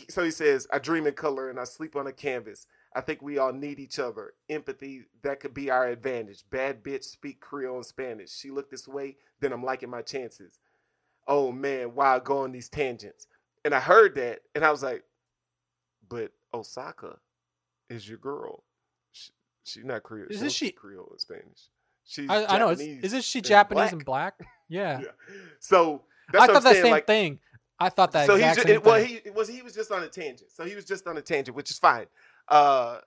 So 0.09 0.23
he 0.23 0.31
says, 0.31 0.67
I 0.73 0.79
dream 0.79 1.07
in 1.07 1.13
color 1.13 1.49
and 1.49 1.59
I 1.59 1.63
sleep 1.63 1.95
on 1.95 2.05
a 2.07 2.11
canvas. 2.11 2.67
I 2.95 3.01
think 3.01 3.21
we 3.21 3.37
all 3.37 3.53
need 3.53 3.79
each 3.79 3.99
other. 3.99 4.33
Empathy, 4.49 5.03
that 5.21 5.39
could 5.39 5.53
be 5.53 5.69
our 5.69 5.87
advantage. 5.87 6.43
Bad 6.49 6.83
bitch, 6.83 7.03
speak 7.03 7.39
Creole 7.39 7.77
and 7.77 7.85
Spanish. 7.85 8.31
She 8.31 8.49
looked 8.49 8.71
this 8.71 8.87
way, 8.87 9.17
then 9.39 9.53
I'm 9.53 9.63
liking 9.63 9.89
my 9.89 10.01
chances. 10.01 10.59
Oh 11.27 11.51
man, 11.51 11.93
why 11.93 12.15
I 12.15 12.19
go 12.19 12.39
on 12.39 12.51
these 12.51 12.69
tangents? 12.69 13.27
And 13.63 13.75
I 13.75 13.79
heard 13.79 14.15
that 14.15 14.39
and 14.55 14.65
I 14.65 14.71
was 14.71 14.81
like, 14.81 15.03
but 16.07 16.31
Osaka 16.53 17.17
is 17.89 18.09
your 18.09 18.17
girl. 18.17 18.63
She, 19.11 19.31
she's 19.63 19.85
not 19.85 20.01
Creole. 20.03 20.27
Isn't 20.29 20.45
don't 20.45 20.51
she- 20.51 20.71
Creole 20.71 21.09
and 21.11 21.21
Spanish? 21.21 21.69
She's 22.05 22.27
I, 22.27 22.55
I 22.55 22.57
know. 22.57 22.71
Isn't 22.71 23.23
she 23.23 23.37
and 23.37 23.45
Japanese 23.45 23.81
black. 23.81 23.91
and 23.91 24.05
black? 24.05 24.33
Yeah. 24.71 24.99
Yeah. 25.01 25.07
So 25.59 26.03
that's 26.31 26.43
I 26.43 26.53
thought 26.53 26.61
that 26.61 26.73
saying. 26.73 26.83
same 26.83 26.91
like, 26.91 27.07
thing. 27.07 27.39
I 27.79 27.89
thought 27.89 28.11
that 28.11 28.27
so 28.27 28.35
exact 28.35 28.57
just, 28.57 28.69
it, 28.69 28.83
well, 28.83 29.03
he 29.03 29.19
was 29.33 29.47
he 29.47 29.63
was 29.63 29.73
just 29.73 29.91
on 29.91 30.03
a 30.03 30.07
tangent. 30.07 30.51
So 30.51 30.63
he 30.63 30.75
was 30.75 30.85
just 30.85 31.07
on 31.07 31.17
a 31.17 31.21
tangent, 31.21 31.57
which 31.57 31.71
is 31.71 31.79
fine. 31.79 32.05
Uh, 32.49 32.99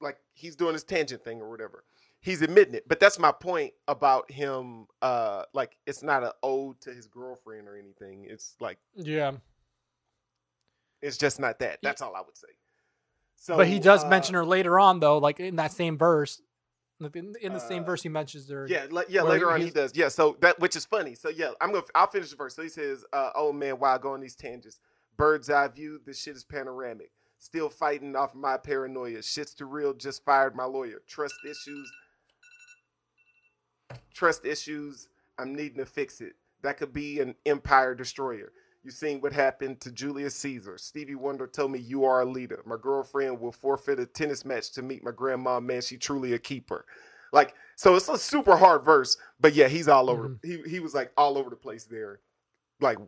like 0.00 0.18
he's 0.32 0.56
doing 0.56 0.72
his 0.72 0.84
tangent 0.84 1.22
thing 1.22 1.40
or 1.40 1.50
whatever. 1.50 1.84
He's 2.20 2.42
admitting 2.42 2.74
it, 2.74 2.88
but 2.88 2.98
that's 2.98 3.18
my 3.18 3.30
point 3.30 3.72
about 3.86 4.30
him. 4.30 4.86
Uh, 5.00 5.44
like 5.52 5.76
it's 5.86 6.02
not 6.02 6.24
an 6.24 6.32
ode 6.42 6.80
to 6.80 6.90
his 6.92 7.06
girlfriend 7.06 7.68
or 7.68 7.76
anything. 7.76 8.26
It's 8.28 8.56
like 8.58 8.78
yeah. 8.94 9.32
it's 11.00 11.18
just 11.18 11.38
not 11.38 11.58
that. 11.60 11.78
That's 11.82 12.02
all 12.02 12.14
I 12.16 12.20
would 12.20 12.36
say. 12.36 12.48
So, 13.36 13.56
but 13.56 13.68
he 13.68 13.78
does 13.78 14.02
uh, 14.02 14.08
mention 14.08 14.34
her 14.34 14.44
later 14.44 14.80
on, 14.80 14.98
though, 14.98 15.18
like 15.18 15.38
in 15.38 15.56
that 15.56 15.72
same 15.72 15.96
verse. 15.96 16.40
In, 16.98 17.34
in 17.42 17.52
the 17.52 17.60
same 17.60 17.82
Uh, 17.82 17.86
verse, 17.86 18.02
he 18.02 18.08
mentions 18.08 18.48
her. 18.48 18.66
Yeah, 18.68 18.86
like, 18.90 19.08
yeah. 19.10 19.22
Later 19.22 19.52
on, 19.52 19.60
he 19.60 19.68
does. 19.68 19.94
Yeah. 19.94 20.08
So 20.08 20.38
that 20.40 20.58
which 20.58 20.74
is 20.74 20.86
funny. 20.86 21.14
So 21.14 21.28
yeah, 21.28 21.50
I'm 21.60 21.70
gonna. 21.70 21.84
I'll 21.94 22.06
finish 22.06 22.30
the 22.30 22.36
verse. 22.36 22.56
So 22.56 22.62
he 22.62 22.70
says, 22.70 23.04
uh, 23.12 23.30
"Oh 23.34 23.52
man, 23.52 23.74
why 23.74 23.94
I 23.94 23.98
go 23.98 24.14
on 24.14 24.20
these 24.20 24.34
tangents? 24.34 24.80
Bird's 25.16 25.50
eye 25.50 25.68
view. 25.68 26.00
This 26.04 26.20
shit 26.22 26.36
is 26.36 26.44
panoramic. 26.44 27.10
Still 27.38 27.68
fighting 27.68 28.16
off 28.16 28.34
my 28.34 28.56
paranoia. 28.56 29.22
Shit's 29.22 29.54
too 29.54 29.66
real. 29.66 29.94
Just 29.94 30.24
fired 30.24 30.56
my 30.56 30.64
lawyer. 30.64 31.02
Trust 31.06 31.34
issues. 31.44 31.92
Trust 34.14 34.44
issues. 34.44 35.08
I'm 35.38 35.54
needing 35.54 35.78
to 35.78 35.86
fix 35.86 36.20
it. 36.20 36.34
That 36.62 36.78
could 36.78 36.92
be 36.92 37.20
an 37.20 37.34
empire 37.44 37.94
destroyer. 37.94 38.52
You 38.82 38.90
seen 38.90 39.20
what 39.20 39.32
happened 39.32 39.80
to 39.80 39.90
Julius 39.90 40.36
Caesar. 40.36 40.78
Stevie 40.78 41.16
Wonder 41.16 41.46
told 41.46 41.72
me 41.72 41.78
you 41.80 42.04
are 42.04 42.22
a 42.22 42.24
leader. 42.24 42.62
My 42.64 42.76
girlfriend 42.80 43.40
will 43.40 43.52
forfeit 43.52 43.98
a 43.98 44.06
tennis 44.06 44.44
match 44.44 44.70
to 44.72 44.82
meet 44.82 45.04
my 45.04 45.10
grandma. 45.10 45.60
Man, 45.60 45.82
she 45.82 45.96
truly 45.96 46.32
a 46.34 46.38
keeper. 46.38 46.86
Like, 47.32 47.54
so 47.74 47.96
it's 47.96 48.08
a 48.08 48.16
super 48.16 48.56
hard 48.56 48.84
verse, 48.84 49.16
but 49.40 49.54
yeah, 49.54 49.68
he's 49.68 49.88
all 49.88 50.08
over. 50.08 50.38
He 50.42 50.62
he 50.66 50.80
was 50.80 50.94
like 50.94 51.12
all 51.16 51.36
over 51.36 51.50
the 51.50 51.56
place 51.56 51.84
there, 51.84 52.20
like, 52.80 52.98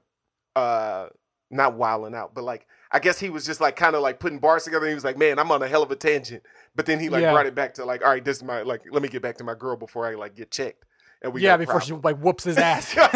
uh, 0.57 1.09
not 1.51 1.75
wilding 1.77 2.15
out, 2.15 2.35
but 2.35 2.45
like 2.45 2.67
I 2.91 2.99
guess 3.01 3.19
he 3.19 3.29
was 3.31 3.45
just 3.45 3.61
like 3.61 3.77
kind 3.77 3.95
of 3.95 4.03
like 4.03 4.19
putting 4.19 4.39
bars 4.39 4.65
together. 4.65 4.85
And 4.87 4.91
he 4.91 4.95
was 4.95 5.05
like, 5.05 5.19
man, 5.19 5.39
I'm 5.39 5.51
on 5.53 5.63
a 5.63 5.69
hell 5.69 5.83
of 5.83 5.91
a 5.91 5.97
tangent. 5.97 6.43
But 6.75 6.87
then 6.87 6.99
he 7.01 7.09
like 7.11 7.23
Yeah. 7.23 7.33
brought 7.33 7.47
it 7.47 7.55
back 7.55 7.75
to 7.75 7.85
like, 7.85 8.03
all 8.03 8.11
right, 8.11 8.25
this 8.25 8.39
is 8.39 8.43
my 8.43 8.63
like, 8.63 8.83
let 8.91 9.03
me 9.03 9.09
get 9.09 9.21
back 9.23 9.37
to 9.39 9.45
my 9.45 9.55
girl 9.55 9.77
before 9.77 10.07
I 10.07 10.15
like 10.15 10.35
get 10.35 10.51
checked. 10.51 10.85
And 11.23 11.33
we 11.35 11.43
yeah, 11.43 11.57
before 11.57 11.81
she 11.81 11.93
like 11.93 12.19
whoops 12.19 12.45
his 12.45 12.57
ass. 12.59 12.95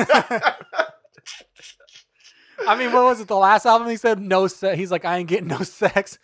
I 2.67 2.77
mean, 2.77 2.93
what 2.93 3.05
was 3.05 3.21
it? 3.21 3.29
The 3.29 3.37
last 3.37 3.65
album 3.67 3.89
he 3.89 3.97
said 3.97 4.21
no 4.21 4.47
sex. 4.47 4.77
He's 4.79 4.91
like, 4.91 5.05
I 5.05 5.19
ain't 5.19 5.29
getting 5.29 5.49
no 5.49 5.59
sex. 5.63 6.19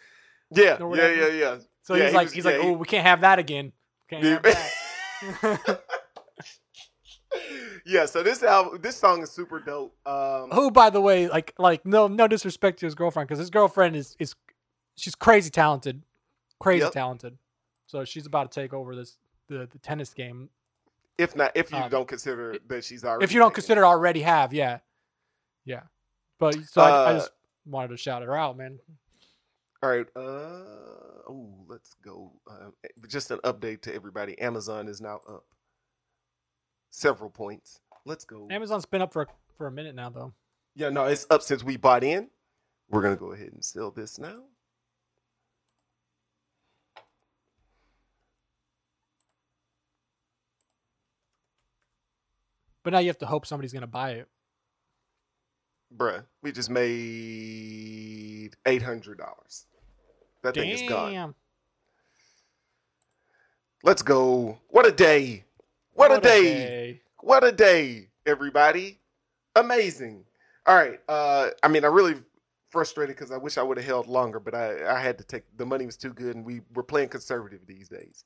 Yeah, 0.51 0.79
yeah, 0.95 1.09
yeah, 1.11 1.27
yeah. 1.29 1.59
So 1.83 1.95
Yeah, 1.95 2.05
he's 2.05 2.11
he 2.13 2.17
like, 2.17 2.25
was- 2.27 2.33
he's 2.33 2.45
yeah, 2.45 2.51
like, 2.53 2.61
he- 2.61 2.69
oh, 2.69 2.73
we 2.73 2.87
can't 2.87 3.07
have 3.07 3.21
that 3.23 3.39
again. 3.39 3.73
Can't 4.11 4.25
have 4.25 4.43
that. 4.43 5.81
yeah, 7.88 8.05
so 8.05 8.22
this 8.22 8.42
album, 8.42 8.81
this 8.83 8.96
song 8.96 9.22
is 9.22 9.31
super 9.31 9.59
dope. 9.61 9.94
Um, 10.07 10.51
Who, 10.53 10.70
by 10.70 10.90
the 10.90 11.01
way, 11.01 11.27
like, 11.29 11.55
like 11.59 11.87
no, 11.87 12.07
no 12.07 12.29
disrespect 12.29 12.79
to 12.81 12.87
his 12.87 12.94
girlfriend, 12.94 13.27
because 13.29 13.38
his 13.38 13.51
girlfriend 13.51 13.96
is 13.96 14.14
is 14.18 14.35
she's 14.96 15.14
crazy 15.14 15.51
talented, 15.51 16.03
crazy 16.61 16.85
Yep. 16.85 16.92
talented. 16.92 17.38
So 17.87 18.05
she's 18.05 18.27
about 18.27 18.53
to 18.53 18.61
take 18.61 18.74
over 18.74 18.94
this 18.94 19.16
the, 19.48 19.66
the 19.72 19.79
tennis 19.79 20.12
game. 20.12 20.51
if 21.16 21.35
not, 21.35 21.53
if 21.55 21.72
you 21.72 21.79
um, 21.79 21.90
don't 21.90 22.07
consider 22.07 22.59
that 22.68 22.85
she's 22.85 23.03
already, 23.05 23.24
If 23.24 23.33
you 23.33 23.40
don't 23.40 23.55
consider 23.55 23.85
already 23.87 24.20
have, 24.20 24.53
yeah, 24.53 24.81
yeah. 25.64 25.85
But 26.38 26.55
so 26.70 26.83
I, 26.83 26.88
I 26.88 26.90
Uh, 26.92 27.14
just 27.14 27.33
wanted 27.64 27.88
to 27.88 27.96
shout 27.96 28.22
her 28.22 28.37
out, 28.37 28.57
man. 28.59 28.79
All 29.83 29.90
right. 29.90 30.07
Uh 30.14 30.20
oh, 31.29 31.64
let's 31.68 31.94
go. 32.05 32.33
Uh, 32.51 32.70
just 33.09 33.31
an 33.31 33.38
update 33.38 33.81
to 33.83 33.94
everybody. 33.94 34.38
Amazon 34.38 34.88
is 34.88 35.01
now 35.01 35.20
up 35.29 35.44
several 36.90 37.31
points. 37.31 37.81
Let's 38.05 38.24
go. 38.24 38.46
Amazon's 38.51 38.87
been 38.87 39.03
up 39.03 39.12
for 39.12 39.27
for 39.57 39.66
a 39.66 39.72
minute 39.72 39.94
now, 39.94 40.11
though. 40.11 40.33
Yeah, 40.74 40.90
no, 40.90 41.05
it's 41.07 41.27
up 41.31 41.42
since 41.42 41.64
we 41.64 41.77
bought 41.77 42.05
in. 42.05 42.29
We're 42.88 43.03
gonna 43.03 43.16
go 43.16 43.33
ahead 43.33 43.53
and 43.53 43.64
sell 43.64 43.90
this 43.90 44.18
now. 44.18 44.44
But 52.83 52.92
now 52.92 53.01
you 53.01 53.09
have 53.09 53.18
to 53.18 53.27
hope 53.27 53.44
somebody's 53.44 53.72
gonna 53.72 53.87
buy 53.87 54.12
it. 54.12 54.29
Bruh, 55.94 56.24
we 56.42 56.53
just 56.53 56.70
made 56.70 58.55
eight 58.64 58.83
hundred 58.83 59.18
dollars. 59.18 59.66
That 60.42 60.55
thing 60.55 60.70
is 60.70 60.88
gone. 60.88 61.35
Let's 63.83 64.03
go. 64.03 64.59
What 64.68 64.87
a 64.87 64.92
day. 64.92 65.44
What, 65.99 66.17
a, 66.17 66.21
day. 66.21 66.43
day. 66.43 67.01
What 67.23 67.43
a 67.43 67.51
day, 67.51 68.07
everybody. 68.25 69.01
Amazing. 69.57 70.25
All 70.65 70.77
right. 70.77 71.01
Uh 71.09 71.49
I 71.65 71.67
mean, 71.67 71.85
I 71.85 71.89
really 71.89 72.15
frustrated 72.71 73.17
because 73.17 73.33
I 73.33 73.37
wish 73.37 73.59
I 73.59 73.65
would 73.65 73.79
have 73.79 73.87
held 73.87 74.07
longer, 74.07 74.39
but 74.39 74.55
I, 74.55 74.95
I 74.95 75.01
had 75.01 75.19
to 75.19 75.25
take 75.25 75.43
the 75.57 75.67
money 75.67 75.87
was 75.87 75.97
too 75.97 76.13
good 76.13 76.37
and 76.37 76.47
we 76.47 76.61
were 76.73 76.85
playing 76.85 77.09
conservative 77.09 77.67
these 77.67 77.89
days. 77.89 78.25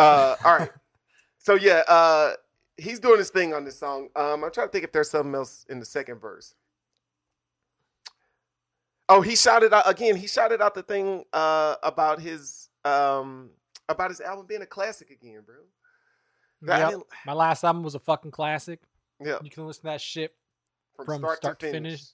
Uh 0.00 0.34
all 0.44 0.58
right. 0.58 0.70
So 1.38 1.54
yeah, 1.54 1.82
uh 1.86 2.32
he's 2.76 2.98
doing 2.98 3.18
his 3.18 3.30
thing 3.30 3.54
on 3.54 3.64
this 3.64 3.78
song. 3.78 4.08
Um 4.16 4.42
I'm 4.42 4.50
trying 4.50 4.66
to 4.66 4.72
think 4.72 4.82
if 4.82 4.90
there's 4.90 5.08
something 5.10 5.34
else 5.36 5.64
in 5.68 5.78
the 5.78 5.86
second 5.86 6.18
verse. 6.18 6.56
Oh, 9.08 9.20
he 9.20 9.36
shouted 9.36 9.72
out 9.72 9.88
again, 9.88 10.16
he 10.16 10.26
shouted 10.26 10.60
out 10.60 10.74
the 10.74 10.82
thing 10.82 11.22
uh 11.32 11.76
about 11.84 12.20
his 12.20 12.68
um 12.84 13.50
about 13.88 14.10
his 14.10 14.20
album 14.20 14.46
being 14.46 14.62
a 14.62 14.66
classic 14.66 15.10
again, 15.10 15.42
bro. 15.46 15.54
I 16.68 16.78
Yep. 16.78 16.88
didn't- 16.90 17.06
My 17.24 17.32
last 17.32 17.64
album 17.64 17.82
was 17.82 17.94
a 17.94 17.98
fucking 18.00 18.30
classic. 18.30 18.80
yeah, 19.20 19.38
You 19.42 19.50
can 19.50 19.66
listen 19.66 19.82
to 19.82 19.86
that 19.88 20.00
shit 20.00 20.34
from, 20.94 21.06
from 21.06 21.18
start, 21.18 21.36
start 21.38 21.58
to 21.60 21.66
to 21.66 21.72
finish. 21.72 21.92
finish. 21.92 22.12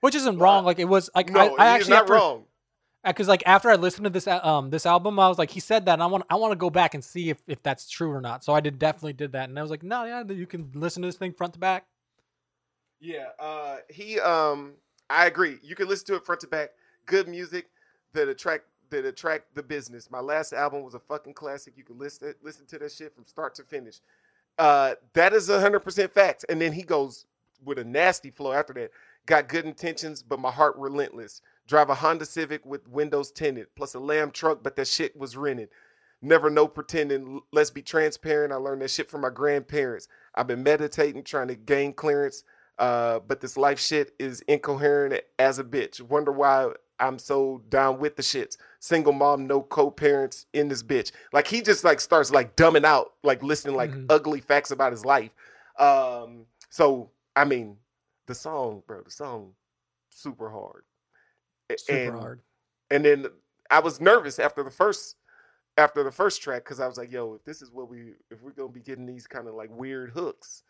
which 0.00 0.14
isn't 0.16 0.38
Wow. 0.38 0.44
wrong. 0.44 0.64
Like 0.64 0.78
it 0.78 0.86
was 0.86 1.08
like 1.14 1.30
No, 1.30 1.40
I, 1.40 1.44
I 1.44 1.46
he's 1.46 1.58
actually 1.82 1.90
not 1.90 2.00
after, 2.02 2.12
wrong. 2.14 2.46
because 3.04 3.28
like 3.28 3.42
after 3.46 3.70
I 3.70 3.76
listened 3.76 4.04
to 4.04 4.10
this 4.10 4.26
um 4.26 4.70
this 4.70 4.84
album, 4.86 5.18
I 5.20 5.28
was 5.28 5.38
like, 5.38 5.50
he 5.50 5.60
said 5.60 5.86
that, 5.86 5.94
and 5.94 6.02
I 6.02 6.06
want 6.06 6.24
I 6.28 6.34
want 6.36 6.52
to 6.52 6.56
go 6.56 6.70
back 6.70 6.94
and 6.94 7.04
see 7.04 7.30
if 7.30 7.40
if 7.46 7.62
that's 7.62 7.88
true 7.88 8.10
or 8.10 8.20
not. 8.20 8.42
So 8.44 8.52
I 8.52 8.60
did 8.60 8.78
definitely 8.78 9.12
did 9.14 9.32
that, 9.32 9.48
and 9.48 9.58
I 9.58 9.62
was 9.62 9.70
like, 9.70 9.82
no, 9.82 10.04
yeah, 10.04 10.24
you 10.24 10.46
can 10.46 10.70
listen 10.74 11.02
to 11.02 11.08
this 11.08 11.16
thing 11.16 11.32
front 11.32 11.52
to 11.54 11.58
back. 11.60 11.86
Yeah, 13.00 13.28
uh, 13.38 13.78
he. 13.90 14.20
Um, 14.20 14.74
I 15.10 15.26
agree. 15.26 15.58
You 15.62 15.74
can 15.74 15.88
listen 15.88 16.06
to 16.06 16.14
it 16.16 16.24
front 16.26 16.40
to 16.42 16.46
back. 16.46 16.70
Good 17.06 17.28
music 17.28 17.68
that 18.12 18.28
attract 18.28 18.64
that 18.92 19.04
attract 19.04 19.54
the 19.54 19.62
business. 19.62 20.10
My 20.10 20.20
last 20.20 20.52
album 20.52 20.82
was 20.82 20.94
a 20.94 21.00
fucking 21.00 21.34
classic. 21.34 21.74
You 21.76 21.84
can 21.84 21.98
listen 21.98 22.34
listen 22.42 22.66
to 22.66 22.78
that 22.78 22.92
shit 22.92 23.14
from 23.14 23.24
start 23.24 23.54
to 23.56 23.64
finish. 23.64 24.00
Uh, 24.58 24.94
that 25.14 25.32
is 25.32 25.48
hundred 25.48 25.80
percent 25.80 26.12
facts. 26.12 26.44
And 26.48 26.60
then 26.60 26.72
he 26.72 26.82
goes 26.82 27.26
with 27.64 27.78
a 27.78 27.84
nasty 27.84 28.30
flow 28.30 28.52
after 28.52 28.72
that. 28.74 28.90
Got 29.26 29.48
good 29.48 29.64
intentions, 29.64 30.22
but 30.22 30.40
my 30.40 30.50
heart 30.50 30.76
relentless. 30.76 31.42
Drive 31.68 31.90
a 31.90 31.94
Honda 31.94 32.24
Civic 32.24 32.66
with 32.66 32.88
windows 32.88 33.30
tinted, 33.30 33.68
plus 33.76 33.94
a 33.94 34.00
lamb 34.00 34.30
truck, 34.30 34.62
but 34.62 34.76
that 34.76 34.88
shit 34.88 35.16
was 35.16 35.36
rented. 35.36 35.68
Never 36.20 36.50
no 36.50 36.68
pretending. 36.68 37.40
Let's 37.52 37.70
be 37.70 37.82
transparent. 37.82 38.52
I 38.52 38.56
learned 38.56 38.82
that 38.82 38.90
shit 38.90 39.08
from 39.08 39.22
my 39.22 39.30
grandparents. 39.30 40.08
I've 40.34 40.46
been 40.46 40.62
meditating, 40.62 41.24
trying 41.24 41.48
to 41.48 41.56
gain 41.56 41.92
clearance. 41.92 42.44
Uh, 42.78 43.20
but 43.20 43.40
this 43.40 43.56
life 43.56 43.78
shit 43.78 44.14
is 44.18 44.40
incoherent 44.42 45.20
as 45.38 45.58
a 45.58 45.64
bitch. 45.64 46.00
Wonder 46.00 46.32
why 46.32 46.72
I'm 47.02 47.18
so 47.18 47.60
down 47.68 47.98
with 47.98 48.14
the 48.16 48.22
shits. 48.22 48.56
Single 48.78 49.12
mom, 49.12 49.46
no 49.46 49.60
co-parents 49.60 50.46
in 50.52 50.68
this 50.68 50.82
bitch. 50.82 51.10
Like 51.32 51.48
he 51.48 51.60
just 51.60 51.82
like 51.82 52.00
starts 52.00 52.30
like 52.30 52.56
dumbing 52.56 52.84
out, 52.84 53.14
like 53.24 53.42
listening 53.42 53.74
like 53.74 53.90
Mhm. 53.90 54.06
ugly 54.08 54.40
facts 54.40 54.70
about 54.70 54.92
his 54.92 55.04
life. 55.04 55.32
Um, 55.78 56.46
so 56.70 57.10
I 57.34 57.44
mean, 57.44 57.76
the 58.26 58.34
song, 58.34 58.84
bro, 58.86 59.02
the 59.02 59.10
song, 59.10 59.54
super 60.10 60.48
hard. 60.48 60.84
Super 61.76 62.12
and, 62.12 62.20
hard. 62.20 62.40
And 62.90 63.04
then 63.04 63.26
I 63.70 63.80
was 63.80 64.00
nervous 64.00 64.38
after 64.38 64.62
the 64.62 64.70
first 64.70 65.16
after 65.76 66.04
the 66.04 66.12
first 66.12 66.40
track 66.40 66.62
because 66.64 66.78
I 66.78 66.86
was 66.86 66.98
like, 66.98 67.10
yo, 67.10 67.34
if 67.34 67.44
this 67.44 67.62
is 67.62 67.72
what 67.72 67.88
we 67.88 68.14
if 68.30 68.40
we're 68.42 68.52
gonna 68.52 68.68
be 68.68 68.80
getting 68.80 69.06
these 69.06 69.26
kind 69.26 69.48
of 69.48 69.54
like 69.54 69.70
weird 69.70 70.10
hooks, 70.10 70.62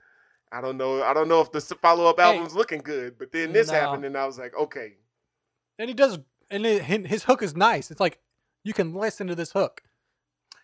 I 0.51 0.61
don't 0.63 0.79
know. 0.79 1.03
I 1.03 1.13
don't 1.13 1.29
know 1.29 1.41
if 1.41 1.53
the 1.53 1.61
follow 1.61 2.07
up 2.07 2.19
Hey. 2.19 2.25
album's 2.25 2.55
looking 2.55 2.81
good. 2.81 3.19
But 3.19 3.33
then 3.33 3.53
this 3.53 3.71
No. 3.71 3.75
happened, 3.75 4.05
and 4.05 4.17
I 4.17 4.25
was 4.27 4.39
like, 4.39 4.55
okay, 4.57 4.95
And 5.79 5.89
he 5.89 5.95
does, 5.95 6.19
and 6.51 6.65
it, 6.67 6.83
his 7.07 7.25
hook 7.25 7.43
is 7.43 7.57
nice. 7.57 7.91
It's 7.91 8.01
like 8.01 8.21
you 8.65 8.73
can 8.73 8.95
listen 8.95 9.27
to 9.29 9.35
this 9.35 9.53
hook. 9.53 9.83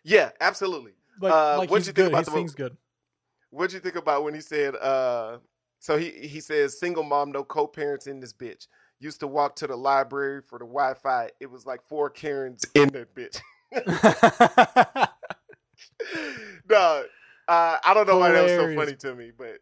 yeah, 0.05 0.31
absolutely. 0.41 0.93
Like, 1.21 1.33
Uh, 1.33 1.59
like 1.59 1.71
what'd 1.71 1.83
he's 1.83 1.87
you 1.89 1.93
think 1.93 1.97
good. 1.97 2.09
about 2.13 2.19
He 2.21 2.25
the 2.27 2.31
sings 2.31 2.55
good. 2.55 2.77
What'd 3.51 3.73
you 3.73 3.81
think 3.81 3.97
about 3.97 4.25
when 4.25 4.35
he 4.35 4.41
said, 4.41 4.77
uh, 4.77 5.39
so 5.81 5.97
he 5.97 6.11
he 6.11 6.41
says 6.41 6.79
single 6.79 7.03
mom, 7.03 7.33
no 7.33 7.43
co-parents 7.45 8.07
in 8.07 8.21
this 8.21 8.33
bitch. 8.33 8.67
Used 9.01 9.21
to 9.21 9.27
walk 9.27 9.57
to 9.57 9.67
the 9.67 9.77
library 9.77 10.43
for 10.43 10.59
the 10.59 10.65
Wi-Fi. 10.65 11.31
It 11.41 11.51
was 11.51 11.65
like 11.65 11.83
four 11.87 12.11
Karens 12.11 12.65
in 12.75 12.89
that 12.91 13.15
bitch. 13.15 13.41
no, 16.69 17.05
uh, 17.49 17.77
I 17.85 17.95
don't 17.95 18.07
know 18.07 18.19
why 18.19 18.33
that 18.33 18.43
was 18.43 18.53
so 18.53 18.75
funny 18.75 18.97
to 18.97 19.15
me, 19.15 19.31
but 19.37 19.59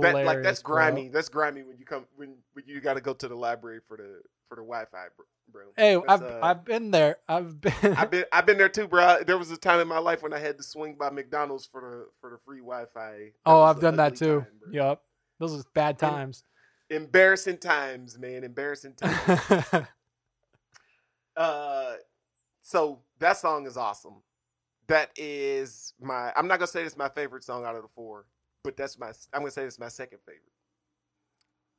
that, 0.00 0.14
like 0.24 0.42
that's 0.42 0.62
bro. 0.62 0.74
grimy. 0.76 1.08
That's 1.08 1.28
grimy 1.28 1.62
when 1.62 1.78
you 1.78 1.84
come 1.84 2.06
when, 2.16 2.36
when 2.52 2.64
you 2.66 2.80
got 2.80 2.94
to 2.94 3.00
go 3.00 3.14
to 3.14 3.28
the 3.28 3.34
library 3.36 3.80
for 3.86 3.96
the 3.96 4.20
for 4.50 4.56
the 4.56 4.62
Wi-Fi, 4.62 5.06
bro. 5.16 5.24
bro. 5.52 5.62
Hey, 5.76 5.94
I've 6.08 6.22
uh, 6.22 6.40
I've 6.42 6.64
been 6.64 6.90
there. 6.90 7.18
I've 7.28 7.60
been. 7.60 7.72
I've 7.96 8.10
been 8.10 8.24
I've 8.32 8.44
been 8.46 8.58
there 8.58 8.68
too, 8.68 8.88
bro. 8.88 9.18
There 9.24 9.38
was 9.38 9.50
a 9.52 9.56
time 9.56 9.78
in 9.78 9.86
my 9.86 9.98
life 10.00 10.22
when 10.24 10.32
I 10.32 10.40
had 10.40 10.56
to 10.58 10.64
swing 10.64 10.96
by 10.98 11.08
McDonald's 11.10 11.64
for 11.66 11.80
the 11.80 12.06
for 12.20 12.30
the 12.30 12.38
free 12.38 12.58
Wi-Fi. 12.58 13.12
That 13.18 13.32
oh, 13.46 13.62
I've 13.62 13.80
done 13.80 13.96
that 13.96 14.16
too. 14.16 14.40
time. 14.40 14.72
Yup. 14.72 15.02
Those 15.38 15.58
are 15.60 15.64
bad 15.72 15.90
And- 15.90 15.98
times. 15.98 16.44
Embarrassing 16.90 17.58
times, 17.58 18.18
man. 18.18 18.42
Embarrassing 18.42 18.94
times. 19.00 19.86
uh, 21.36 21.92
so 22.62 23.00
that 23.20 23.36
song 23.36 23.64
is 23.66 23.76
awesome. 23.76 24.22
That 24.88 25.10
is 25.16 25.94
my. 26.00 26.32
I'm 26.36 26.48
not 26.48 26.58
gonna 26.58 26.66
say 26.66 26.82
it's 26.82 26.96
my 26.96 27.08
favorite 27.08 27.44
song 27.44 27.64
out 27.64 27.76
of 27.76 27.82
the 27.82 27.88
four, 27.94 28.26
but 28.64 28.76
that's 28.76 28.98
my. 28.98 29.12
I'm 29.32 29.42
gonna 29.42 29.52
say 29.52 29.62
it's 29.62 29.78
my 29.78 29.86
second 29.88 30.18
favorite. 30.18 30.42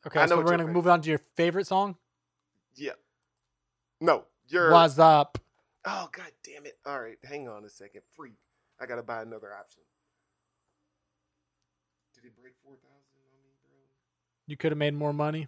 okay, 0.08 0.22
I 0.22 0.24
know 0.24 0.30
so 0.30 0.38
we're 0.38 0.44
gonna 0.46 0.58
favorite- 0.60 0.74
move 0.74 0.88
on 0.88 1.02
to 1.02 1.10
your 1.10 1.20
favorite 1.36 1.68
song. 1.68 1.98
Yeah. 2.76 2.94
No, 4.00 4.26
you're. 4.48 4.72
What's 4.72 4.98
up? 5.00 5.38
Oh 5.86 6.10
god 6.12 6.32
damn 6.44 6.66
it! 6.66 6.78
All 6.86 7.00
right, 7.00 7.18
hang 7.24 7.48
on 7.48 7.66
a 7.66 7.70
second. 7.70 8.02
Free. 8.16 8.34
I 8.80 8.86
gotta 8.86 9.04
buy 9.04 9.22
another 9.22 9.54
option. 9.54 9.84
Did 12.16 12.26
it 12.26 12.36
break 12.40 12.54
four 12.64 12.76
thousand 12.76 13.22
on 13.34 13.44
me, 13.44 13.52
bro? 13.64 13.72
You 14.48 14.58
could 14.58 14.72
have 14.72 14.78
made 14.78 14.94
more 14.94 15.14
money. 15.14 15.48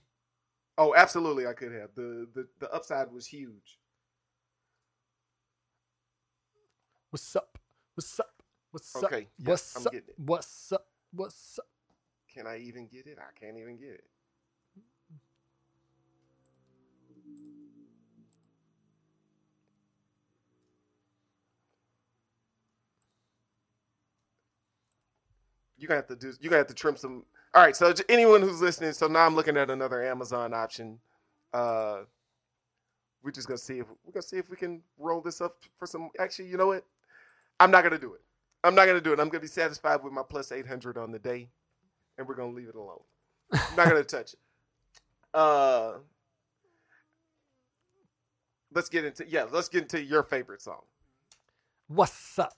Oh, 0.78 0.96
absolutely, 0.96 1.46
I 1.46 1.54
could 1.54 1.72
have. 1.72 1.90
The 1.96 2.28
the 2.34 2.48
the 2.60 2.72
upside 2.72 3.12
was 3.12 3.28
huge. 3.28 3.80
What's 7.12 7.36
up? 7.36 7.60
What's 7.94 8.20
up? 8.20 8.42
What's 8.72 8.96
up? 8.96 9.04
Okay, 9.04 9.28
What's 9.44 9.76
I'm 9.76 9.86
up? 9.86 9.94
What's 10.18 10.72
up? 10.72 10.88
What's 11.12 11.60
up? 11.60 11.66
Can 12.34 12.48
I 12.48 12.58
even 12.58 12.88
get 12.88 13.06
it? 13.06 13.20
I 13.20 13.40
can't 13.40 13.58
even 13.60 13.78
get 13.78 13.90
it. 13.90 14.06
You 25.84 25.90
gonna 25.90 25.98
have 25.98 26.08
to 26.08 26.16
do. 26.16 26.32
You 26.40 26.50
gonna 26.50 26.60
have 26.60 26.68
to 26.68 26.74
trim 26.74 26.96
some. 26.96 27.26
All 27.54 27.62
right. 27.62 27.76
So 27.76 27.94
anyone 28.08 28.42
who's 28.42 28.62
listening, 28.62 28.94
so 28.94 29.08
now 29.08 29.26
I'm 29.26 29.36
looking 29.36 29.58
at 29.58 29.70
another 29.70 30.02
Amazon 30.02 30.54
option. 30.54 30.98
Uh, 31.54 32.04
we're 33.22 33.32
just 33.32 33.50
gonna 33.50 33.58
see 33.58 33.80
if 33.80 33.88
we're 34.06 34.14
gonna 34.14 34.24
see 34.24 34.38
if 34.38 34.50
we 34.50 34.56
can 34.56 34.82
roll 34.98 35.20
this 35.20 35.42
up 35.42 35.58
for 35.78 35.86
some. 35.86 36.10
Actually, 36.18 36.48
you 36.48 36.56
know 36.56 36.68
what? 36.68 36.86
I'm 37.60 37.70
not 37.70 37.84
gonna 37.84 37.98
do 37.98 38.14
it. 38.14 38.22
I'm 38.64 38.76
not 38.76 38.86
gonna 38.86 39.02
do 39.02 39.12
it. 39.12 39.20
I'm 39.20 39.28
gonna 39.28 39.42
be 39.42 39.48
satisfied 39.48 40.02
with 40.02 40.14
my 40.14 40.22
plus 40.24 40.54
800 40.54 40.98
on 40.98 41.12
the 41.12 41.20
day, 41.20 41.50
and 42.18 42.26
we're 42.26 42.36
gonna 42.36 42.54
leave 42.54 42.70
it 42.70 42.76
alone. 42.76 43.02
I'm 43.52 43.76
not 43.76 43.90
gonna 43.90 44.06
touch 44.06 44.34
it. 44.34 44.40
Uh, 45.34 45.94
let's 48.72 48.88
get 48.88 49.04
into 49.04 49.28
yeah. 49.28 49.48
Let's 49.52 49.68
get 49.68 49.82
into 49.82 50.02
your 50.02 50.22
favorite 50.22 50.62
song. 50.62 50.84
What's 51.88 52.38
up? 52.38 52.54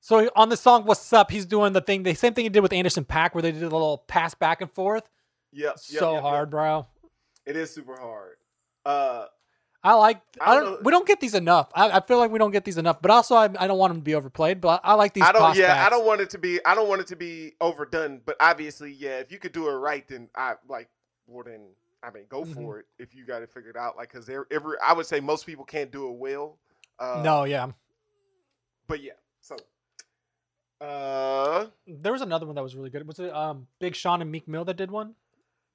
So 0.00 0.30
on 0.34 0.48
the 0.48 0.56
song 0.56 0.84
"What's 0.84 1.12
Up," 1.12 1.30
he's 1.30 1.46
doing 1.46 1.72
the 1.72 1.80
thing, 1.80 2.02
the 2.02 2.14
same 2.14 2.32
thing 2.34 2.44
he 2.44 2.48
did 2.48 2.60
with 2.60 2.72
Anderson 2.72 3.04
.Paak, 3.04 3.34
where 3.34 3.42
they 3.42 3.52
did 3.52 3.62
a 3.62 3.68
little 3.68 3.98
pass 4.08 4.34
back 4.34 4.60
and 4.60 4.70
forth. 4.72 5.08
Yep. 5.52 5.62
yep, 5.62 5.78
so 5.78 6.14
yep, 6.14 6.22
hard, 6.22 6.46
yep. 6.46 6.50
bro. 6.50 6.86
It 7.46 7.56
is 7.56 7.72
super 7.72 7.98
hard. 8.00 8.36
Uh, 8.84 9.26
I 9.82 9.94
like. 9.94 10.20
I 10.40 10.52
I 10.52 10.54
don't 10.54 10.64
know- 10.64 10.78
we 10.82 10.90
don't 10.92 11.06
get 11.06 11.20
these 11.20 11.34
enough. 11.34 11.70
I, 11.74 11.90
I 11.90 12.00
feel 12.00 12.18
like 12.18 12.30
we 12.30 12.38
don't 12.38 12.50
get 12.50 12.64
these 12.64 12.78
enough. 12.78 13.00
But 13.02 13.10
also, 13.10 13.34
I, 13.34 13.44
I 13.58 13.66
don't 13.66 13.78
want 13.78 13.92
them 13.92 14.00
to 14.00 14.04
be 14.04 14.14
overplayed. 14.14 14.60
But 14.60 14.80
I, 14.84 14.94
like 14.94 15.14
these. 15.14 15.24
I 15.24 15.32
don't. 15.32 15.56
Yeah, 15.56 15.84
I 15.86 15.90
don't 15.90 16.06
want 16.06 16.20
it 16.20 16.30
to 16.30 16.38
be. 16.38 16.64
I 16.64 16.74
don't 16.74 16.88
want 16.88 17.00
it 17.00 17.06
to 17.08 17.16
be 17.16 17.54
overdone. 17.60 18.20
But 18.24 18.36
obviously, 18.40 18.92
yeah, 18.92 19.18
if 19.18 19.32
you 19.32 19.38
could 19.38 19.52
do 19.52 19.68
it 19.68 19.72
right, 19.72 20.06
then 20.08 20.28
I 20.34 20.54
like. 20.68 20.88
more 21.28 21.44
than. 21.44 21.68
I 22.02 22.10
mean, 22.10 22.24
go 22.30 22.44
Mhm. 22.44 22.54
for 22.54 22.78
it 22.78 22.86
if 22.98 23.14
you 23.14 23.26
got 23.26 23.42
it 23.42 23.50
figured 23.50 23.76
out. 23.76 23.96
Like, 23.96 24.10
because 24.10 24.28
every 24.28 24.76
I 24.82 24.94
would 24.94 25.04
say 25.04 25.20
most 25.20 25.44
people 25.44 25.64
can't 25.66 25.90
do 25.90 26.08
it 26.08 26.16
well. 26.16 26.58
Uh, 26.98 27.20
no, 27.22 27.44
yeah. 27.44 27.70
but 28.86 29.02
yeah. 29.02 29.12
So, 29.42 29.56
uh, 30.80 31.66
There 31.86 32.12
was 32.12 32.22
another 32.22 32.46
one 32.46 32.54
that 32.54 32.62
was 32.62 32.74
really 32.74 32.90
good. 32.90 33.06
Was 33.06 33.18
it 33.18 33.32
um 33.34 33.66
Big 33.78 33.94
Sean 33.94 34.22
and 34.22 34.30
Meek 34.30 34.48
Mill 34.48 34.64
that 34.64 34.76
did 34.76 34.90
one? 34.90 35.14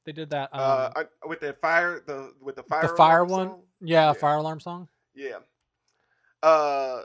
They 0.06 0.12
did 0.12 0.30
that. 0.32 0.50
Um, 0.54 0.60
uh, 0.62 0.90
I- 0.96 1.28
with 1.28 1.40
the 1.40 1.54
fire, 1.54 2.02
the 2.06 2.34
with 2.42 2.56
the 2.56 2.64
fire, 2.64 2.88
the 2.88 2.96
fire 2.96 3.26
one. 3.26 3.56
Yeah, 3.82 4.08
yeah. 4.08 4.14
fire 4.14 4.36
alarm 4.36 4.60
song. 4.60 4.88
Yeah. 5.14 5.38
Uh, 6.44 7.02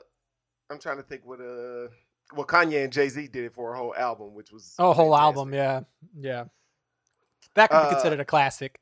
I'm 0.71 0.79
trying 0.79 0.99
to 0.99 1.03
think 1.03 1.25
what 1.25 1.41
uh, 1.41 1.89
well, 2.35 2.47
Kanye 2.47 2.85
and 2.85 2.93
Jay 2.93 3.09
Z 3.09 3.29
did 3.29 3.45
it 3.45 3.55
for 3.55 3.73
a 3.75 3.77
whole 3.79 3.95
album, 3.95 4.35
which 4.35 4.53
was 4.53 4.75
Oh, 4.79 4.91
a 4.91 4.95
whole 4.95 5.13
fantastic. 5.13 5.37
album. 5.39 5.55
Yeah, 5.55 5.81
yeah. 6.17 6.45
That 7.55 7.71
could 7.71 7.81
be 7.81 7.87
Uh, 7.87 7.91
considered 7.91 8.21
a 8.21 8.25
classic. 8.25 8.81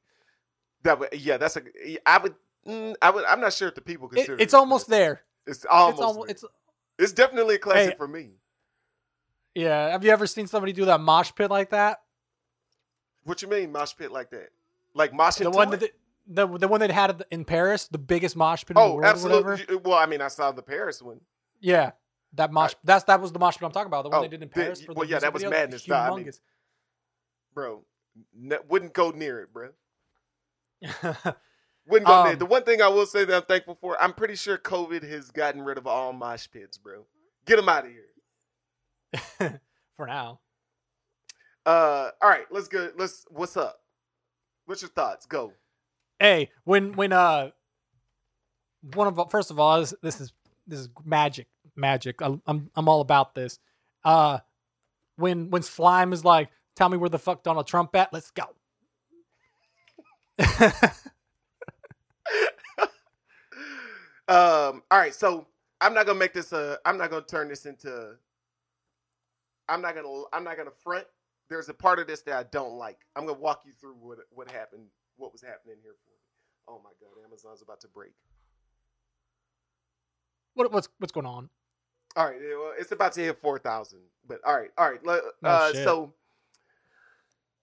That 0.83 0.99
would, 0.99 1.09
yeah, 1.15 1.37
that's 1.39 1.57
a. 1.57 1.63
I 2.07 2.19
would, 2.19 2.35
mm, 2.67 2.95
I 3.01 3.11
would. 3.11 3.25
I'm 3.25 3.41
not 3.41 3.53
sure 3.53 3.69
if 3.69 3.75
the 3.75 3.81
people 3.81 4.09
It, 4.09 4.15
consider. 4.17 4.35
it's 4.35 4.53
it 4.53 4.57
almost 4.57 4.87
classic. 4.87 5.01
there. 5.05 5.23
It's 5.47 5.65
almost. 5.65 5.93
it's 5.95 6.03
almost. 6.03 6.31
It's 6.31 6.45
It's 6.99 7.13
definitely 7.13 7.55
a 7.55 7.59
classic 7.59 7.91
Hey, 7.93 7.97
for 7.97 8.09
me. 8.09 8.33
Yeah. 9.59 9.91
Have 9.91 10.05
you 10.05 10.11
ever 10.11 10.27
seen 10.27 10.47
somebody 10.47 10.73
do 10.73 10.85
that 10.87 11.01
mosh 11.01 11.33
pit 11.35 11.51
like 11.51 11.71
that? 11.71 12.01
What 13.25 13.43
you 13.43 13.49
mean 13.49 13.73
mosh 13.73 13.95
pit 13.97 14.11
like 14.13 14.31
that? 14.31 14.49
Like 14.95 15.13
moshing 15.13 15.45
The 15.45 15.51
one 15.51 15.71
that 15.71 15.81
they, 15.81 15.91
the 16.27 16.47
the 16.59 16.69
one 16.69 16.81
that 16.81 16.91
had 16.91 17.25
in 17.31 17.45
Paris, 17.45 17.89
the 17.89 17.99
biggest 17.99 18.37
mosh 18.37 18.63
pit 18.63 18.71
in 18.71 18.75
the 18.77 18.81
Oh, 18.81 18.95
world. 18.95 19.05
Or 19.05 19.07
absolutely. 19.07 19.77
Well, 19.77 19.99
I 19.99 20.07
mean, 20.07 20.21
I 20.21 20.29
saw 20.29 20.53
the 20.53 20.63
Paris 20.63 21.03
one. 21.03 21.21
Yeah, 21.61 21.93
that 22.35 22.53
mosh. 22.53 22.75
that's 22.85 23.05
that 23.05 23.21
was 23.21 23.33
the 23.33 23.39
mosh 23.39 23.55
pit 23.57 23.65
I'm 23.67 23.73
talking 23.73 23.87
about. 23.89 24.03
The 24.05 24.11
one 24.11 24.19
Oh, 24.19 24.23
they 24.23 24.29
did 24.29 24.43
in 24.43 24.49
Paris. 24.49 24.81
for 24.83 24.93
the 24.95 24.99
well, 24.99 25.09
yeah, 25.09 25.19
that 25.19 25.33
was 25.33 25.43
video. 25.43 25.57
madness, 25.59 25.85
though. 25.85 25.95
I 25.95 26.11
mean- 26.15 26.25
Humongous. 26.27 26.41
bro. 27.55 27.85
Ne- 28.37 28.59
wouldn't 28.69 28.93
go 28.95 29.11
near 29.11 29.41
it, 29.43 29.53
bro. 29.53 29.71
Wouldn't 31.87 32.07
go 32.07 32.23
near. 32.23 32.27
Um, 32.27 32.33
it. 32.33 32.39
The 32.39 32.47
one 32.47 32.65
thing 32.65 32.83
I 32.83 32.89
will 32.89 33.07
say 33.07 33.25
that 33.25 33.35
I'm 33.35 33.43
thankful 33.43 33.75
for, 33.75 34.01
I'm 34.01 34.13
pretty 34.13 34.35
sure 34.37 34.59
COVID 34.59 35.09
has 35.09 35.31
gotten 35.31 35.63
rid 35.63 35.79
of 35.79 35.87
all 35.87 36.13
mosh 36.13 36.47
pits, 36.51 36.77
bro. 36.79 37.07
Get 37.47 37.57
them 37.57 37.69
out 37.69 37.85
of 37.87 37.91
here. 37.91 38.05
for 39.97 40.07
now. 40.07 40.41
Uh, 41.67 42.11
all 42.23 42.29
right, 42.29 42.47
let's 42.51 42.69
go. 42.69 42.91
Let's. 42.97 43.25
What's 43.31 43.57
up? 43.57 43.81
What's 44.67 44.83
your 44.83 44.91
thoughts? 44.91 45.27
Go. 45.27 45.53
Hey, 46.19 46.51
when 46.65 46.93
when 46.93 47.13
uh 47.13 47.51
one 48.95 49.07
of 49.07 49.31
first 49.31 49.51
of 49.51 49.59
all 49.59 49.81
this, 49.81 49.95
this 50.03 50.21
is 50.21 50.33
this 50.67 50.81
is 50.81 50.89
magic 51.05 51.47
magic. 51.77 52.23
I, 52.23 52.39
I'm 52.47 52.71
I'm 52.75 52.89
all 52.89 53.01
about 53.01 53.35
this. 53.35 53.59
Uh, 54.05 54.39
when 55.17 55.51
when 55.51 55.63
slime 55.63 56.13
is 56.13 56.25
like, 56.25 56.49
tell 56.77 56.89
me 56.89 56.97
where 56.97 57.11
the 57.11 57.19
fuck 57.19 57.43
Donald 57.43 57.67
Trump 57.67 57.95
at? 57.97 58.13
Let's 58.13 58.31
go. 58.31 58.45
Um. 64.29 64.83
All 64.91 64.99
right. 64.99 65.15
So 65.15 65.47
I'm 65.81 65.95
not 65.95 66.05
gonna 66.05 66.19
make 66.19 66.35
this 66.35 66.53
a. 66.53 66.79
I'm 66.85 66.99
not 66.99 67.11
gonna 67.11 67.25
turn 67.25 67.49
this 67.49 67.65
into. 67.65 68.17
I'm 69.69 69.83
not 69.83 69.95
gonna. 69.95 70.23
I'm 70.33 70.45
not 70.45 70.57
gonna 70.57 70.71
front. 70.71 71.07
There's 71.51 71.69
a 71.69 71.75
part 71.75 71.99
of 71.99 72.07
this 72.07 72.23
that 72.23 72.37
I 72.37 72.45
don't 72.51 72.75
like. 72.75 72.99
I'm 73.17 73.27
gonna 73.27 73.39
walk 73.39 73.63
you 73.65 73.73
through 73.81 73.95
what 74.01 74.19
what 74.31 74.51
happened. 74.51 74.87
What 75.17 75.33
was 75.33 75.43
happening 75.43 75.77
here 75.83 75.95
for 76.05 76.11
me. 76.11 76.17
Oh 76.69 76.81
my 76.85 76.91
god, 77.01 77.25
Amazon's 77.27 77.63
about 77.63 77.81
to 77.81 77.89
break. 77.89 78.13
what 80.55 80.73
what's 80.73 80.89
what's 80.99 81.13
going 81.13 81.27
on? 81.27 81.49
All 82.17 82.27
right, 82.27 82.39
well, 82.41 82.73
it's 82.79 82.93
about 82.93 83.13
to 83.13 83.21
hit 83.21 83.41
four 83.41 83.59
thousand. 83.59 84.01
But 84.27 84.41
all 84.45 84.57
right, 84.57 84.71
all 84.77 84.91
right. 84.91 85.01
Oh, 85.07 85.31
Uh, 85.45 85.73
so, 85.73 86.13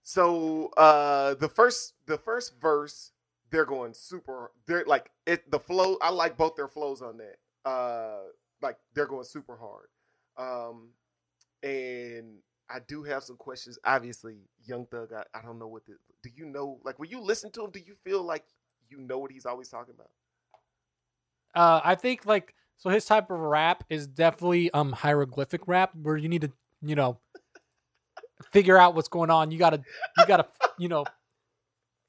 so 0.04 0.68
uh, 0.78 1.36
the 1.36 1.50
first 1.50 1.94
the 2.06 2.18
first 2.18 2.60
verse, 2.60 3.12
they're 3.52 3.66
going 3.66 3.94
super. 3.94 4.52
They're 4.66 4.86
like 4.86 5.12
it. 5.26 5.50
The 5.52 5.60
flow. 5.60 5.98
I 6.02 6.10
like 6.10 6.38
both 6.38 6.56
their 6.56 6.68
flows 6.68 7.02
on 7.02 7.18
that. 7.18 7.70
Uh, 7.70 8.22
like 8.62 8.78
they're 8.94 9.08
going 9.08 9.26
super 9.26 9.58
hard. 9.58 9.88
Um, 10.38 10.90
and 11.66 12.38
I 12.70 12.80
do 12.88 13.04
have 13.04 13.24
some 13.24 13.38
questions. 13.38 13.78
Obviously, 13.84 14.38
Young 14.64 14.86
Thug. 14.86 15.12
I, 15.14 15.24
I 15.38 15.42
don't 15.42 15.60
know 15.60 15.68
what 15.68 15.86
the. 15.86 15.94
Do 16.24 16.30
you 16.34 16.46
know? 16.46 16.80
Like 16.86 17.00
when 17.00 17.10
you 17.10 17.20
listen 17.20 17.52
to 17.54 17.64
him, 17.66 17.72
do 17.72 17.80
you 17.80 17.96
feel 18.04 18.24
like 18.24 18.46
you 18.90 19.00
know 19.00 19.18
what 19.18 19.32
he's 19.32 19.46
always 19.46 19.70
talking 19.70 19.96
about? 19.96 20.10
Uh, 21.56 21.82
I 21.84 21.96
think 21.96 22.26
like 22.26 22.54
so 22.78 22.90
his 22.90 23.06
type 23.06 23.32
of 23.32 23.40
rap 23.40 23.84
is 23.90 24.08
definitely 24.08 24.72
um 24.72 24.92
hieroglyphic 24.92 25.68
rap 25.68 25.92
where 25.96 26.18
you 26.18 26.30
need 26.30 26.42
to 26.42 26.52
you 26.82 26.96
know 26.96 27.20
figure 28.52 28.78
out 28.78 28.96
what's 28.96 29.08
going 29.08 29.30
on. 29.30 29.52
You 29.52 29.58
gotta 29.58 29.82
you 30.18 30.26
gotta 30.28 30.48
you 30.78 30.88
know 30.88 31.06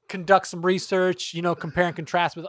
conduct 0.07 0.47
some 0.47 0.63
research. 0.63 1.33
You 1.33 1.41
know 1.41 1.55
compare 1.55 1.87
and 1.87 1.95
contrast 1.95 2.35
with 2.35 2.45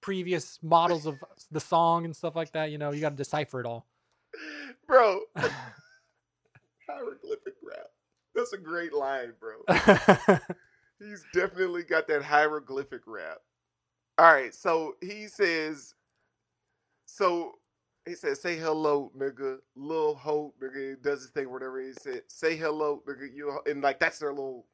previous 0.00 0.58
models 0.62 1.04
of 1.04 1.16
the 1.50 1.60
song 1.60 2.04
and 2.04 2.14
stuff 2.14 2.36
like 2.36 2.52
that. 2.52 2.70
You 2.70 2.78
know 2.78 2.92
you 2.92 3.00
got 3.00 3.10
to 3.10 3.16
decipher 3.16 3.60
it 3.60 3.66
all. 3.66 3.86
Bro, 4.86 5.20
hieroglyphic 6.88 7.54
rap. 7.62 7.86
That's 8.34 8.52
a 8.52 8.58
great 8.58 8.92
line, 8.92 9.32
bro. 9.40 9.64
He's 10.98 11.24
definitely 11.34 11.82
got 11.84 12.08
that 12.08 12.22
hieroglyphic 12.22 13.02
rap. 13.06 13.38
All 14.18 14.32
right, 14.32 14.54
so 14.54 14.96
he 15.02 15.26
says, 15.26 15.94
so 17.06 17.52
he 18.06 18.14
says, 18.14 18.40
say 18.40 18.56
hello, 18.56 19.12
nigga, 19.16 19.58
little 19.74 20.14
Ho, 20.16 20.54
nigga, 20.62 20.90
he 20.90 20.96
does 21.02 21.22
his 21.22 21.30
thing, 21.30 21.50
whatever 21.50 21.80
he 21.80 21.92
said, 21.92 22.22
say 22.28 22.56
hello, 22.56 23.02
nigga, 23.06 23.28
you, 23.34 23.58
and 23.66 23.82
like 23.82 24.00
that's 24.00 24.18
their 24.18 24.30
little 24.32 24.66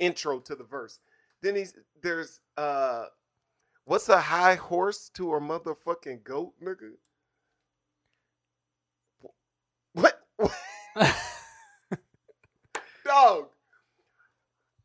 intro 0.00 0.40
to 0.40 0.56
the 0.56 0.64
verse. 0.64 0.98
Then 1.42 1.56
he's 1.56 1.74
there's 2.02 2.40
uh, 2.56 3.06
what's 3.84 4.08
a 4.08 4.20
high 4.20 4.56
horse 4.56 5.10
to 5.14 5.34
a 5.34 5.40
motherfucking 5.40 6.24
goat, 6.24 6.54
nigga? 6.62 6.92
What? 9.94 10.20
Dog. 13.10 13.48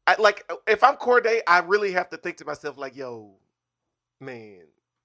I 0.07 0.15
like 0.19 0.51
if 0.67 0.83
I'm 0.83 0.95
Cordae, 0.95 1.41
I 1.47 1.59
really 1.59 1.91
have 1.91 2.09
to 2.09 2.17
think 2.17 2.37
to 2.37 2.45
myself 2.45 2.75
like, 2.77 2.95
yo, 2.95 3.35
man, 4.19 4.61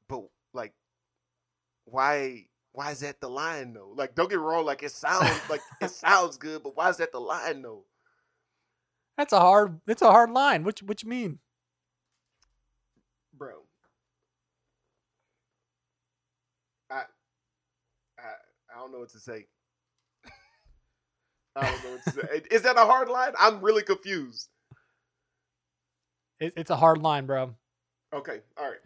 but 0.08 0.22
like, 0.54 0.72
why? 1.84 2.46
Why 2.72 2.92
is 2.92 3.00
that 3.00 3.20
the 3.20 3.28
line 3.28 3.74
though? 3.74 3.92
Like, 3.94 4.14
don't 4.14 4.30
get 4.30 4.38
wrong, 4.38 4.64
like 4.64 4.82
it 4.82 4.92
sounds 4.92 5.28
like 5.50 5.60
it 5.82 5.90
sounds 5.90 6.38
good, 6.38 6.62
but 6.62 6.76
why 6.76 6.88
is 6.88 6.96
that 6.96 7.12
the 7.12 7.20
line 7.20 7.60
though, 7.60 7.84
That's 9.18 9.34
a 9.34 9.40
hard. 9.40 9.80
It's 9.86 10.02
a 10.02 10.10
hard 10.10 10.30
line. 10.30 10.64
What 10.64 10.80
you 10.80 11.08
mean? 11.08 11.40
bro? 13.34 13.54
I, 16.90 17.02
I, 18.18 18.22
I 18.74 18.78
don't 18.78 18.92
know 18.92 19.00
what 19.00 19.10
to 19.10 19.18
say. 19.18 19.46
I 21.56 21.70
don't 21.70 21.84
know 21.84 21.90
what 21.90 22.04
to 22.04 22.10
say. 22.10 22.42
Is 22.50 22.62
that 22.62 22.76
a 22.76 22.84
hard 22.84 23.08
line? 23.08 23.32
I'm 23.38 23.60
really 23.60 23.82
confused. 23.82 24.48
It, 26.38 26.52
it's 26.56 26.70
a 26.70 26.76
hard 26.76 26.98
line, 26.98 27.26
bro. 27.26 27.54
Okay, 28.12 28.40
all 28.56 28.70
right. 28.70 28.80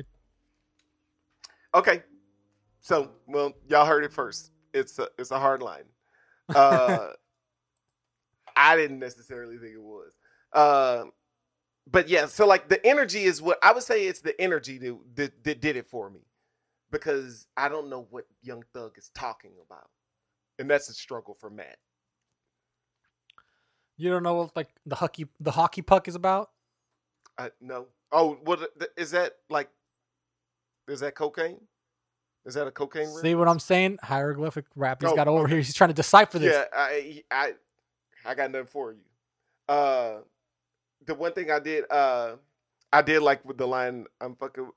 Okay, 1.74 2.02
so 2.80 3.10
well, 3.26 3.52
y'all 3.68 3.86
heard 3.86 4.04
it 4.04 4.12
first. 4.12 4.50
It's 4.72 4.98
a 4.98 5.08
it's 5.18 5.30
a 5.30 5.38
hard 5.38 5.62
line. 5.62 5.84
Uh, 6.54 7.08
I 8.54 8.76
didn't 8.76 8.98
necessarily 8.98 9.56
think 9.56 9.72
it 9.72 9.82
was. 9.82 10.12
Uh, 10.52 11.04
but 11.90 12.06
yeah, 12.10 12.26
so 12.26 12.46
like 12.46 12.68
the 12.68 12.84
energy 12.86 13.24
is 13.24 13.40
what 13.40 13.58
I 13.62 13.72
would 13.72 13.82
say. 13.82 14.06
It's 14.06 14.20
the 14.20 14.38
energy 14.38 14.76
that, 14.76 14.98
that 15.14 15.44
that 15.44 15.60
did 15.62 15.76
it 15.76 15.86
for 15.86 16.10
me 16.10 16.20
because 16.90 17.46
I 17.56 17.70
don't 17.70 17.88
know 17.88 18.06
what 18.10 18.26
Young 18.42 18.62
Thug 18.74 18.98
is 18.98 19.10
talking 19.14 19.52
about, 19.66 19.88
and 20.58 20.70
that's 20.70 20.90
a 20.90 20.94
struggle 20.94 21.34
for 21.40 21.48
Matt. 21.48 21.78
You 23.96 24.10
don't 24.10 24.22
know 24.22 24.34
what 24.34 24.56
like 24.56 24.68
the 24.86 24.96
hockey 24.96 25.26
the 25.40 25.52
hockey 25.52 25.82
puck 25.82 26.08
is 26.08 26.14
about? 26.14 26.50
I 27.38 27.50
no. 27.60 27.86
Oh, 28.12 28.38
what 28.44 28.60
is 28.96 29.12
that 29.12 29.36
like? 29.48 29.68
Is 30.88 31.00
that 31.00 31.14
cocaine? 31.14 31.60
Is 32.44 32.54
that 32.54 32.66
a 32.66 32.70
cocaine? 32.70 33.06
See 33.06 33.14
reference? 33.16 33.36
what 33.38 33.48
I'm 33.48 33.58
saying? 33.58 33.98
Hieroglyphic 34.02 34.66
rap. 34.76 35.00
He's 35.02 35.10
Oh, 35.10 35.16
got 35.16 35.28
over 35.28 35.44
okay. 35.44 35.52
here. 35.52 35.58
He's 35.62 35.74
trying 35.74 35.88
to 35.88 35.94
decipher 35.94 36.38
this. 36.38 36.52
Yeah, 36.52 36.64
I, 36.76 37.22
I, 37.30 37.52
I 38.26 38.34
got 38.34 38.50
nothing 38.50 38.66
for 38.66 38.92
you. 38.92 39.00
Uh, 39.66 40.18
the 41.06 41.14
one 41.14 41.32
thing 41.32 41.50
I 41.50 41.58
did, 41.58 41.84
uh, 41.90 42.36
I 42.92 43.00
did 43.00 43.22
like 43.22 43.42
with 43.46 43.56
the 43.56 43.66
line. 43.66 44.06
I'm 44.20 44.36
fucking. 44.36 44.70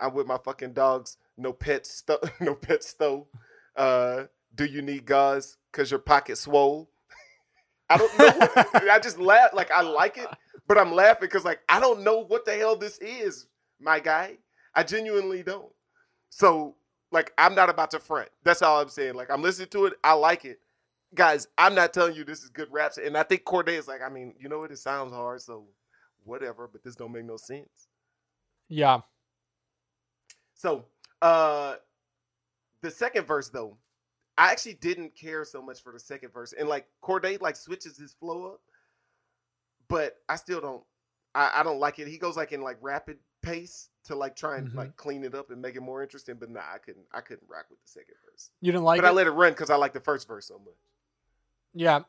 I'm 0.00 0.14
with 0.14 0.26
my 0.26 0.38
fucking 0.44 0.74
dogs. 0.74 1.16
No 1.36 1.52
pets. 1.52 1.90
Sto- 1.94 2.20
no 2.40 2.54
pets 2.54 2.92
though. 2.92 3.26
Uh, 3.74 4.24
do 4.54 4.64
you 4.66 4.82
need 4.82 5.06
gauze? 5.06 5.56
Cause 5.72 5.90
your 5.90 6.00
pocket 6.00 6.36
swole. 6.36 6.90
I 7.90 7.96
don't 7.96 8.18
know. 8.18 8.92
I 8.92 8.98
just 8.98 9.18
laugh. 9.18 9.50
Like 9.54 9.70
I 9.70 9.82
like 9.82 10.18
it, 10.18 10.28
but 10.66 10.78
I'm 10.78 10.92
laughing 10.92 11.28
because 11.28 11.44
like 11.44 11.60
I 11.68 11.80
don't 11.80 12.02
know 12.02 12.24
what 12.24 12.44
the 12.44 12.54
hell 12.54 12.76
this 12.76 12.98
is, 12.98 13.46
my 13.80 14.00
guy. 14.00 14.38
I 14.74 14.82
genuinely 14.82 15.42
don't. 15.42 15.72
So 16.30 16.76
like 17.10 17.32
I'm 17.38 17.54
not 17.54 17.70
about 17.70 17.90
to 17.92 17.98
front. 17.98 18.28
That's 18.44 18.62
all 18.62 18.80
I'm 18.80 18.88
saying. 18.88 19.14
Like 19.14 19.30
I'm 19.30 19.42
listening 19.42 19.68
to 19.68 19.86
it. 19.86 19.94
I 20.04 20.12
like 20.12 20.44
it. 20.44 20.60
Guys, 21.14 21.48
I'm 21.56 21.74
not 21.74 21.94
telling 21.94 22.14
you 22.14 22.24
this 22.24 22.42
is 22.42 22.50
good 22.50 22.68
raps. 22.70 22.98
And 22.98 23.16
I 23.16 23.22
think 23.22 23.44
Cordae 23.44 23.78
is 23.78 23.88
like, 23.88 24.02
I 24.02 24.10
mean, 24.10 24.34
you 24.38 24.48
know 24.50 24.58
what? 24.58 24.70
It 24.70 24.78
sounds 24.78 25.12
hard, 25.12 25.40
so 25.40 25.64
whatever, 26.24 26.68
but 26.70 26.84
this 26.84 26.96
don't 26.96 27.12
make 27.12 27.24
no 27.24 27.38
sense. 27.38 27.88
Yeah. 28.68 29.00
So 30.54 30.84
uh 31.22 31.76
the 32.82 32.90
second 32.90 33.26
verse 33.26 33.48
though, 33.48 33.76
I 34.38 34.52
actually 34.52 34.74
didn't 34.74 35.14
care 35.16 35.44
so 35.44 35.60
much 35.60 35.82
for 35.82 35.92
the 35.92 35.98
second 35.98 36.32
verse. 36.32 36.52
And 36.58 36.68
like 36.68 36.86
Cordae 37.02 37.40
like 37.40 37.56
switches 37.56 37.98
his 37.98 38.12
flow 38.14 38.46
up, 38.52 38.60
but 39.88 40.16
I 40.28 40.36
still 40.36 40.60
don't 40.60 40.82
I, 41.34 41.50
I 41.56 41.62
don't 41.62 41.78
like 41.80 41.98
it. 41.98 42.08
He 42.08 42.16
goes 42.18 42.36
like 42.36 42.52
in 42.52 42.62
like 42.62 42.78
rapid 42.80 43.18
pace 43.42 43.88
to 44.04 44.14
like 44.14 44.34
try 44.36 44.56
and 44.58 44.70
Mhm. 44.70 44.74
like 44.76 44.96
clean 44.96 45.24
it 45.24 45.34
up 45.34 45.50
and 45.50 45.60
make 45.60 45.76
it 45.76 45.80
more 45.82 46.02
interesting. 46.02 46.36
But 46.36 46.50
nah, 46.50 46.60
I 46.60 46.78
couldn't 46.78 47.04
I 47.12 47.20
couldn't 47.20 47.48
rock 47.48 47.66
with 47.68 47.80
the 47.82 47.88
second 47.88 48.14
verse. 48.30 48.50
You 48.60 48.72
didn't 48.72 48.84
like 48.84 49.00
but 49.00 49.08
I 49.08 49.10
let 49.12 49.26
it 49.26 49.32
run 49.32 49.52
because 49.52 49.70
I 49.70 49.76
like 49.76 49.92
the 49.92 50.00
first 50.00 50.26
verse 50.28 50.46
so 50.46 50.58
much. 50.58 50.74
yeah. 51.74 52.00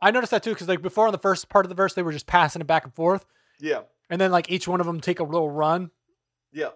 I 0.00 0.10
noticed 0.10 0.32
that 0.32 0.42
too 0.42 0.50
because 0.50 0.66
like 0.68 0.82
before 0.82 1.06
in 1.06 1.12
the 1.12 1.18
first 1.18 1.48
part 1.48 1.64
of 1.64 1.68
the 1.68 1.76
verse 1.76 1.94
they 1.94 2.02
were 2.02 2.10
just 2.12 2.26
passing 2.26 2.60
it 2.60 2.66
back 2.66 2.82
and 2.82 2.92
forth, 2.92 3.24
Yeah, 3.60 3.82
and 4.10 4.20
then 4.20 4.32
like 4.32 4.50
each 4.50 4.66
one 4.66 4.80
of 4.80 4.86
them 4.86 5.00
take 5.00 5.20
a 5.20 5.24
little 5.24 5.48
run. 5.50 5.92
yeah. 6.50 6.70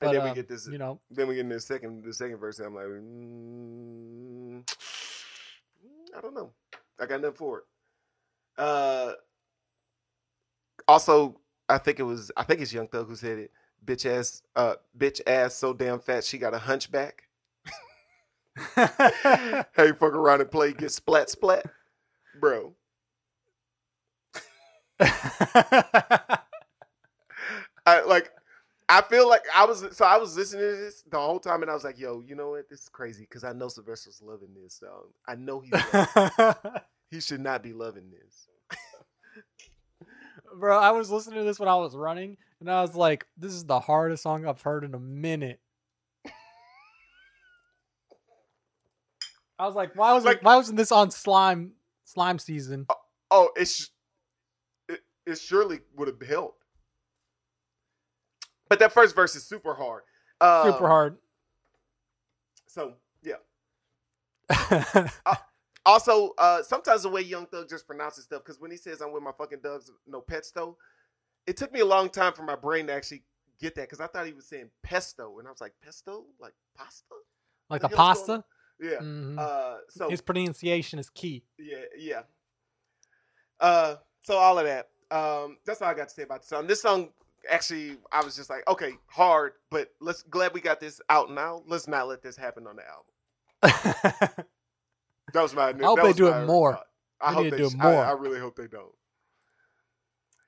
But, 0.00 0.06
and 0.06 0.16
then 0.16 0.24
we 0.24 0.30
uh, 0.30 0.34
get 0.34 0.48
this. 0.48 0.66
You 0.66 0.78
know, 0.78 1.00
Then 1.10 1.28
we 1.28 1.34
get 1.34 1.42
in 1.42 1.50
the 1.50 1.60
second 1.60 2.04
the 2.04 2.12
second 2.14 2.38
verse. 2.38 2.58
And 2.58 2.68
I'm 2.68 2.74
like, 2.74 2.86
mm, 2.86 4.62
I 6.16 6.20
don't 6.20 6.34
know. 6.34 6.52
I 6.98 7.06
got 7.06 7.20
nothing 7.20 7.36
for 7.36 7.58
it. 7.58 7.64
Uh, 8.58 9.12
also, 10.88 11.40
I 11.68 11.78
think 11.78 11.98
it 12.00 12.04
was 12.04 12.32
I 12.36 12.42
think 12.44 12.60
it's 12.60 12.72
Young 12.72 12.88
Thug 12.88 13.08
who 13.08 13.16
said 13.16 13.38
it. 13.38 13.50
Bitch 13.84 14.06
ass, 14.06 14.42
uh, 14.56 14.74
bitch 14.96 15.20
ass, 15.26 15.54
so 15.54 15.72
damn 15.72 16.00
fat 16.00 16.24
she 16.24 16.38
got 16.38 16.54
a 16.54 16.58
hunchback. 16.58 17.24
hey, 18.76 19.92
fuck 19.92 20.14
around 20.14 20.40
and 20.40 20.50
play, 20.50 20.72
get 20.72 20.90
splat 20.90 21.30
splat, 21.30 21.64
bro. 22.40 22.74
I 25.00 26.38
like. 28.06 28.29
I 28.90 29.02
feel 29.02 29.28
like 29.28 29.42
I 29.54 29.64
was 29.64 29.84
so 29.92 30.04
I 30.04 30.16
was 30.16 30.36
listening 30.36 30.62
to 30.62 30.76
this 30.76 31.04
the 31.08 31.16
whole 31.16 31.38
time, 31.38 31.62
and 31.62 31.70
I 31.70 31.74
was 31.74 31.84
like, 31.84 31.96
"Yo, 31.96 32.24
you 32.26 32.34
know 32.34 32.50
what? 32.50 32.68
This 32.68 32.80
is 32.80 32.88
crazy 32.88 33.22
because 33.22 33.44
I 33.44 33.52
know 33.52 33.68
Sylvester's 33.68 34.20
loving 34.20 34.48
this. 34.60 34.74
So 34.74 35.12
I 35.28 35.36
know 35.36 35.60
he's 35.60 35.72
he 37.10 37.20
should 37.20 37.40
not 37.40 37.62
be 37.62 37.72
loving 37.72 38.10
this." 38.10 38.48
Bro, 40.58 40.76
I 40.76 40.90
was 40.90 41.08
listening 41.08 41.38
to 41.38 41.44
this 41.44 41.60
when 41.60 41.68
I 41.68 41.76
was 41.76 41.94
running, 41.94 42.36
and 42.58 42.68
I 42.68 42.82
was 42.82 42.96
like, 42.96 43.26
"This 43.36 43.52
is 43.52 43.64
the 43.64 43.78
hardest 43.78 44.24
song 44.24 44.44
I've 44.44 44.60
heard 44.60 44.82
in 44.82 44.92
a 44.94 44.98
minute." 44.98 45.60
I 49.56 49.66
was 49.66 49.76
like, 49.76 49.94
"Why 49.94 50.14
was 50.14 50.24
like, 50.24 50.42
why 50.42 50.56
wasn't 50.56 50.78
this 50.78 50.90
on 50.90 51.12
slime 51.12 51.74
slime 52.04 52.40
season?" 52.40 52.86
Oh, 52.88 52.96
oh 53.30 53.50
it's 53.54 53.90
it, 54.88 55.00
it 55.26 55.38
surely 55.38 55.78
would 55.94 56.08
have 56.08 56.20
helped. 56.28 56.59
But 58.70 58.78
that 58.78 58.92
first 58.92 59.14
verse 59.14 59.34
is 59.36 59.44
super 59.44 59.74
hard. 59.74 60.04
Uh, 60.40 60.72
Super 60.72 60.88
hard. 60.88 61.18
So 62.66 62.94
yeah. 63.22 63.34
Also, 65.86 66.34
uh, 66.36 66.62
sometimes 66.62 67.02
the 67.04 67.08
way 67.08 67.22
Young 67.22 67.46
Thug 67.46 67.66
just 67.68 67.86
pronounces 67.86 68.24
stuff, 68.24 68.42
because 68.44 68.60
when 68.60 68.70
he 68.70 68.76
says 68.76 69.00
"I'm 69.00 69.12
with 69.12 69.22
my 69.22 69.32
fucking 69.32 69.60
dogs, 69.62 69.90
no 70.06 70.20
pesto," 70.20 70.76
it 71.46 71.56
took 71.56 71.72
me 71.72 71.80
a 71.80 71.86
long 71.86 72.10
time 72.10 72.34
for 72.34 72.42
my 72.42 72.54
brain 72.54 72.86
to 72.88 72.92
actually 72.92 73.22
get 73.58 73.74
that, 73.76 73.88
because 73.88 73.98
I 73.98 74.06
thought 74.06 74.26
he 74.26 74.34
was 74.34 74.46
saying 74.46 74.68
pesto, 74.82 75.38
and 75.38 75.48
I 75.48 75.50
was 75.50 75.60
like, 75.62 75.72
"Pesto, 75.82 76.26
like 76.38 76.52
pasta?" 76.76 77.04
like 77.70 77.80
the 77.80 77.88
the 77.88 77.96
pasta. 77.96 78.44
Yeah. 78.78 78.98
Mhm. 79.00 79.38
Uh, 79.38 79.78
so 79.88 80.10
His 80.10 80.20
pronunciation 80.20 80.98
is 80.98 81.08
key. 81.08 81.44
yeah, 81.58 81.78
yeah. 81.98 82.22
Uh, 83.58 83.96
so 84.22 84.36
all 84.36 84.58
of 84.58 84.66
that. 84.66 84.90
Um, 85.10 85.56
that's 85.64 85.80
all 85.80 85.88
I 85.88 85.94
got 85.94 86.08
to 86.08 86.14
say 86.14 86.22
about 86.24 86.42
the 86.42 86.46
song. 86.48 86.66
This 86.66 86.82
song, 86.82 87.08
actually, 87.48 87.96
I 88.12 88.22
was 88.24 88.36
just 88.36 88.50
like, 88.50 88.66
okay, 88.68 88.92
hard, 89.06 89.52
but 89.70 89.92
let's 90.00 90.22
glad 90.22 90.52
we 90.54 90.60
got 90.60 90.80
this 90.80 91.00
out 91.08 91.30
now. 91.30 91.62
Let's 91.66 91.86
not 91.88 92.08
let 92.08 92.22
this 92.22 92.36
happen 92.36 92.66
on 92.66 92.76
the 92.76 92.82
album. 92.86 94.44
That 95.32 95.42
was 95.42 95.54
my. 95.54 95.70
New. 95.70 95.84
I 95.84 95.86
hope 95.86 96.02
they 96.02 96.12
do 96.12 96.26
it 96.26 96.44
more. 96.46 96.72
thought. 96.74 96.86
I 97.20 97.30
They 97.30 97.34
hope 97.36 97.50
they 97.52 97.56
do 97.58 97.70
sh- 97.70 97.74
it 97.74 97.80
I- 97.80 97.92
more. 97.92 98.04
I, 98.04 98.10
really 98.12 98.40
hope 98.40 98.56
they 98.56 98.66
don't. 98.66 98.92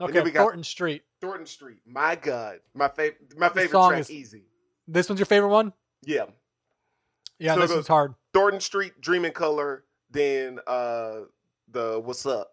okay, 0.00 0.20
we 0.22 0.32
got- 0.32 0.40
Thornton 0.42 0.64
Street. 0.64 1.02
Thornton 1.20 1.46
Street. 1.46 1.78
My 1.86 2.16
God, 2.16 2.58
my 2.74 2.88
favorite. 2.88 3.38
My 3.38 3.48
favorite 3.48 3.70
song 3.70 3.90
track. 3.90 4.00
is- 4.00 4.10
Easy. 4.10 4.44
This 4.88 5.08
one's 5.08 5.20
your 5.20 5.26
favorite 5.26 5.50
one? 5.50 5.72
Yeah. 6.02 6.24
Yeah, 7.38 7.54
So 7.54 7.60
this 7.60 7.70
one's 7.72 7.86
hard. 7.86 8.14
Thornton 8.34 8.60
Street, 8.60 9.00
Dream 9.00 9.24
in 9.24 9.30
Color. 9.32 9.84
Then 10.10 10.58
uh 10.66 11.20
the 11.70 12.00
What's 12.04 12.26
Up, 12.26 12.51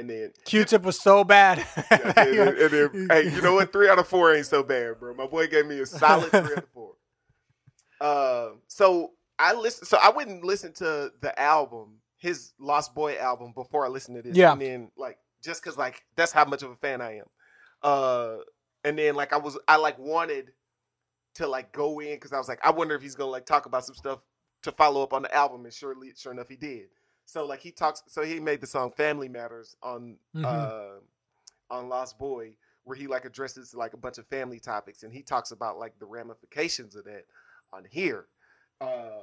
and 0.00 0.10
then 0.10 0.32
Q-Tip 0.44 0.82
was 0.82 0.98
so 1.00 1.22
bad. 1.24 1.64
And 1.90 2.14
then- 2.14 2.48
and 2.58 2.70
then- 2.70 3.08
hey, 3.10 3.30
you 3.34 3.40
know 3.42 3.54
what? 3.54 3.72
Three 3.72 3.88
out 3.88 3.98
of 3.98 4.08
four 4.08 4.34
ain't 4.34 4.46
so 4.46 4.62
bad, 4.62 4.98
bro. 4.98 5.14
My 5.14 5.26
boy 5.26 5.46
gave 5.46 5.66
me 5.66 5.78
a 5.80 5.86
solid 5.86 6.30
three 6.30 6.40
out 6.40 6.58
of 6.58 6.68
four. 6.74 6.92
Uh, 8.00 8.52
so 8.66 9.10
I 9.38 9.52
listen. 9.54 9.84
So 9.84 9.98
I 10.02 10.10
wouldn't 10.10 10.42
listen 10.42 10.72
to 10.74 11.12
the 11.20 11.38
album, 11.38 11.98
his 12.16 12.52
Lost 12.58 12.94
Boy 12.94 13.18
album, 13.18 13.52
before 13.54 13.84
I 13.84 13.88
listened 13.90 14.16
to 14.16 14.22
this. 14.22 14.34
Yeah. 14.36 14.52
and 14.52 14.60
then 14.62 14.90
like 14.96 15.18
just 15.44 15.62
because 15.62 15.76
like 15.76 16.02
that's 16.16 16.32
how 16.32 16.44
much 16.46 16.62
of 16.62 16.70
a 16.70 16.76
fan 16.76 17.02
I 17.02 17.18
am. 17.18 17.26
Uh, 17.82 18.36
and 18.84 18.98
then 18.98 19.14
like 19.16 19.32
I 19.34 19.36
was, 19.36 19.58
I 19.68 19.76
like 19.76 19.98
wanted 19.98 20.52
to 21.34 21.46
like 21.46 21.72
go 21.72 22.00
in 22.00 22.14
because 22.14 22.32
I 22.32 22.38
was 22.38 22.48
like, 22.48 22.60
I 22.64 22.70
wonder 22.70 22.94
if 22.94 23.02
he's 23.02 23.14
gonna 23.14 23.30
like 23.30 23.44
talk 23.44 23.66
about 23.66 23.84
some 23.84 23.94
stuff 23.94 24.20
to 24.62 24.72
follow 24.72 25.02
up 25.02 25.12
on 25.12 25.20
the 25.22 25.34
album, 25.34 25.64
and 25.64 25.72
surely, 25.74 26.12
sure 26.16 26.32
enough, 26.32 26.48
he 26.48 26.56
did. 26.56 26.86
So 27.30 27.46
like 27.46 27.60
he 27.60 27.70
talks, 27.70 28.02
so 28.08 28.22
he 28.22 28.40
made 28.40 28.60
the 28.60 28.66
song 28.66 28.90
"Family 28.90 29.28
Matters" 29.28 29.76
on 29.84 30.18
Mhm. 30.34 30.44
uh, 30.44 31.00
on 31.70 31.88
Lost 31.88 32.18
Boy, 32.18 32.56
where 32.82 32.96
he 32.96 33.06
like 33.06 33.24
addresses 33.24 33.72
like 33.72 33.94
a 33.94 33.96
bunch 33.96 34.18
of 34.18 34.26
family 34.26 34.58
topics, 34.58 35.04
and 35.04 35.12
he 35.12 35.22
talks 35.22 35.52
about 35.52 35.78
like 35.78 35.96
the 36.00 36.06
ramifications 36.06 36.96
of 36.96 37.04
that 37.04 37.26
on 37.72 37.84
here. 37.84 38.26
Uh, 38.80 39.22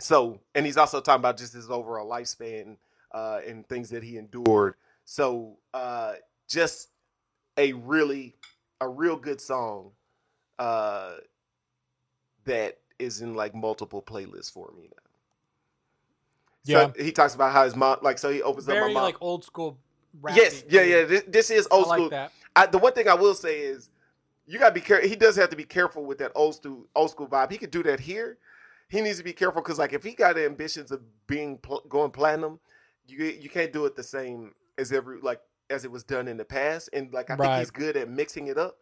so, 0.00 0.40
and 0.54 0.64
he's 0.64 0.78
also 0.78 1.02
talking 1.02 1.20
about 1.20 1.36
just 1.36 1.52
his 1.52 1.70
overall 1.70 2.08
lifespan 2.08 2.78
uh, 3.12 3.40
and 3.46 3.68
things 3.68 3.90
that 3.90 4.02
he 4.02 4.16
endured. 4.16 4.74
So, 5.04 5.58
uh, 5.74 6.14
just 6.48 6.88
a 7.58 7.74
really, 7.74 8.36
a 8.80 8.88
real 8.88 9.16
good 9.16 9.40
song 9.40 9.92
uh, 10.58 11.16
that 12.44 12.78
is 12.98 13.20
in 13.20 13.34
like 13.34 13.54
multiple 13.54 14.00
playlists 14.00 14.50
for 14.50 14.72
me 14.72 14.88
now. 14.90 15.01
So 16.64 16.92
he 16.98 17.12
talks 17.12 17.34
about 17.34 17.52
how 17.52 17.64
his 17.64 17.74
mom, 17.74 17.98
like, 18.02 18.18
so 18.18 18.30
he 18.30 18.42
opens 18.42 18.68
up 18.68 18.76
my 18.76 18.92
mom. 18.92 19.02
like 19.02 19.16
old 19.20 19.44
school 19.44 19.78
rap. 20.20 20.36
yes, 20.36 20.64
yeah, 20.68 20.82
yeah. 20.82 21.04
This, 21.04 21.24
this 21.26 21.50
is 21.50 21.66
I 21.70 21.74
old 21.74 21.88
like 21.88 21.98
school. 21.98 22.10
that. 22.10 22.32
I, 22.54 22.66
the 22.66 22.78
one 22.78 22.92
thing 22.92 23.08
I 23.08 23.14
will 23.14 23.34
say 23.34 23.60
is 23.60 23.90
you 24.46 24.58
gotta 24.58 24.74
be 24.74 24.80
careful. 24.80 25.08
He 25.08 25.16
does 25.16 25.36
have 25.36 25.50
to 25.50 25.56
be 25.56 25.64
careful 25.64 26.04
with 26.04 26.18
that 26.18 26.32
old 26.34 26.54
school 26.54 26.86
old 26.94 27.10
school 27.10 27.26
vibe. 27.26 27.50
He 27.50 27.58
could 27.58 27.70
do 27.70 27.82
that 27.84 28.00
here. 28.00 28.38
He 28.88 29.00
needs 29.00 29.18
to 29.18 29.24
be 29.24 29.32
careful 29.32 29.62
because 29.62 29.78
like 29.78 29.92
if 29.92 30.04
he 30.04 30.12
got 30.12 30.38
ambitions 30.38 30.90
of 30.90 31.00
being 31.26 31.58
pl- 31.58 31.84
going 31.88 32.10
platinum, 32.10 32.60
you 33.06 33.24
you 33.24 33.48
can't 33.48 33.72
do 33.72 33.86
it 33.86 33.96
the 33.96 34.02
same 34.02 34.52
as 34.78 34.92
every 34.92 35.20
like 35.20 35.40
as 35.70 35.84
it 35.84 35.90
was 35.90 36.04
done 36.04 36.28
in 36.28 36.36
the 36.36 36.44
past. 36.44 36.90
And 36.92 37.12
like 37.12 37.30
I 37.30 37.36
think 37.36 37.54
he's 37.54 37.70
good 37.70 37.96
at 37.96 38.08
mixing 38.08 38.48
it 38.48 38.58
up. 38.58 38.76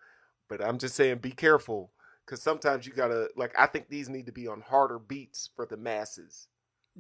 But 0.49 0.65
I'm 0.65 0.79
just 0.79 0.97
saying, 0.97 1.19
be 1.19 1.31
careful 1.31 1.93
because 2.27 2.43
sometimes 2.43 2.87
you 2.87 2.93
gotta 2.93 3.29
like. 3.37 3.55
I 3.59 3.67
think 3.67 3.89
these 3.89 4.09
need 4.09 4.27
to 4.27 4.33
be 4.33 4.49
on 4.49 4.61
harder 4.61 4.99
beats 4.99 5.51
for 5.55 5.65
the 5.65 5.77
masses. 5.77 6.49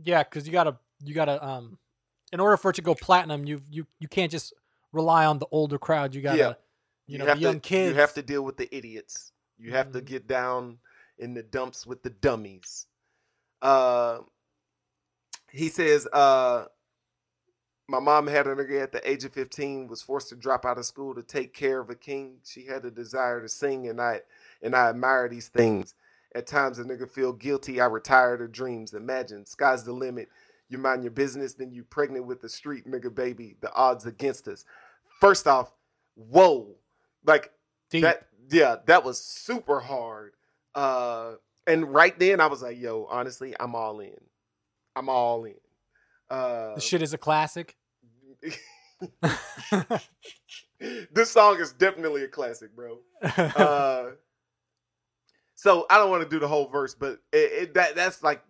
Yeah, 0.05 0.22
because 0.22 0.46
you 0.46 0.53
gotta 0.53 0.76
you 1.03 1.14
gotta 1.14 1.44
um, 1.46 1.78
in 2.32 2.40
order 2.40 2.57
for 2.57 2.70
it 2.70 2.74
to 2.74 2.82
go 2.82 2.94
platinum, 2.94 3.44
you 3.44 3.61
you 3.70 3.86
you 3.98 4.09
can't 4.09 4.30
just 4.30 4.53
rely 4.92 5.26
on 5.26 5.38
the 5.38 5.46
older 5.51 5.78
crowd. 5.78 6.14
You 6.14 6.22
gotta 6.22 6.38
Yeah. 6.38 6.55
you 7.07 7.18
know 7.18 7.26
have 7.26 7.36
the 7.38 7.42
young 7.42 7.55
to, 7.61 7.68
kids. 7.68 7.94
You 7.94 8.01
have 8.01 8.14
to 8.14 8.22
deal 8.22 8.42
with 8.42 8.57
the 8.57 8.74
idiots. 8.74 9.32
You 9.59 9.72
have 9.72 9.92
to 9.92 10.01
Mhm. 10.01 10.05
get 10.07 10.26
down 10.26 10.78
in 11.18 11.34
the 11.34 11.42
dumps 11.42 11.86
with 11.86 12.03
the 12.03 12.11
dummies. 12.11 12.86
Uh, 13.61 14.20
he 15.51 15.68
says, 15.68 16.07
uh, 16.12 16.66
my 17.88 17.98
mom 17.98 18.26
had 18.26 18.46
a 18.46 18.55
nigga 18.55 18.82
at 18.82 18.92
the 18.92 19.11
age 19.11 19.24
of 19.24 19.32
15, 19.32 19.88
was 19.88 20.01
forced 20.01 20.28
to 20.28 20.36
drop 20.36 20.64
out 20.64 20.78
of 20.78 20.86
school 20.86 21.14
to 21.14 21.22
take 21.22 21.53
care 21.53 21.80
of 21.80 21.90
a 21.90 21.94
king. 21.94 22.38
She 22.44 22.64
had 22.64 22.84
a 22.84 22.90
desire 22.90 23.40
to 23.42 23.48
sing, 23.48 23.88
and 23.88 24.01
I 24.01 24.22
and 24.62 24.74
I 24.76 24.88
admire 24.88 25.28
these 25.28 25.48
things. 25.48 25.94
At 26.35 26.47
times 26.47 26.78
a 26.78 26.85
nigga 26.85 27.11
feel 27.11 27.33
guilty. 27.33 27.81
I 27.81 27.87
retire 27.87 28.37
to 28.37 28.47
dreams. 28.47 28.95
Imagine, 28.95 29.47
sky's 29.47 29.85
the 29.85 29.93
limit. 29.93 30.28
You 30.68 30.78
mind 30.78 31.03
your 31.03 31.11
business, 31.11 31.55
then 31.55 31.72
you 31.72 31.83
pregnant 31.83 32.26
with 32.26 32.41
the 32.41 32.49
street 32.49 32.87
nigga 32.87 33.12
baby. 33.12 33.57
The 33.61 33.72
odds 33.74 34.07
against 34.07 34.47
us. 34.47 34.64
first 35.20 35.49
off, 35.49 35.72
whoa, 36.14 36.76
like 37.26 37.53
Deep. 37.91 38.03
that. 38.03 38.28
Yeah, 38.51 38.76
that 38.87 39.05
was 39.05 39.20
super 39.22 39.81
hard. 39.81 40.33
Uh, 40.74 41.35
and 41.66 41.93
right 41.93 42.18
then 42.18 42.41
I 42.41 42.47
was 42.47 42.62
like, 42.62 42.78
yo, 42.78 43.07
honestly, 43.11 43.55
I'm 43.59 43.74
all 43.74 44.01
in. 44.01 44.20
I'm 44.97 45.09
all 45.09 45.45
in. 45.45 45.55
Uh, 46.28 46.74
the 46.74 46.81
shit 46.81 47.03
is 47.03 47.12
a 47.12 47.18
classic. 47.18 47.76
this 51.12 51.31
song 51.31 51.59
is 51.61 51.72
definitely 51.72 52.24
a 52.24 52.28
classic, 52.28 52.74
bro. 52.74 52.99
Uh, 53.37 54.12
so 55.61 55.84
I 55.90 55.98
don't 55.98 56.08
want 56.08 56.22
to 56.22 56.28
do 56.28 56.38
the 56.38 56.48
whole 56.48 56.68
verse, 56.68 56.94
but 56.94 57.18
it, 57.34 57.52
it, 57.52 57.74
that 57.74 57.94
that's 57.94 58.22
like 58.22 58.42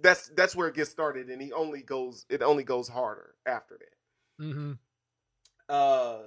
that's 0.00 0.28
that's 0.36 0.54
where 0.54 0.68
it 0.68 0.76
gets 0.76 0.90
started, 0.90 1.28
and 1.28 1.42
he 1.42 1.52
only 1.52 1.82
goes 1.82 2.24
it 2.28 2.40
only 2.40 2.62
goes 2.62 2.86
harder 2.88 3.34
after 3.46 3.78
that. 3.78 4.44
hmm 4.44 4.72
Uh, 5.68 6.18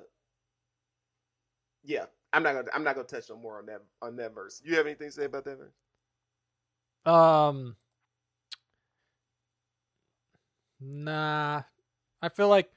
yeah, 1.83 2.05
I'm 2.33 2.43
not 2.43 2.53
gonna 2.53 2.67
I'm 2.73 2.83
not 2.83 2.95
gonna 2.95 3.07
touch 3.07 3.29
no 3.29 3.37
more 3.37 3.59
on 3.59 3.65
that 3.67 3.81
on 4.01 4.17
that 4.17 4.33
verse. 4.33 4.61
You 4.65 4.75
have 4.75 4.85
anything 4.87 5.07
to 5.07 5.13
say 5.13 5.25
about 5.25 5.45
that 5.45 5.57
verse? 5.57 5.73
Um, 7.05 7.75
nah, 10.79 11.63
I 12.21 12.29
feel 12.29 12.49
like 12.49 12.71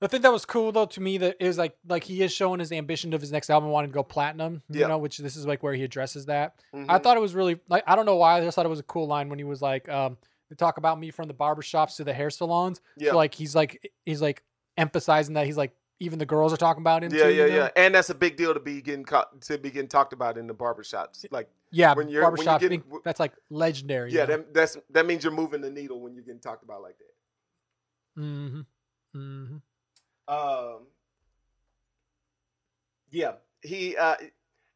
the 0.00 0.08
thing 0.08 0.22
that 0.22 0.32
was 0.32 0.44
cool 0.44 0.70
though 0.72 0.86
to 0.86 1.00
me 1.00 1.18
that 1.18 1.36
is 1.40 1.58
like 1.58 1.76
like 1.86 2.04
he 2.04 2.22
is 2.22 2.32
showing 2.32 2.60
his 2.60 2.70
ambition 2.72 3.12
of 3.14 3.20
his 3.20 3.32
next 3.32 3.50
album 3.50 3.70
wanting 3.70 3.90
to 3.90 3.94
go 3.94 4.02
platinum. 4.02 4.62
You 4.68 4.80
Yeah. 4.80 4.86
know, 4.88 4.98
which 4.98 5.18
this 5.18 5.36
is 5.36 5.46
like 5.46 5.62
where 5.62 5.74
he 5.74 5.82
addresses 5.84 6.26
that. 6.26 6.62
I 6.72 6.76
Mhm. 6.76 7.02
thought 7.02 7.16
it 7.16 7.20
was 7.20 7.34
really 7.34 7.60
like 7.68 7.84
I 7.86 7.96
don't 7.96 8.06
know 8.06 8.16
why 8.16 8.38
I 8.38 8.44
just 8.44 8.54
thought 8.54 8.66
it 8.66 8.70
was 8.70 8.78
a 8.80 8.84
cool 8.84 9.06
line 9.06 9.28
when 9.28 9.38
he 9.38 9.44
was 9.44 9.60
like, 9.62 9.88
um, 9.88 10.18
they 10.50 10.56
talk 10.56 10.76
about 10.78 10.98
me 10.98 11.10
from 11.10 11.28
the 11.28 11.34
barbershops 11.34 11.96
to 11.96 12.04
the 12.04 12.12
hair 12.14 12.30
salons. 12.30 12.80
yeah. 12.96 13.10
So 13.10 13.16
like 13.16 13.34
he's 13.34 13.54
like 13.54 13.92
he's 14.06 14.22
like 14.22 14.42
emphasizing 14.76 15.34
that 15.34 15.46
he's 15.46 15.56
like 15.56 15.72
even 16.00 16.20
the 16.20 16.26
girls 16.26 16.52
are 16.52 16.56
talking 16.56 16.80
about 16.80 17.02
him. 17.02 17.12
yeah, 17.12 17.24
too, 17.24 17.34
yeah, 17.34 17.44
you 17.46 17.50
know? 17.50 17.56
yeah, 17.56 17.70
and 17.74 17.92
that's 17.92 18.08
a 18.08 18.14
big 18.14 18.36
deal 18.36 18.54
to 18.54 18.60
be 18.60 18.80
getting 18.80 19.02
caught, 19.04 19.40
to 19.42 19.58
be 19.58 19.68
getting 19.68 19.88
talked 19.88 20.12
about 20.12 20.38
in 20.38 20.46
the 20.46 20.54
barbershops. 20.54 21.26
Like, 21.32 21.50
Yeah, 21.72 21.92
When 21.94 22.08
you're- 22.08 22.24
when 22.24 22.36
you 22.36 22.44
barbershops 22.44 22.60
get- 22.60 22.68
being- 22.70 23.00
that's 23.02 23.18
like 23.18 23.32
legendary. 23.50 24.12
yeah, 24.12 24.24
that, 24.26 24.54
that's 24.54 24.76
that 24.90 25.06
means 25.06 25.24
you're 25.24 25.32
moving 25.32 25.60
the 25.60 25.70
needle 25.70 26.00
when 26.00 26.14
you're 26.14 26.22
getting 26.22 26.38
talked 26.40 26.62
about 26.62 26.82
like 26.82 26.94
that. 26.98 27.14
hmm 28.14 28.60
hmm 29.12 29.56
Um, 30.28 30.86
yeah, 33.10 33.32
he. 33.62 33.96
Uh, 33.96 34.16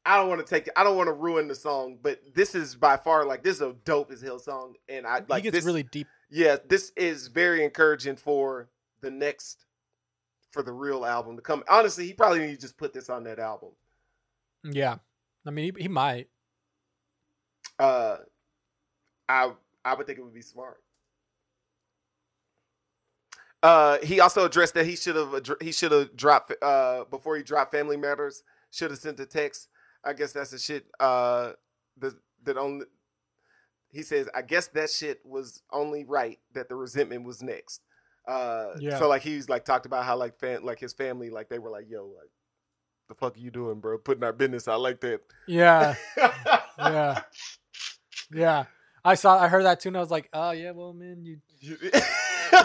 I 0.05 0.17
don't 0.17 0.29
want 0.29 0.45
to 0.45 0.47
take. 0.47 0.69
I 0.77 0.83
don't 0.83 0.97
want 0.97 1.09
to 1.09 1.13
ruin 1.13 1.47
the 1.47 1.55
song, 1.55 1.99
but 2.03 2.21
this 2.35 2.55
is 2.55 2.75
by 2.75 2.97
far 2.97 3.25
like 3.25 3.45
this 3.45 3.57
is 3.57 3.63
a 3.63 3.75
dope 3.85 4.11
as 4.11 4.21
hell 4.21 4.39
song, 4.39 4.75
and 4.89 5.07
I 5.07 5.23
like 5.29 5.45
he 5.45 5.51
gets 5.51 5.59
this. 5.59 5.65
really 5.65 5.85
deep. 5.85 6.09
yeah, 6.31 6.57
this 6.69 6.93
is 6.97 7.29
very 7.29 7.65
encouraging 7.65 8.17
for 8.17 8.69
the 9.01 9.11
next 9.11 9.65
for 10.51 10.63
the 10.63 10.73
real 10.73 11.05
album 11.05 11.37
to 11.37 11.43
come. 11.43 11.63
Honestly, 11.69 12.07
he 12.07 12.13
probably 12.15 12.41
need 12.41 12.55
to 12.57 12.61
just 12.61 12.77
put 12.77 12.93
this 12.93 13.09
on 13.09 13.25
that 13.25 13.39
album. 13.39 13.71
Yeah, 14.65 14.97
I 15.47 15.51
mean 15.51 15.73
he, 15.77 15.83
he 15.83 15.89
might. 15.89 16.29
Uh, 17.79 18.17
I 19.29 19.53
I 19.85 19.95
would 19.95 20.07
think 20.07 20.19
it 20.19 20.23
would 20.23 20.35
be 20.35 20.43
smart. 20.43 20.83
Uh, 23.63 23.99
he 24.03 24.19
also 24.21 24.45
addressed 24.45 24.75
that 24.75 24.87
he 24.87 24.97
should 24.97 25.15
have 25.17 25.41
he 25.61 25.71
should 25.73 25.93
have 25.93 26.17
dropped 26.17 26.53
uh 26.63 27.05
before 27.05 27.37
he 27.37 27.43
dropped 27.43 27.71
Family 27.73 27.97
Matters. 27.97 28.43
Should 28.71 28.91
have 28.91 28.99
sent 29.01 29.21
a 29.21 29.27
text. 29.27 29.69
I 30.05 30.15
guess 30.15 30.33
that's 30.33 30.51
the 30.51 30.59
shit. 30.59 30.87
Uh, 30.99 31.53
that 31.99 32.15
that 32.45 32.57
only 32.57 32.87
he 33.91 34.03
says. 34.03 34.29
I 34.35 34.43
guess 34.43 34.67
that 34.69 34.91
shit 34.91 35.21
was 35.25 35.63
only 35.73 36.05
right 36.05 36.39
that 36.55 36.69
the 36.69 36.75
resentment 36.75 37.25
was 37.25 37.43
next. 37.43 37.83
Uh, 38.27 38.73
Yeah. 38.79 38.99
So 38.99 39.09
like 39.09 39.23
he's 39.23 39.49
like 39.49 39.65
talked 39.65 39.87
about 39.87 40.05
how 40.05 40.17
like 40.17 40.39
fan 40.41 40.65
like 40.65 40.81
his 40.81 40.93
family 40.93 41.31
like 41.31 41.49
they 41.49 41.59
were 41.59 41.71
like 41.71 41.89
yo 41.89 42.07
like 42.07 42.31
the 43.09 43.15
fuck 43.15 43.37
are 43.37 43.41
you 43.41 43.51
doing 43.51 43.79
bro 43.81 43.99
putting 43.99 44.25
our 44.25 44.33
business 44.33 44.67
out 44.67 44.81
like 44.81 45.01
that. 45.03 45.21
Yeah, 45.47 45.95
yeah, 46.79 47.23
yeah. 48.33 48.65
I 49.05 49.15
saw, 49.17 49.37
I 49.39 49.49
heard 49.49 49.65
that 49.65 49.81
too, 49.81 49.89
and 49.89 49.97
I 49.97 50.01
was 50.01 50.11
like, 50.13 50.29
oh 50.33 50.53
yeah, 50.53 50.71
well, 50.71 50.93
man, 50.93 51.25
you, 51.25 51.41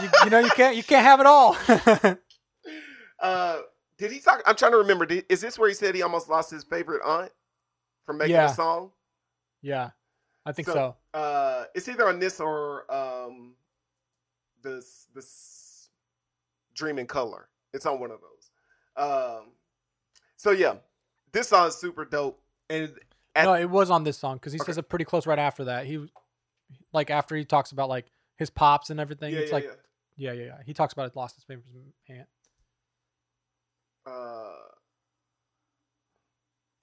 You- 0.01 0.09
you, 0.25 0.29
know, 0.29 0.39
you 0.39 0.49
can't, 0.51 0.75
you 0.75 0.83
can't 0.83 1.03
have 1.05 1.19
it 1.19 1.25
all. 1.25 1.55
uh, 3.19 3.59
did 3.97 4.11
he 4.11 4.19
talk? 4.19 4.41
I'm 4.45 4.55
trying 4.55 4.71
to 4.73 4.77
remember. 4.77 5.05
Did, 5.05 5.25
is 5.29 5.41
this 5.41 5.57
where 5.57 5.67
he 5.69 5.73
said 5.75 5.95
he 5.95 6.01
almost 6.01 6.29
lost 6.29 6.51
his 6.51 6.63
favorite 6.63 7.01
aunt 7.03 7.31
from 8.05 8.17
making 8.17 8.35
Yeah. 8.35 8.51
a 8.51 8.53
song? 8.53 8.91
yeah, 9.61 9.89
I 10.45 10.51
think 10.51 10.67
So- 10.67 10.73
so. 10.73 10.95
Uh, 11.19 11.65
it's 11.73 11.87
either 11.87 12.07
on 12.07 12.19
this 12.19 12.39
or 12.39 12.91
um, 12.93 13.55
this 14.61 15.07
this 15.15 15.89
Dream 16.75 16.99
in 16.99 17.07
Color. 17.07 17.49
It's 17.73 17.85
on 17.87 17.99
one 17.99 18.11
of 18.11 18.19
those. 18.21 18.49
Um, 19.03 19.47
so 20.35 20.51
yeah, 20.51 20.75
this 21.31 21.49
song 21.49 21.67
is 21.67 21.75
super 21.75 22.05
dope. 22.05 22.39
And 22.69 22.93
at- 23.35 23.45
no, 23.45 23.53
it 23.55 23.69
was 23.69 23.89
on 23.89 24.03
this 24.03 24.17
song 24.17 24.35
because 24.37 24.53
he 24.53 24.59
Okay. 24.59 24.67
says 24.71 24.77
it 24.77 24.89
pretty 24.89 25.05
close 25.05 25.25
right 25.25 25.39
after 25.39 25.65
that. 25.65 25.85
He, 25.85 26.07
like, 26.93 27.09
after 27.09 27.35
he 27.35 27.43
talks 27.45 27.71
about 27.71 27.89
like 27.89 28.05
his 28.35 28.49
pops 28.51 28.89
and 28.91 28.99
everything. 28.99 29.33
yeah, 29.33 29.39
it's 29.39 29.49
yeah, 29.49 29.55
like, 29.55 29.63
yeah. 29.65 29.71
Yeah. 30.17 30.33
yeah, 30.33 30.45
yeah, 30.45 30.57
He 30.65 30.73
talks 30.73 30.93
about 30.93 31.07
it 31.07 31.15
lost 31.15 31.35
his 31.35 31.43
favorite 31.43 31.65
aunt. 32.09 32.27
Uh, 34.05 34.55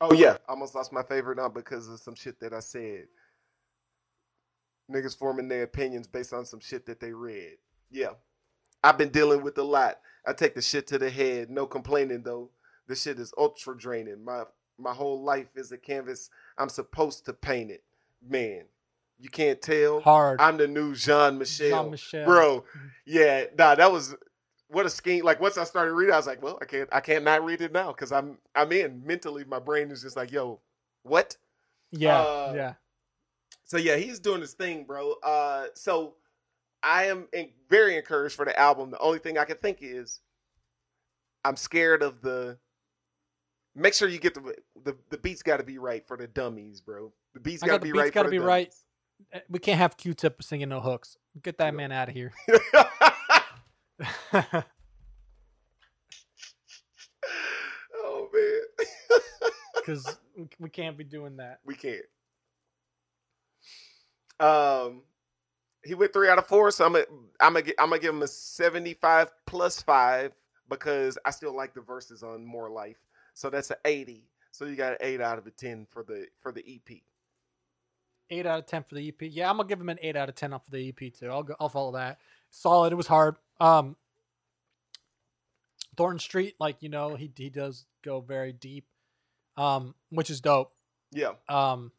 oh 0.00 0.12
yeah, 0.14 0.36
I 0.48 0.52
almost 0.52 0.74
lost 0.74 0.92
my 0.92 1.02
favorite 1.02 1.38
aunt 1.38 1.54
because 1.54 1.88
of 1.88 1.98
some 2.00 2.14
shit 2.14 2.38
that 2.40 2.52
I 2.52 2.60
said. 2.60 3.06
Niggas 4.92 5.18
forming 5.18 5.48
their 5.48 5.62
opinions 5.62 6.06
based 6.06 6.34
on 6.34 6.44
some 6.44 6.60
shit 6.60 6.84
that 6.86 7.00
they 7.00 7.12
read. 7.12 7.56
Yeah, 7.90 8.10
I've 8.82 8.98
been 8.98 9.08
dealing 9.08 9.42
with 9.42 9.56
a 9.58 9.62
lot. 9.62 9.98
I 10.26 10.34
take 10.34 10.54
the 10.54 10.62
shit 10.62 10.86
to 10.88 10.98
the 10.98 11.10
head. 11.10 11.50
No 11.50 11.66
complaining 11.66 12.22
though. 12.22 12.50
The 12.86 12.94
shit 12.94 13.18
is 13.18 13.32
ultra 13.38 13.76
draining. 13.76 14.22
My 14.24 14.44
my 14.78 14.92
whole 14.92 15.22
life 15.22 15.56
is 15.56 15.72
a 15.72 15.78
canvas. 15.78 16.28
I'm 16.58 16.68
supposed 16.68 17.24
to 17.26 17.32
paint 17.32 17.70
it. 17.70 17.82
Man, 18.26 18.64
you 19.24 19.30
can't 19.30 19.62
tell. 19.62 20.00
Hard. 20.00 20.38
I'm 20.38 20.58
the 20.58 20.68
new 20.68 20.94
Jean 20.94 21.38
Michel. 21.38 21.70
Jean-Michel. 21.70 22.26
Bro, 22.26 22.64
yeah, 23.06 23.44
nah, 23.58 23.74
that 23.74 23.90
was 23.90 24.14
what 24.68 24.84
a 24.84 24.90
scheme. 24.90 25.24
Like 25.24 25.40
once 25.40 25.56
I 25.56 25.64
started 25.64 25.94
reading, 25.94 26.12
I 26.12 26.18
was 26.18 26.26
like, 26.26 26.42
well, 26.42 26.58
I 26.60 26.66
can't, 26.66 26.90
I 26.92 27.00
can't 27.00 27.24
not 27.24 27.42
read 27.42 27.62
it 27.62 27.72
now 27.72 27.88
because 27.88 28.12
I'm, 28.12 28.36
I'm 28.54 28.70
in 28.70 29.02
mentally. 29.02 29.44
My 29.44 29.58
brain 29.58 29.90
is 29.90 30.02
just 30.02 30.14
like, 30.14 30.30
yo, 30.30 30.60
what? 31.04 31.38
yeah, 31.90 32.18
uh, 32.18 32.52
yeah. 32.54 32.74
So 33.64 33.78
yeah, 33.78 33.96
he's 33.96 34.20
doing 34.20 34.42
his 34.42 34.52
thing, 34.52 34.84
bro. 34.84 35.14
Uh, 35.22 35.68
so 35.72 36.16
I 36.82 37.04
am 37.04 37.26
in, 37.32 37.48
very 37.70 37.96
encouraged 37.96 38.36
for 38.36 38.44
the 38.44 38.58
album. 38.60 38.90
The 38.90 38.98
only 38.98 39.20
thing 39.20 39.38
I 39.38 39.46
can 39.46 39.56
think 39.56 39.78
is, 39.80 40.20
I'm 41.46 41.56
scared 41.56 42.02
of 42.02 42.20
the. 42.20 42.58
Make 43.74 43.94
sure 43.94 44.06
you 44.06 44.18
get 44.18 44.34
the 44.34 44.54
the, 44.84 44.96
the 45.08 45.16
beats 45.16 45.42
got 45.42 45.56
to 45.56 45.64
be 45.64 45.78
right 45.78 46.06
for 46.06 46.18
the 46.18 46.26
dummies, 46.26 46.82
bro. 46.82 47.10
The 47.32 47.40
beats 47.40 47.62
got 47.62 47.68
got 47.68 47.78
to 47.78 47.84
be 47.84 47.92
beats 47.92 48.02
right. 48.02 48.12
for 48.12 48.24
the 48.24 48.30
be 48.30 48.38
right. 48.38 48.64
dummies. 48.66 48.80
Eh, 48.80 48.83
We 49.48 49.58
can't 49.58 49.78
have 49.78 49.96
Q-Tip 49.96 50.42
singing 50.42 50.68
no 50.68 50.80
hooks. 50.80 51.16
Get 51.42 51.58
that 51.58 51.74
man 51.74 51.92
out 51.92 52.08
of 52.08 52.14
here. 52.14 52.32
oh 54.34 54.64
man. 58.32 58.60
Because 59.76 60.16
we 60.58 60.70
can't 60.70 60.96
be 60.96 61.04
doing 61.04 61.36
that. 61.36 61.58
We 61.66 61.74
can't. 61.74 62.00
Um, 64.40 65.02
he 65.84 65.94
went 65.94 66.12
three 66.12 66.28
out 66.28 66.38
of 66.38 66.46
four, 66.46 66.70
so 66.70 66.86
I'm 66.86 66.92
gonna 66.92 67.04
I'm 67.40 67.52
gonna 67.52 67.66
I'm 67.78 67.90
gonna 67.90 68.00
give 68.00 68.14
him 68.14 68.22
a 68.22 68.26
75 68.26 69.30
plus 69.46 69.82
five 69.82 70.32
because 70.68 71.18
I 71.24 71.30
still 71.30 71.54
like 71.54 71.74
the 71.74 71.82
verses 71.82 72.22
on 72.22 72.44
More 72.44 72.70
Life. 72.70 73.04
So 73.34 73.50
that's 73.50 73.70
an 73.70 73.76
80. 73.84 74.24
So 74.52 74.64
you 74.64 74.76
got 74.76 74.92
an 74.92 74.98
eight 75.00 75.20
out 75.20 75.38
of 75.38 75.46
a 75.46 75.50
10 75.50 75.86
for 75.90 76.02
the 76.02 76.26
for 76.40 76.52
the 76.52 76.64
EP. 76.66 76.98
Eight 78.30 78.46
out 78.46 78.58
of 78.60 78.66
ten 78.66 78.82
for 78.84 78.94
the 78.94 79.08
EP. 79.08 79.14
Yeah, 79.20 79.50
I'm 79.50 79.56
gonna 79.56 79.68
give 79.68 79.80
him 79.80 79.88
an 79.88 79.98
eight 80.02 80.16
out 80.16 80.28
of 80.28 80.34
ten 80.34 80.52
off 80.52 80.66
of 80.66 80.72
the 80.72 80.88
EP 80.88 81.12
too. 81.12 81.28
I'll 81.30 81.42
go, 81.42 81.54
I'll 81.60 81.68
follow 81.68 81.92
that. 81.92 82.18
Solid. 82.50 82.92
It 82.92 82.96
was 82.96 83.06
hard. 83.06 83.36
Um, 83.60 83.96
Thornton 85.96 86.18
Street, 86.18 86.54
like 86.58 86.76
you 86.80 86.88
know, 86.88 87.14
he 87.16 87.30
he 87.36 87.50
does 87.50 87.86
go 88.02 88.20
very 88.20 88.52
deep, 88.52 88.86
um, 89.56 89.94
which 90.10 90.30
is 90.30 90.40
dope. 90.40 90.72
Yeah, 91.12 91.34
Um, 91.48 91.92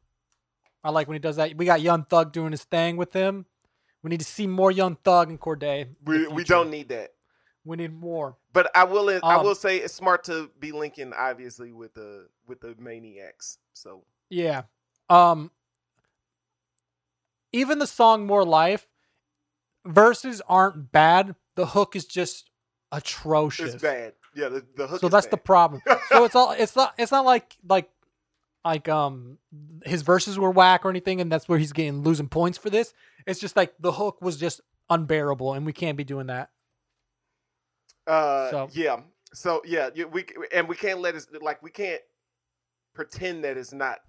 I 0.83 0.89
like 0.89 1.07
when 1.07 1.15
he 1.15 1.19
does 1.19 1.37
that. 1.37 1.55
We 1.55 1.65
got 1.65 1.79
Young 1.79 2.03
Thug 2.03 2.33
doing 2.33 2.51
his 2.51 2.65
thing 2.65 2.97
with 2.97 3.13
him. 3.13 3.45
We 4.03 4.09
need 4.09 4.19
to 4.19 4.25
see 4.25 4.45
more 4.45 4.71
Young 4.71 4.97
Thug 4.97 5.29
and 5.29 5.39
Cordae. 5.39 5.87
we 6.03 6.27
we 6.27 6.43
don't 6.43 6.69
need 6.69 6.89
that. 6.89 7.11
We 7.63 7.77
need 7.77 7.93
more. 7.93 8.37
But 8.51 8.69
I 8.75 8.83
will 8.83 9.09
I 9.09 9.35
Um, 9.37 9.45
will 9.45 9.55
say 9.55 9.77
it's 9.77 9.93
smart 9.93 10.25
to 10.25 10.51
be 10.59 10.71
linking 10.73 11.13
obviously 11.13 11.71
with 11.71 11.93
the 11.93 12.27
with 12.45 12.59
the 12.61 12.75
maniacs. 12.77 13.57
So 13.73 14.03
Yeah. 14.29 14.63
Um 15.09 15.49
even 17.55 17.79
the 17.79 17.87
song 17.87 18.25
More 18.27 18.43
Life 18.45 18.87
verses 19.85 20.41
aren't 20.47 20.91
bad. 20.91 21.35
The 21.55 21.67
hook 21.67 21.95
is 21.95 22.05
just 22.05 22.49
atrocious. 22.91 23.73
it's 23.73 23.81
bad. 23.81 24.13
Yeah, 24.35 24.49
the, 24.49 24.65
the 24.75 24.87
hook. 24.87 24.99
So 25.01 25.09
that's 25.09 25.27
the 25.27 25.37
problem. 25.37 25.81
So 26.09 26.23
it's 26.25 26.35
all 26.35 26.51
it's 26.51 26.75
not 26.75 26.93
it's 26.97 27.11
not 27.11 27.25
like 27.25 27.57
like 27.67 27.89
like 28.63 28.89
um 28.89 29.37
his 29.85 30.01
verses 30.01 30.37
were 30.37 30.51
whack 30.51 30.85
or 30.85 30.89
anything 30.89 31.21
and 31.21 31.31
that's 31.31 31.47
where 31.47 31.57
he's 31.59 31.71
getting 31.73 32.03
losing 32.03 32.27
points 32.27 32.57
for 32.57 32.69
this. 32.69 32.93
It's 33.25 33.39
just 33.39 33.55
like 33.55 33.73
the 33.79 33.93
hook 33.93 34.21
was 34.21 34.37
just 34.37 34.61
unbearable 34.89 35.53
and 35.53 35.65
we 35.65 35.73
can't 35.73 35.97
be 35.97 36.03
doing 36.03 36.27
that. 36.27 36.49
Uh, 38.07 38.49
So- 38.51 38.69
yeah. 38.73 39.01
So 39.33 39.61
yeah, 39.65 39.89
we 40.11 40.25
and 40.53 40.67
we 40.69 40.75
can't 40.75 40.99
let 41.01 41.15
it 41.15 41.25
like 41.41 41.61
we 41.61 41.69
can't 41.69 42.01
pretend 42.93 43.43
that 43.43 43.57
it's 43.57 43.73
not 43.73 43.99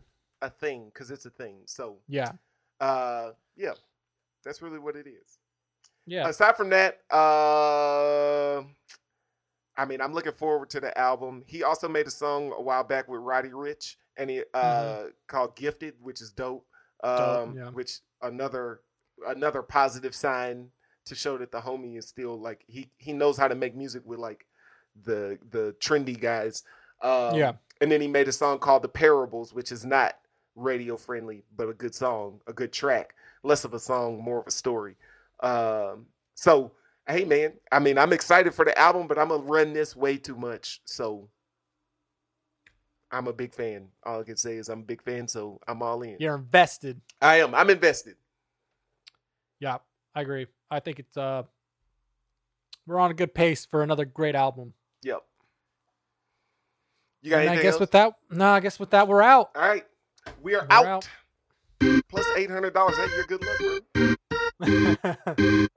a 0.40 0.48
thing 0.50 0.90
because 0.92 1.10
it's 1.10 1.26
a 1.26 1.30
thing. 1.30 1.62
So 1.66 1.98
Yeah. 2.08 2.32
Uh, 2.80 3.30
yeah, 3.56 3.72
that's 4.44 4.60
really 4.62 4.78
what 4.78 4.96
it 4.96 5.06
is. 5.06 5.38
Yeah. 6.06 6.28
Aside 6.28 6.56
from 6.56 6.70
that, 6.70 7.00
uh, 7.10 8.62
I 9.78 9.84
mean, 9.86 10.00
I'm 10.00 10.12
looking 10.14 10.32
forward 10.32 10.70
to 10.70 10.80
the 10.80 10.96
album. 10.98 11.42
He 11.46 11.62
also 11.62 11.88
made 11.88 12.06
a 12.06 12.10
song 12.10 12.52
a 12.56 12.62
while 12.62 12.84
back 12.84 13.08
with 13.08 13.20
Roddy 13.20 13.50
Ricch, 13.50 13.96
and 14.16 14.30
he 14.30 14.42
uh, 14.54 15.04
called 15.26 15.56
"Gifted," 15.56 15.94
which 16.00 16.20
is 16.20 16.30
dope. 16.30 16.64
Um, 17.04 17.12
Mm-hmm. 17.12 17.58
yeah. 17.58 17.70
Which 17.70 17.98
another 18.22 18.80
another 19.26 19.62
positive 19.62 20.14
sign 20.14 20.70
to 21.06 21.14
show 21.14 21.38
that 21.38 21.52
the 21.52 21.60
homie 21.60 21.96
is 21.98 22.06
still 22.08 22.38
like 22.40 22.64
he 22.66 22.90
he 22.98 23.12
knows 23.12 23.36
how 23.36 23.48
to 23.48 23.54
make 23.54 23.74
music 23.76 24.02
with 24.04 24.18
like 24.18 24.46
the 25.04 25.38
the 25.50 25.74
trendy 25.80 26.18
guys. 26.18 26.62
Um, 27.02 27.34
Yeah. 27.34 27.52
And 27.82 27.92
then 27.92 28.00
he 28.00 28.08
made 28.08 28.28
a 28.28 28.32
song 28.32 28.58
called 28.58 28.82
"The 28.82 28.88
Parables," 28.88 29.52
which 29.52 29.70
is 29.70 29.84
not 29.84 30.14
radio 30.56 30.96
friendly, 30.96 31.44
but 31.56 31.68
a 31.68 31.74
good 31.74 31.94
song, 31.94 32.40
a 32.46 32.52
good 32.52 32.72
track. 32.72 33.14
Less 33.42 33.64
of 33.64 33.74
a 33.74 33.78
song, 33.78 34.20
more 34.22 34.40
of 34.40 34.46
a 34.48 34.50
story. 34.50 34.96
Um, 35.40 36.06
so 36.34 36.72
hey 37.06 37.24
man, 37.24 37.52
I 37.70 37.78
mean 37.78 37.98
I'm 37.98 38.12
excited 38.12 38.54
for 38.54 38.64
the 38.64 38.76
album, 38.78 39.06
but 39.06 39.18
I'm 39.18 39.28
gonna 39.28 39.42
run 39.42 39.72
this 39.72 39.94
way 39.94 40.16
too 40.16 40.36
much. 40.36 40.80
So 40.84 41.28
I'm 43.10 43.28
a 43.28 43.32
big 43.32 43.54
fan. 43.54 43.88
All 44.04 44.20
I 44.20 44.24
can 44.24 44.36
say 44.36 44.56
is 44.56 44.68
I'm 44.68 44.80
a 44.80 44.84
big 44.84 45.02
fan, 45.02 45.28
so 45.28 45.60
I'm 45.68 45.82
all 45.82 46.02
in. 46.02 46.16
You're 46.18 46.34
invested. 46.34 47.00
I 47.22 47.36
am. 47.40 47.54
I'm 47.54 47.70
invested. 47.70 48.16
Yeah, 49.60 49.78
I 50.14 50.22
agree. 50.22 50.46
I 50.70 50.80
think 50.80 50.98
it's 50.98 51.16
uh 51.16 51.44
we're 52.86 52.98
on 52.98 53.10
a 53.10 53.14
good 53.14 53.34
pace 53.34 53.66
for 53.66 53.82
another 53.82 54.04
great 54.04 54.34
album. 54.34 54.72
Yep. 55.02 55.22
You 57.22 57.30
got 57.30 57.40
And 57.40 57.50
I 57.50 57.56
guess 57.56 57.74
else? 57.74 57.80
with 57.80 57.90
that, 57.92 58.14
no, 58.30 58.48
I 58.50 58.60
guess 58.60 58.78
with 58.78 58.90
that 58.90 59.08
we're 59.08 59.22
out. 59.22 59.50
all 59.56 59.62
right, 59.68 59.84
we 60.42 60.54
are 60.54 60.66
We're 60.68 60.76
out. 60.76 60.86
out. 60.86 61.08
Plus 62.08 62.26
eight 62.36 62.50
hundred 62.50 62.74
dollars. 62.74 62.96
Hey, 62.96 63.06
you're 63.14 63.26
good 63.26 63.44
luck, 63.44 64.16
bro. 64.60 65.66